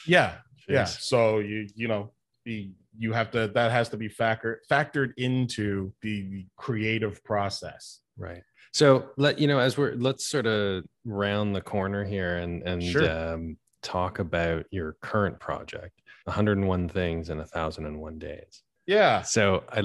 Yeah, 0.07 0.35
yeah. 0.69 0.85
So 0.85 1.39
you 1.39 1.69
you 1.75 1.89
know 1.89 2.13
the 2.45 2.71
you 2.97 3.13
have 3.13 3.31
to 3.33 3.49
that 3.49 3.71
has 3.71 3.89
to 3.91 3.97
be 3.97 4.09
factor 4.09 4.61
factored 4.71 5.13
into 5.17 5.93
the 6.03 6.47
creative 6.57 7.23
process. 7.25 8.01
Right. 8.17 8.43
So 8.73 9.11
let 9.17 9.39
you 9.39 9.47
know 9.47 9.59
as 9.59 9.77
we're 9.77 9.95
let's 9.95 10.27
sort 10.27 10.47
of 10.47 10.85
round 11.05 11.55
the 11.55 11.61
corner 11.61 12.05
here 12.05 12.39
and 12.39 12.63
and 12.63 12.83
Sure. 12.83 13.35
um, 13.35 13.57
talk 13.83 14.19
about 14.19 14.67
your 14.71 14.97
current 15.01 15.39
project, 15.39 16.01
101 16.25 16.89
things 16.89 17.31
in 17.31 17.39
1001 17.39 18.19
days. 18.19 18.63
Yeah. 18.89 19.23
So 19.23 19.63
I 19.71 19.83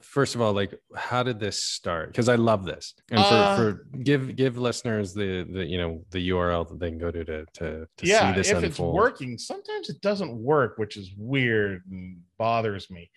first 0.00 0.34
of 0.34 0.40
all 0.42 0.52
like 0.52 0.78
how 0.94 1.22
did 1.22 1.40
this 1.40 1.62
start? 1.62 2.08
Because 2.08 2.28
I 2.28 2.34
love 2.36 2.66
this. 2.66 2.92
And 3.10 3.18
for, 3.20 3.34
Uh, 3.34 3.56
for 3.56 3.72
give 4.02 4.36
give 4.36 4.58
listeners 4.58 5.14
the 5.14 5.44
the 5.50 5.64
you 5.64 5.78
know 5.78 6.04
the 6.10 6.28
URL 6.28 6.68
that 6.68 6.78
they 6.78 6.90
can 6.90 6.98
go 6.98 7.10
to 7.10 7.24
to 7.24 7.46
to, 7.54 7.88
to 7.96 8.06
yeah, 8.06 8.30
see 8.30 8.36
this 8.36 8.50
if 8.50 8.58
unfold. 8.62 8.70
it's 8.70 8.78
working, 9.02 9.38
sometimes 9.38 9.88
it 9.88 10.00
doesn't 10.02 10.32
work, 10.36 10.76
which 10.76 10.96
is 10.98 11.10
weird 11.16 11.82
and 11.90 12.20
bothers 12.38 12.90
me. 12.90 13.10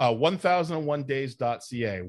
Uh, 0.00 0.12
1001days.ca, 0.12 2.00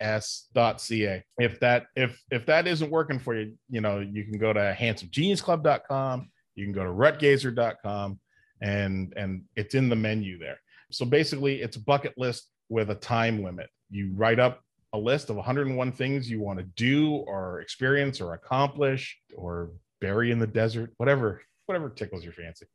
1001days.ca. 0.00 1.24
If 1.38 1.60
that 1.60 1.86
if 1.96 2.22
if 2.30 2.46
that 2.46 2.66
isn't 2.66 2.90
working 2.90 3.18
for 3.18 3.34
you, 3.34 3.54
you 3.68 3.80
know, 3.80 4.00
you 4.00 4.24
can 4.24 4.38
go 4.38 4.52
to 4.52 4.76
handsomegeniusclub.com, 4.78 6.30
you 6.54 6.64
can 6.64 6.72
go 6.72 6.84
to 6.84 6.90
ruttgaizer.com 6.90 8.20
and 8.60 9.12
and 9.16 9.42
it's 9.56 9.74
in 9.74 9.88
the 9.88 9.96
menu 9.96 10.38
there. 10.38 10.58
So 10.90 11.04
basically, 11.04 11.62
it's 11.62 11.76
a 11.76 11.80
bucket 11.80 12.14
list 12.16 12.50
with 12.68 12.90
a 12.90 12.94
time 12.94 13.42
limit. 13.42 13.68
You 13.90 14.12
write 14.14 14.38
up 14.38 14.62
a 14.92 14.98
list 14.98 15.30
of 15.30 15.36
101 15.36 15.92
things 15.92 16.30
you 16.30 16.40
want 16.40 16.58
to 16.58 16.64
do 16.76 17.12
or 17.12 17.60
experience 17.60 18.20
or 18.20 18.34
accomplish 18.34 19.16
or 19.36 19.70
bury 20.00 20.30
in 20.30 20.38
the 20.38 20.46
desert, 20.46 20.92
whatever, 20.96 21.42
whatever 21.66 21.88
tickles 21.88 22.24
your 22.24 22.32
fancy. 22.32 22.66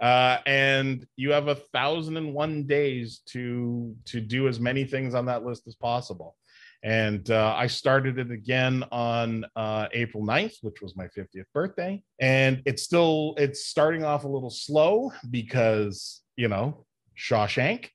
Uh, 0.00 0.38
and 0.46 1.06
you 1.16 1.32
have 1.32 1.48
a 1.48 1.54
thousand 1.54 2.16
and 2.16 2.34
one 2.34 2.66
days 2.66 3.22
to 3.26 3.94
to 4.04 4.20
do 4.20 4.48
as 4.48 4.60
many 4.60 4.84
things 4.84 5.14
on 5.14 5.26
that 5.26 5.44
list 5.44 5.66
as 5.66 5.74
possible. 5.74 6.36
And 6.84 7.30
uh, 7.30 7.54
I 7.56 7.68
started 7.68 8.18
it 8.18 8.30
again 8.30 8.84
on 8.90 9.44
uh, 9.54 9.86
April 9.92 10.24
9th, 10.26 10.54
which 10.62 10.82
was 10.82 10.96
my 10.96 11.06
50th 11.16 11.44
birthday. 11.54 12.02
And 12.20 12.60
it's 12.66 12.82
still 12.82 13.34
it's 13.38 13.66
starting 13.66 14.02
off 14.04 14.24
a 14.24 14.28
little 14.28 14.50
slow 14.50 15.12
because 15.30 16.22
you 16.36 16.48
know 16.48 16.84
Shawshank, 17.16 17.90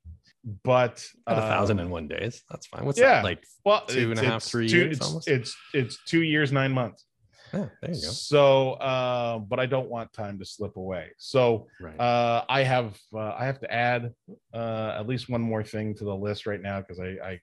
but 0.64 1.06
At 1.28 1.38
a 1.38 1.42
thousand 1.42 1.80
and 1.80 1.92
one 1.92 2.08
days. 2.08 2.44
That's 2.50 2.68
fine. 2.68 2.86
What's 2.86 3.00
yeah. 3.00 3.16
that 3.16 3.24
like? 3.26 3.44
well, 3.66 3.86
two 3.86 4.12
and 4.12 4.20
a 4.20 4.24
half, 4.26 4.44
three 4.44 4.70
two- 4.70 4.78
years 4.78 4.98
It's, 4.98 5.06
almost? 5.06 5.28
it's 5.28 5.56
it's 5.74 5.98
two 6.06 6.22
years, 6.24 6.52
nine 6.52 6.72
months. 6.72 7.04
Oh, 7.54 7.70
there 7.82 7.92
you 7.92 8.02
go. 8.02 8.10
So, 8.10 8.74
uh, 8.74 9.40
but 9.40 9.58
I 9.60 9.66
don't 9.66 9.90
want 9.90 10.12
time 10.12 10.38
to 10.40 10.46
slip 10.46 10.76
away. 10.76 11.12
So, 11.18 11.68
Right. 11.80 11.98
uh, 11.98 12.44
I 12.50 12.64
have 12.64 12.98
uh, 13.14 13.36
I 13.40 13.46
have 13.46 13.60
to 13.62 13.74
add 13.74 14.12
uh, 14.54 14.96
at 15.00 15.08
least 15.08 15.30
one 15.30 15.42
more 15.42 15.64
thing 15.64 15.96
to 15.96 16.04
the 16.04 16.16
list 16.16 16.46
right 16.46 16.62
now 16.62 16.82
because 16.82 17.00
I, 17.00 17.16
I 17.24 17.40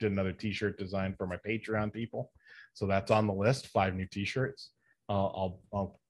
did 0.00 0.12
another 0.12 0.32
T-shirt 0.32 0.78
design 0.78 1.14
for 1.16 1.26
my 1.26 1.36
Patreon 1.46 1.92
people, 1.92 2.30
so 2.74 2.86
that's 2.86 3.10
on 3.10 3.26
the 3.26 3.32
list. 3.32 3.68
Five 3.68 3.94
new 3.94 4.06
T-shirts. 4.06 4.70
Uh, 5.08 5.26
I'll 5.26 5.60
I'll 5.72 6.00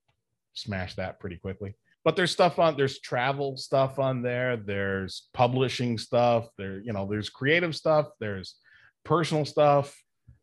smash 0.54 0.94
that 0.96 1.20
pretty 1.20 1.36
quickly. 1.36 1.74
But 2.04 2.14
there's 2.16 2.30
stuff 2.30 2.58
on 2.58 2.76
there's 2.76 3.00
travel 3.00 3.56
stuff 3.56 3.98
on 3.98 4.22
there. 4.22 4.56
There's 4.56 5.28
publishing 5.34 5.98
stuff. 5.98 6.48
There 6.56 6.80
you 6.80 6.92
know 6.92 7.06
there's 7.10 7.30
creative 7.30 7.74
stuff. 7.74 8.06
There's 8.20 8.56
personal 9.04 9.44
stuff. 9.44 9.96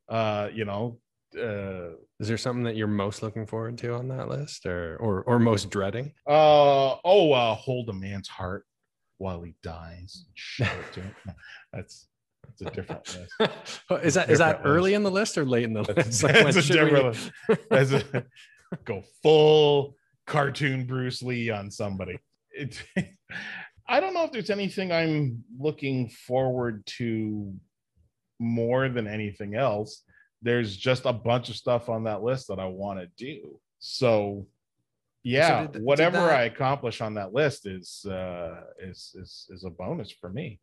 Uh, 0.10 0.50
you 0.54 0.66
know. 0.66 1.00
Uh, 1.36 1.96
Is 2.20 2.28
there 2.28 2.38
something 2.38 2.64
that 2.66 2.76
you're 2.76 2.86
most 2.86 3.24
looking 3.24 3.48
forward 3.48 3.76
to 3.80 3.96
on 3.96 4.08
that 4.10 4.30
list, 4.30 4.68
or 4.68 4.98
or 4.98 5.24
or 5.24 5.40
most 5.40 5.72
dreading? 5.72 6.14
Uh 6.28 6.94
oh, 7.04 7.32
uh, 7.32 7.56
hold 7.56 7.90
a 7.90 7.94
man's 7.94 8.28
heart 8.28 8.66
while 9.18 9.42
he 9.42 9.56
dies. 9.64 10.26
Show 10.36 10.66
it 10.66 10.94
to 10.94 11.02
him. 11.02 11.16
That's 11.74 12.08
that's 12.44 12.62
a 12.62 12.76
different 12.76 13.18
list. 13.40 13.82
is 14.04 14.14
that 14.16 14.30
is 14.30 14.40
that 14.40 14.58
Different 14.58 14.66
early 14.78 14.94
in 14.94 15.04
the 15.04 15.12
list 15.12 15.38
or 15.38 15.46
late 15.46 15.64
in 15.64 15.74
the 15.74 15.84
list? 15.84 16.24
Like, 16.24 16.34
when 16.36 16.44
that's 16.46 16.58
a 16.58 16.62
should 16.62 16.84
we- 16.84 16.90
different 16.90 17.06
list. 17.06 17.32
That's 17.70 17.92
a, 17.92 18.26
go 18.86 19.04
full 19.22 19.96
cartoon 20.28 20.86
Bruce 20.86 21.22
Lee 21.22 21.50
on 21.50 21.70
somebody. 21.72 22.18
It, 22.52 22.82
I 23.88 24.00
don't 24.00 24.14
know 24.14 24.24
if 24.24 24.32
there's 24.32 24.50
anything 24.50 24.92
I'm 24.92 25.44
looking 25.60 26.10
forward 26.10 26.86
to 26.98 27.54
more 28.40 28.90
than 28.90 29.08
anything 29.08 29.56
else 29.56 30.04
there's 30.44 30.76
just 30.76 31.06
a 31.06 31.14
bunch 31.14 31.50
of 31.50 31.56
stuff 31.56 31.88
on 31.90 32.04
that 32.04 32.22
list 32.22 32.50
that 32.50 32.60
I 32.60 32.66
want 32.66 33.00
to 33.00 33.08
do. 33.18 33.60
So 33.80 34.46
yeah, 35.24 35.62
did- 35.62 35.72
did 35.74 35.84
whatever 35.84 36.18
that- 36.18 36.38
I 36.40 36.44
accomplish 36.44 37.00
on 37.02 37.14
that 37.16 37.34
list 37.34 37.66
is 37.66 38.06
uh 38.06 38.62
is 38.80 39.16
is 39.18 39.48
is 39.50 39.64
a 39.64 39.70
bonus 39.70 40.12
for 40.12 40.30
me. 40.30 40.60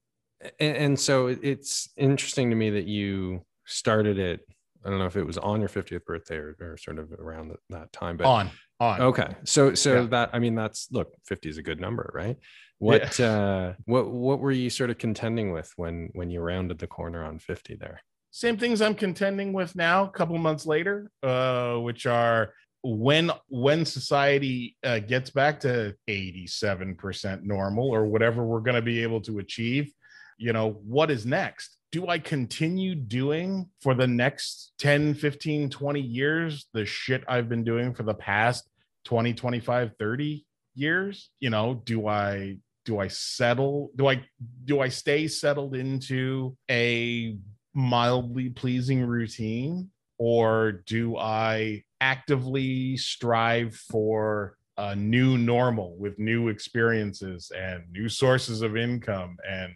And, 0.58 0.76
and 0.76 1.00
so 1.00 1.26
it's 1.26 1.88
interesting 1.96 2.50
to 2.50 2.56
me 2.56 2.70
that 2.70 2.86
you 2.86 3.44
started 3.66 4.18
it 4.18 4.40
i 4.84 4.90
don't 4.90 4.98
know 4.98 5.06
if 5.06 5.16
it 5.16 5.24
was 5.24 5.38
on 5.38 5.60
your 5.60 5.68
50th 5.68 6.04
birthday 6.04 6.36
or, 6.36 6.56
or 6.60 6.76
sort 6.76 6.98
of 6.98 7.12
around 7.12 7.52
that, 7.70 7.92
time 7.92 8.16
but 8.16 8.26
on 8.26 8.50
on. 8.80 9.00
okay 9.00 9.34
so 9.44 9.74
so 9.74 9.94
Yeah. 10.02 10.06
that 10.08 10.30
i 10.32 10.38
mean 10.38 10.54
that's 10.54 10.88
look 10.90 11.12
50 11.26 11.48
is 11.50 11.58
a 11.58 11.62
good 11.62 11.80
number 11.80 12.10
right 12.14 12.36
what 12.78 13.20
uh 13.20 13.74
what 13.84 14.10
what 14.10 14.40
were 14.40 14.52
you 14.52 14.70
sort 14.70 14.90
of 14.90 14.98
contending 14.98 15.52
with 15.52 15.70
when 15.76 16.08
when 16.14 16.30
you 16.30 16.40
rounded 16.40 16.78
the 16.78 16.86
corner 16.86 17.22
on 17.24 17.38
50 17.38 17.76
there 17.76 18.00
Same 18.32 18.56
things 18.56 18.80
I'm 18.80 18.94
contending 18.94 19.52
with 19.52 19.74
now, 19.74 20.04
a 20.04 20.10
couple 20.10 20.38
months 20.38 20.64
later, 20.64 21.10
uh, 21.22 21.74
which 21.82 22.06
are 22.06 22.54
when 22.82 23.30
when 23.48 23.84
society 23.84 24.76
uh, 24.84 25.00
gets 25.00 25.30
back 25.30 25.58
to 25.66 25.94
87% 26.08 27.42
normal 27.42 27.90
or 27.90 28.06
whatever 28.06 28.44
we're 28.44 28.60
going 28.60 28.76
to 28.76 28.82
be 28.82 29.02
able 29.02 29.20
to 29.22 29.40
achieve, 29.40 29.92
you 30.40 30.54
know, 30.54 30.80
what 30.86 31.10
is 31.10 31.26
next? 31.26 31.76
Do 31.92 32.08
I 32.08 32.18
continue 32.18 32.94
doing 32.94 33.68
for 33.82 33.94
the 33.94 34.06
next 34.06 34.72
10, 34.78 35.14
15, 35.14 35.68
20 35.68 36.00
years 36.00 36.66
the 36.72 36.86
shit 36.86 37.22
I've 37.28 37.48
been 37.48 37.62
doing 37.62 37.92
for 37.92 38.04
the 38.04 38.14
past 38.14 38.68
20, 39.04 39.34
25, 39.34 39.92
30 39.98 40.46
years? 40.74 41.30
You 41.40 41.50
know, 41.50 41.82
do 41.84 42.08
I 42.08 42.56
do 42.86 42.98
I 42.98 43.08
settle? 43.08 43.90
Do 43.96 44.08
I 44.08 44.24
do 44.64 44.80
I 44.80 44.88
stay 44.88 45.28
settled 45.28 45.76
into 45.76 46.56
a 46.70 47.36
mildly 47.74 48.48
pleasing 48.48 49.02
routine 49.02 49.90
or 50.18 50.82
do 50.86 51.18
I 51.18 51.84
actively 52.00 52.96
strive 52.96 53.74
for 53.74 54.56
a 54.78 54.96
new 54.96 55.36
normal 55.36 55.96
with 55.98 56.18
new 56.18 56.48
experiences 56.48 57.52
and 57.54 57.84
new 57.92 58.08
sources 58.08 58.62
of 58.62 58.78
income 58.78 59.36
and 59.46 59.74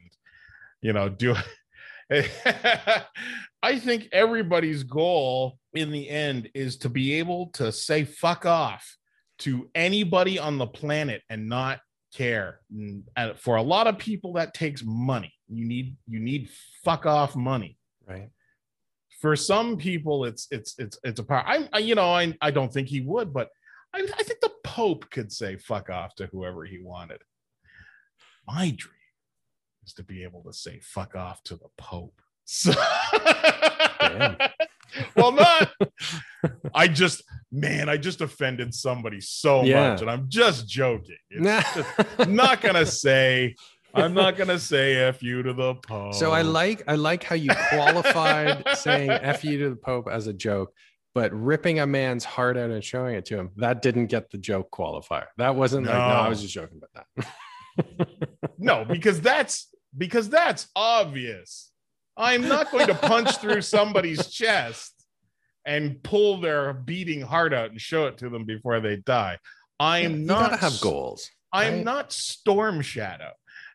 you 0.84 0.92
know 0.92 1.08
do 1.08 1.34
I 3.62 3.78
think 3.78 4.10
everybody's 4.12 4.82
goal 4.82 5.58
in 5.72 5.90
the 5.90 6.08
end 6.08 6.50
is 6.54 6.76
to 6.78 6.90
be 6.90 7.14
able 7.14 7.46
to 7.54 7.72
say 7.72 8.04
fuck 8.04 8.44
off 8.44 8.98
to 9.38 9.70
anybody 9.74 10.38
on 10.38 10.58
the 10.58 10.66
planet 10.66 11.22
and 11.30 11.48
not 11.48 11.80
care. 12.14 12.60
And 12.70 13.04
for 13.36 13.56
a 13.56 13.62
lot 13.62 13.86
of 13.86 13.96
people 13.96 14.34
that 14.34 14.52
takes 14.52 14.82
money. 14.84 15.32
You 15.48 15.64
need 15.64 15.96
you 16.06 16.20
need 16.20 16.50
fuck 16.84 17.06
off 17.06 17.34
money 17.34 17.78
right 18.06 18.28
for 19.20 19.36
some 19.36 19.76
people 19.76 20.26
it's 20.26 20.46
it's 20.50 20.74
it's 20.78 20.98
it's 21.02 21.20
a 21.20 21.22
power 21.22 21.44
i, 21.46 21.68
I 21.72 21.78
you 21.78 21.94
know 21.94 22.12
I, 22.12 22.36
I 22.42 22.50
don't 22.50 22.72
think 22.72 22.88
he 22.88 23.00
would 23.00 23.32
but 23.32 23.48
I, 23.94 24.00
I 24.18 24.22
think 24.22 24.40
the 24.40 24.52
pope 24.64 25.08
could 25.10 25.32
say 25.32 25.56
fuck 25.56 25.88
off 25.90 26.14
to 26.16 26.26
whoever 26.26 26.64
he 26.64 26.78
wanted 26.78 27.22
my 28.46 28.74
dream 28.76 29.03
is 29.86 29.92
to 29.94 30.02
be 30.02 30.22
able 30.24 30.42
to 30.44 30.52
say 30.52 30.80
fuck 30.82 31.14
off 31.14 31.42
to 31.44 31.56
the 31.56 31.68
pope. 31.78 32.20
So 32.46 32.72
well 35.16 35.32
not 35.32 35.72
i 36.74 36.86
just 36.86 37.22
man 37.50 37.88
i 37.88 37.96
just 37.96 38.20
offended 38.20 38.72
somebody 38.74 39.20
so 39.20 39.62
Yeah. 39.64 39.90
much 39.90 40.02
and 40.02 40.10
i'm 40.10 40.26
just 40.28 40.68
joking. 40.68 41.16
It's 41.30 41.74
just- 41.74 41.88
I'm 42.18 42.36
not 42.36 42.60
gonna 42.60 42.84
say 43.04 43.54
i'm 43.94 44.12
not 44.14 44.36
gonna 44.36 44.58
say 44.58 44.96
f 44.96 45.22
you 45.22 45.42
to 45.42 45.52
the 45.54 45.74
pope. 45.76 46.14
So 46.14 46.32
i 46.32 46.42
like 46.42 46.82
i 46.86 46.94
like 46.96 47.24
how 47.24 47.34
you 47.34 47.50
qualified 47.70 48.62
saying 48.76 49.10
f 49.10 49.42
you 49.44 49.58
to 49.60 49.70
the 49.70 49.76
pope 49.76 50.08
as 50.10 50.26
a 50.26 50.32
joke 50.32 50.72
but 51.14 51.32
ripping 51.32 51.78
a 51.80 51.86
man's 51.86 52.24
heart 52.24 52.56
out 52.56 52.70
and 52.70 52.84
showing 52.84 53.14
it 53.14 53.24
to 53.26 53.38
him 53.38 53.50
that 53.56 53.82
didn't 53.82 54.06
get 54.08 54.30
the 54.30 54.38
joke 54.38 54.70
qualifier. 54.70 55.26
That 55.38 55.54
wasn't 55.56 55.86
like 55.86 55.94
no 55.94 56.00
i 56.00 56.28
was 56.28 56.42
just 56.42 56.52
joking 56.54 56.78
about 56.78 57.06
that. 57.16 57.26
No, 58.58 58.84
because 58.84 59.20
that's 59.20 59.73
because 59.96 60.28
that's 60.28 60.68
obvious. 60.74 61.70
I'm 62.16 62.46
not 62.46 62.70
going 62.70 62.86
to 62.86 62.94
punch 62.94 63.36
through 63.38 63.60
somebody's 63.76 64.28
chest 64.28 64.92
and 65.66 66.02
pull 66.02 66.40
their 66.40 66.72
beating 66.72 67.20
heart 67.20 67.52
out 67.52 67.70
and 67.70 67.80
show 67.80 68.06
it 68.06 68.18
to 68.18 68.28
them 68.28 68.44
before 68.44 68.80
they 68.80 68.96
die. 68.96 69.38
I'm 69.80 70.12
you 70.12 70.18
not 70.26 70.60
have 70.60 70.80
goals 70.80 71.28
I'm 71.52 71.74
right? 71.76 71.84
not 71.84 72.12
Storm 72.12 72.80
Shadow. 72.82 73.30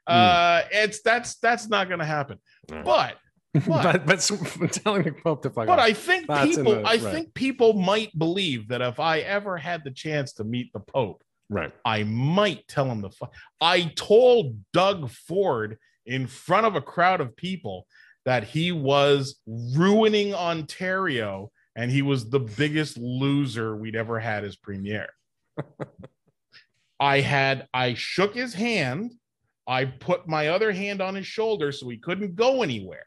Hmm. 0.07 0.13
Uh 0.13 0.61
it's 0.71 1.01
that's 1.01 1.35
that's 1.35 1.67
not 1.67 1.87
going 1.87 1.99
to 1.99 2.05
happen. 2.05 2.39
Right. 2.69 3.15
But 3.53 3.67
but 3.67 4.05
but 4.05 4.15
s- 4.17 4.29
telling 4.83 5.03
the 5.03 5.11
pope 5.11 5.41
to 5.41 5.49
fuck 5.49 5.65
but 5.65 5.79
off. 5.79 5.85
I 5.85 5.93
think 5.93 6.27
That's 6.27 6.55
people 6.55 6.73
the- 6.75 6.81
I 6.81 6.83
right. 6.83 7.01
think 7.01 7.33
people 7.33 7.73
might 7.73 8.17
believe 8.17 8.67
that 8.67 8.81
if 8.81 8.99
I 8.99 9.19
ever 9.19 9.57
had 9.57 9.83
the 9.83 9.89
chance 9.91 10.33
to 10.33 10.43
meet 10.43 10.71
the 10.71 10.79
Pope, 10.79 11.23
right 11.49 11.73
I 11.83 12.03
might 12.03 12.67
tell 12.67 12.85
him 12.85 13.01
the. 13.01 13.09
Fu- 13.09 13.25
I 13.59 13.85
told 13.95 14.55
Doug 14.71 15.09
Ford 15.09 15.79
in 16.09 16.25
front 16.25 16.65
of 16.65 16.75
a 16.75 16.81
crowd 16.81 17.21
of 17.21 17.35
people 17.35 17.85
that 18.25 18.43
he 18.43 18.71
was 18.71 19.39
ruining 19.45 20.33
Ontario 20.33 21.51
and 21.75 21.91
he 21.91 22.01
was 22.01 22.29
the 22.29 22.39
biggest 22.39 22.97
loser 22.97 23.77
we'd 23.77 23.95
ever 23.95 24.19
had 24.19 24.43
as 24.43 24.55
premier. 24.55 25.07
I 26.99 27.21
had 27.21 27.67
I 27.73 27.93
shook 27.93 28.33
his 28.33 28.53
hand. 28.53 29.13
I 29.67 29.85
put 29.85 30.27
my 30.27 30.47
other 30.47 30.71
hand 30.71 30.99
on 30.99 31.13
his 31.13 31.27
shoulder 31.27 31.71
so 31.71 31.87
he 31.87 31.97
couldn't 31.97 32.35
go 32.35 32.63
anywhere. 32.63 33.05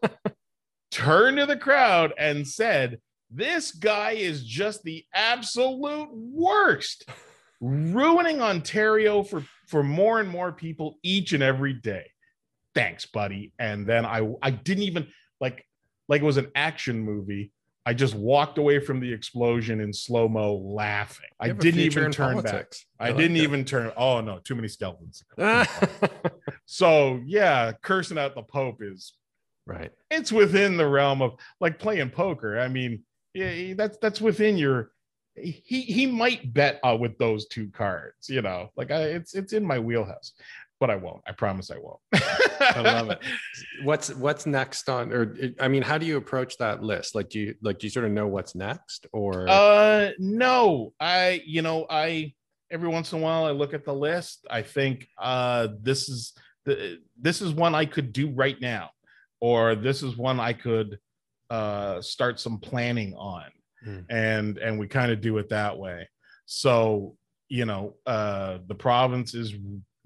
Turned 0.90 1.36
to 1.36 1.46
the 1.46 1.58
crowd 1.58 2.14
and 2.18 2.48
said, 2.48 3.00
This 3.30 3.70
guy 3.70 4.12
is 4.12 4.44
just 4.44 4.82
the 4.82 5.04
absolute 5.12 6.08
worst, 6.10 7.06
ruining 7.60 8.40
Ontario 8.40 9.22
for, 9.22 9.44
for 9.68 9.82
more 9.82 10.20
and 10.20 10.28
more 10.28 10.52
people 10.52 10.96
each 11.02 11.34
and 11.34 11.42
every 11.42 11.74
day. 11.74 12.06
Thanks, 12.74 13.06
buddy. 13.06 13.52
And 13.58 13.86
then 13.86 14.04
I 14.04 14.28
I 14.42 14.50
didn't 14.50 14.84
even 14.84 15.06
like 15.40 15.64
like 16.08 16.22
it 16.22 16.24
was 16.24 16.36
an 16.36 16.50
action 16.54 17.00
movie. 17.00 17.52
I 17.86 17.92
just 17.92 18.14
walked 18.14 18.56
away 18.56 18.78
from 18.80 18.98
the 18.98 19.12
explosion 19.12 19.78
in 19.80 19.92
slow 19.92 20.26
mo 20.26 20.54
laughing. 20.56 21.28
I 21.38 21.46
You 21.46 21.48
have 21.50 21.58
a 21.58 21.62
didn't 21.62 21.80
even 21.80 22.10
turn 22.12 22.36
back. 22.36 22.44
politics. 22.44 22.86
I, 22.98 23.08
like 23.08 23.18
didn't 23.18 23.36
it. 23.36 23.42
even 23.42 23.64
turn. 23.66 23.92
Oh 23.96 24.20
no, 24.22 24.38
too 24.38 24.54
many 24.54 24.68
skeletons. 24.68 25.22
So 26.66 27.20
yeah, 27.26 27.72
cursing 27.82 28.18
out 28.18 28.34
the 28.34 28.42
Pope 28.42 28.82
is 28.82 29.12
right. 29.66 29.92
it's 30.10 30.32
within 30.32 30.76
the 30.76 30.86
realm 30.86 31.20
of 31.22 31.34
like 31.60 31.78
playing 31.78 32.10
poker. 32.10 32.58
I 32.58 32.68
mean, 32.68 33.02
yeah, 33.34 33.74
that's 33.74 33.98
that's 33.98 34.20
within 34.20 34.56
your. 34.56 34.90
He 35.36 35.80
he 35.82 36.06
might 36.06 36.54
bet 36.54 36.78
uh, 36.84 36.96
with 36.98 37.18
those 37.18 37.46
two 37.48 37.68
cards, 37.70 38.28
you 38.28 38.40
know. 38.40 38.70
Like 38.76 38.90
I, 38.92 39.02
it's 39.02 39.34
it's 39.34 39.52
in 39.52 39.64
my 39.64 39.78
wheelhouse, 39.78 40.32
but 40.84 40.90
I 40.90 40.96
won't. 40.96 41.22
I 41.26 41.32
promise 41.32 41.70
I 41.70 41.78
won't. 41.78 41.98
I 42.60 42.80
love 42.80 43.08
it. 43.08 43.18
What's 43.84 44.14
what's 44.14 44.44
next 44.44 44.90
on 44.90 45.12
or 45.14 45.34
I 45.58 45.66
mean, 45.66 45.80
how 45.82 45.96
do 45.96 46.04
you 46.04 46.18
approach 46.18 46.58
that 46.58 46.82
list? 46.82 47.14
Like 47.14 47.30
do 47.30 47.40
you 47.40 47.54
like 47.62 47.78
do 47.78 47.86
you 47.86 47.90
sort 47.90 48.04
of 48.04 48.12
know 48.12 48.26
what's 48.26 48.54
next 48.54 49.06
or 49.14 49.48
Uh, 49.48 50.10
no, 50.18 50.92
I 51.00 51.40
you 51.46 51.62
know 51.62 51.86
I 51.88 52.34
every 52.70 52.88
once 52.90 53.12
in 53.14 53.20
a 53.20 53.22
while 53.22 53.46
I 53.46 53.52
look 53.52 53.72
at 53.72 53.86
the 53.86 53.94
list. 53.94 54.46
I 54.50 54.60
think 54.60 55.08
uh 55.18 55.68
this 55.80 56.10
is 56.10 56.34
the 56.66 56.98
this 57.18 57.40
is 57.40 57.52
one 57.54 57.74
I 57.74 57.86
could 57.86 58.12
do 58.12 58.28
right 58.30 58.60
now, 58.60 58.90
or 59.40 59.74
this 59.74 60.02
is 60.02 60.18
one 60.18 60.38
I 60.38 60.52
could 60.52 60.98
uh 61.48 62.02
start 62.02 62.38
some 62.40 62.58
planning 62.58 63.14
on, 63.14 63.44
Hmm. 63.82 64.00
and 64.10 64.58
and 64.58 64.78
we 64.78 64.86
kind 64.86 65.10
of 65.12 65.22
do 65.22 65.38
it 65.38 65.48
that 65.48 65.78
way. 65.78 66.08
So 66.44 67.16
you 67.48 67.64
know 67.64 67.94
uh 68.06 68.58
the 68.66 68.74
province 68.74 69.32
is 69.34 69.54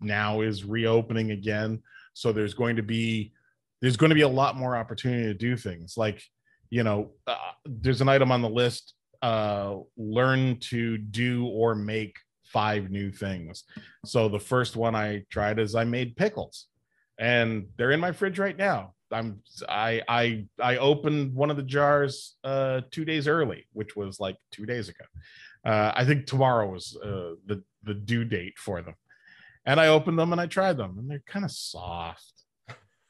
now 0.00 0.40
is 0.40 0.64
reopening 0.64 1.30
again, 1.32 1.82
so 2.14 2.32
there's 2.32 2.54
going 2.54 2.76
to 2.76 2.82
be 2.82 3.32
there's 3.80 3.96
going 3.96 4.10
to 4.10 4.14
be 4.14 4.22
a 4.22 4.28
lot 4.28 4.56
more 4.56 4.76
opportunity 4.76 5.24
to 5.24 5.34
do 5.34 5.56
things. 5.56 5.96
Like 5.96 6.22
you 6.70 6.82
know 6.82 7.12
uh, 7.26 7.36
there's 7.64 8.00
an 8.00 8.08
item 8.08 8.32
on 8.32 8.42
the 8.42 8.48
list 8.48 8.94
uh 9.22 9.76
learn 9.96 10.58
to 10.60 10.98
do 10.98 11.46
or 11.46 11.74
make 11.74 12.16
five 12.44 12.90
new 12.90 13.10
things. 13.10 13.64
So 14.06 14.28
the 14.28 14.38
first 14.38 14.76
one 14.76 14.94
i 14.94 15.24
tried 15.30 15.58
is 15.58 15.74
i 15.74 15.84
made 15.84 16.16
pickles 16.16 16.66
and 17.18 17.66
they're 17.76 17.90
in 17.90 18.00
my 18.00 18.12
fridge 18.12 18.38
right 18.38 18.56
now. 18.56 18.94
I'm 19.10 19.42
i 19.68 20.02
i 20.08 20.46
i 20.60 20.76
opened 20.76 21.34
one 21.34 21.50
of 21.50 21.56
the 21.56 21.62
jars 21.62 22.36
uh 22.44 22.82
two 22.90 23.04
days 23.04 23.26
early 23.26 23.66
which 23.72 23.96
was 23.96 24.20
like 24.20 24.36
two 24.52 24.66
days 24.66 24.88
ago. 24.88 25.04
Uh 25.64 25.92
i 25.94 26.04
think 26.04 26.26
tomorrow 26.26 26.70
was 26.70 26.96
uh 27.02 27.34
the 27.46 27.62
the 27.82 27.94
due 27.94 28.24
date 28.24 28.58
for 28.58 28.82
them 28.82 28.94
and 29.68 29.78
i 29.80 29.86
opened 29.86 30.18
them 30.18 30.32
and 30.32 30.40
i 30.40 30.46
tried 30.46 30.76
them 30.76 30.96
and 30.98 31.08
they're 31.10 31.22
kind 31.26 31.44
of 31.44 31.50
soft 31.52 32.32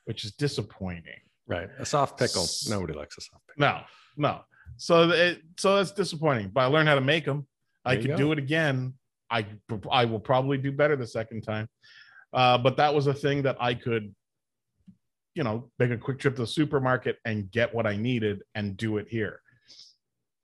which 0.05 0.25
is 0.25 0.33
disappointing 0.33 1.21
right? 1.47 1.69
A 1.79 1.87
soft 1.87 2.19
pickle. 2.19 2.43
S- 2.43 2.69
Nobody 2.69 2.93
likes 2.93 3.17
a 3.17 3.23
soft 3.23 3.43
pickle. 3.49 3.61
no, 3.67 3.81
no. 4.29 4.41
So 4.77 5.09
it, 5.11 5.41
so 5.57 5.77
that's 5.77 5.93
disappointing. 5.93 6.51
But 6.53 6.61
I 6.61 6.67
learned 6.67 6.89
how 6.91 6.95
to 6.95 7.01
make 7.01 7.25
them. 7.25 7.47
I 7.87 7.95
There 7.95 8.03
you 8.03 8.09
could 8.11 8.17
do 8.19 8.33
it 8.33 8.39
again. 8.39 8.93
I 9.31 9.47
I 9.91 10.05
will 10.05 10.21
probably 10.21 10.59
do 10.59 10.71
better 10.73 10.95
the 10.95 11.07
second 11.07 11.41
time. 11.43 11.67
Uh, 12.35 12.59
but 12.59 12.77
that 12.77 12.95
was 12.95 13.07
a 13.07 13.15
thing 13.15 13.43
that 13.45 13.57
I 13.61 13.73
could 13.75 14.15
you 15.35 15.45
know, 15.45 15.71
make 15.79 15.91
a 15.91 15.97
quick 15.97 16.19
trip 16.19 16.35
to 16.37 16.43
the 16.43 16.47
supermarket 16.47 17.17
and 17.25 17.51
get 17.51 17.73
what 17.75 17.87
I 17.87 17.97
needed 17.97 18.43
and 18.55 18.77
do 18.77 18.99
it 18.99 19.07
here. 19.09 19.41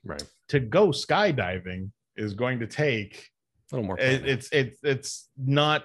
Right. 0.05 0.23
To 0.49 0.61
go 0.61 0.89
skydiving 0.89 1.91
is 2.17 2.33
going 2.35 2.61
to 2.61 2.67
take 2.67 3.29
A 3.73 3.77
little 3.77 3.87
more. 3.89 3.99
it, 3.99 4.27
it's 4.27 4.49
it's 4.53 4.79
it's 4.83 5.29
not 5.37 5.85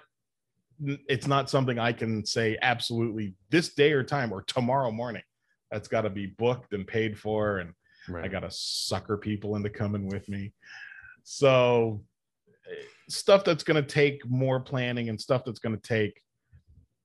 it's 0.82 1.28
not 1.28 1.50
something 1.50 1.78
I 1.80 1.92
can 1.92 2.26
say 2.26 2.58
absolutely 2.62 3.36
this 3.50 3.74
day 3.74 3.92
or 3.92 4.04
time 4.04 4.32
or 4.32 4.44
tomorrow 4.44 4.92
morning. 4.92 5.24
That's 5.72 5.88
got 5.88 6.02
to 6.02 6.10
be 6.10 6.28
booked 6.28 6.74
and 6.74 6.88
paid 6.88 7.18
for, 7.18 7.60
and 7.60 7.74
right. 8.08 8.26
I 8.26 8.28
got 8.28 8.40
to 8.42 8.50
sucker 8.52 9.18
people 9.18 9.56
into 9.56 9.70
coming 9.70 10.08
with 10.08 10.28
me. 10.30 10.54
So 11.24 12.04
eh, 12.70 12.76
stuff 13.08 13.44
that's 13.44 13.64
going 13.64 13.82
to 13.84 13.88
take 13.88 14.28
more 14.28 14.60
planning 14.60 15.10
and 15.10 15.20
stuff 15.20 15.44
that's 15.46 15.60
going 15.60 15.76
to 15.76 15.82
take 15.82 16.22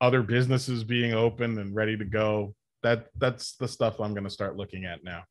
other 0.01 0.22
businesses 0.22 0.85
being 0.85 1.12
open 1.12 1.59
and 1.59 1.75
ready 1.75 1.97
to 1.97 2.05
go. 2.05 2.55
That 2.83 3.09
that's 3.18 3.57
the 3.57 3.68
stuff 3.68 4.01
I'm 4.01 4.12
going 4.14 4.25
to 4.25 4.31
start 4.31 4.57
looking 4.57 4.85
at 4.85 5.05
now. 5.05 5.25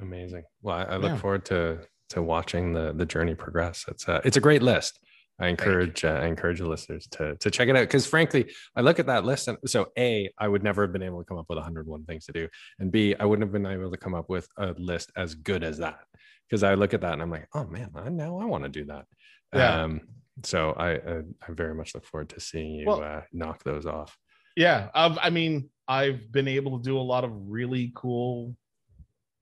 Amazing. 0.00 0.44
Well, 0.62 0.76
I, 0.76 0.82
I 0.84 0.96
look 0.96 1.10
Yeah. 1.12 1.16
forward 1.18 1.44
to 1.46 1.80
to 2.10 2.22
watching 2.22 2.72
the 2.72 2.92
the 2.92 3.06
journey 3.06 3.34
progress. 3.34 3.84
It's 3.88 4.08
a 4.08 4.20
it's 4.24 4.36
a 4.36 4.40
great 4.40 4.62
list. 4.62 4.98
I 5.40 5.48
encourage 5.48 6.04
uh, 6.04 6.18
I 6.22 6.26
encourage 6.26 6.58
the 6.58 6.68
listeners 6.68 7.06
to 7.12 7.34
to 7.36 7.50
check 7.50 7.68
it 7.68 7.76
out 7.76 7.80
because 7.82 8.06
frankly, 8.06 8.52
I 8.76 8.82
look 8.82 8.98
at 8.98 9.06
that 9.06 9.24
list 9.24 9.48
and 9.48 9.56
so 9.66 9.88
a 9.98 10.30
I 10.38 10.46
would 10.48 10.62
never 10.62 10.82
have 10.82 10.92
been 10.92 11.02
able 11.02 11.18
to 11.20 11.24
come 11.24 11.38
up 11.38 11.46
with 11.48 11.56
101 11.56 12.04
things 12.04 12.26
to 12.26 12.32
do, 12.32 12.48
and 12.78 12.92
b 12.92 13.14
I 13.18 13.24
wouldn't 13.24 13.44
have 13.46 13.52
been 13.52 13.70
able 13.70 13.90
to 13.90 13.96
come 13.96 14.14
up 14.14 14.28
with 14.28 14.46
a 14.58 14.74
list 14.78 15.10
as 15.16 15.34
good 15.34 15.64
as 15.64 15.78
that 15.78 16.00
because 16.48 16.62
I 16.62 16.74
look 16.74 16.92
at 16.94 17.00
that 17.00 17.14
and 17.14 17.22
I'm 17.22 17.30
like, 17.30 17.48
oh 17.54 17.64
man, 17.64 17.90
I, 17.94 18.08
now 18.10 18.38
I 18.38 18.44
want 18.44 18.64
to 18.64 18.68
do 18.70 18.84
that. 18.86 19.06
Yeah. 19.54 19.82
Um, 19.82 20.00
so 20.44 20.72
I, 20.72 20.90
I 20.92 21.22
I 21.46 21.52
very 21.52 21.74
much 21.74 21.94
look 21.94 22.04
forward 22.04 22.28
to 22.30 22.40
seeing 22.40 22.74
you 22.74 22.86
Well- 22.86 23.02
uh, 23.02 23.22
knock 23.32 23.62
those 23.64 23.86
off. 23.86 24.16
yeah 24.56 24.88
I've, 24.94 25.18
i 25.22 25.30
mean 25.30 25.70
i've 25.88 26.30
been 26.32 26.48
able 26.48 26.78
to 26.78 26.82
do 26.84 26.98
a 26.98 27.06
lot 27.14 27.24
of 27.24 27.30
really 27.34 27.92
cool 27.94 28.54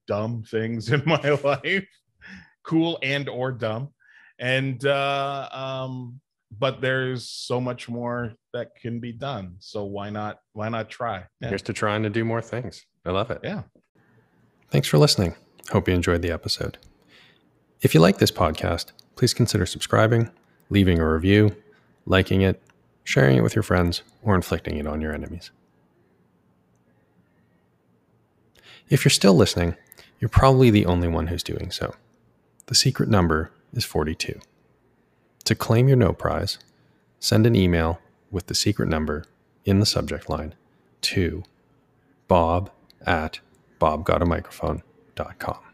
dumb 0.06 0.42
things 0.42 0.90
in 0.96 1.02
my 1.06 1.20
life 1.44 1.86
cool 2.64 2.98
and 3.02 3.28
or 3.28 3.52
dumb 3.52 3.88
and 4.38 4.84
uh 4.86 5.48
um 5.52 6.20
but 6.58 6.80
there's 6.80 7.28
so 7.28 7.60
much 7.60 7.88
more 7.88 8.32
that 8.54 8.74
can 8.80 9.00
be 9.00 9.12
done 9.12 9.56
so 9.58 9.84
why 9.84 10.08
not 10.10 10.38
why 10.52 10.68
not 10.68 10.88
try 10.88 11.24
yeah, 11.40 11.48
Here's 11.48 11.62
to 11.62 11.72
trying 11.72 12.02
to 12.04 12.10
do 12.10 12.24
more 12.24 12.40
things. 12.42 12.84
I 13.04 13.10
love 13.10 13.30
it. 13.30 13.40
yeah. 13.44 13.62
Thanks 14.70 14.88
for 14.88 14.98
listening. 14.98 15.34
Hope 15.70 15.88
you 15.88 15.94
enjoyed 15.94 16.22
the 16.22 16.30
episode. 16.30 16.78
If 17.80 17.94
you 17.94 18.00
like 18.00 18.18
this 18.18 18.30
podcast, 18.30 18.92
please 19.16 19.32
consider 19.32 19.64
subscribing, 19.66 20.30
leaving 20.68 20.98
a 20.98 21.10
review, 21.10 21.56
liking 22.06 22.42
it, 22.42 22.62
sharing 23.04 23.36
it 23.36 23.42
with 23.42 23.54
your 23.54 23.62
friends, 23.62 24.02
or 24.22 24.34
inflicting 24.34 24.76
it 24.76 24.86
on 24.86 25.00
your 25.00 25.14
enemies. 25.14 25.50
If 28.88 29.04
you're 29.04 29.10
still 29.10 29.34
listening, 29.34 29.76
you're 30.20 30.28
probably 30.28 30.70
the 30.70 30.86
only 30.86 31.08
one 31.08 31.28
who's 31.28 31.42
doing 31.42 31.70
so. 31.70 31.94
The 32.66 32.74
secret 32.74 33.08
number 33.08 33.50
is 33.72 33.84
42. 33.84 34.40
To 35.44 35.54
claim 35.54 35.88
your 35.88 35.96
No 35.96 36.12
Prize, 36.12 36.58
send 37.20 37.46
an 37.46 37.56
email 37.56 38.00
with 38.30 38.46
the 38.46 38.54
secret 38.54 38.88
number 38.88 39.24
in 39.64 39.80
the 39.80 39.86
subject 39.86 40.28
line 40.28 40.54
to 41.02 41.42
bob 42.26 42.70
at 43.06 43.40
bobgotamicrophone.com. 43.80 45.67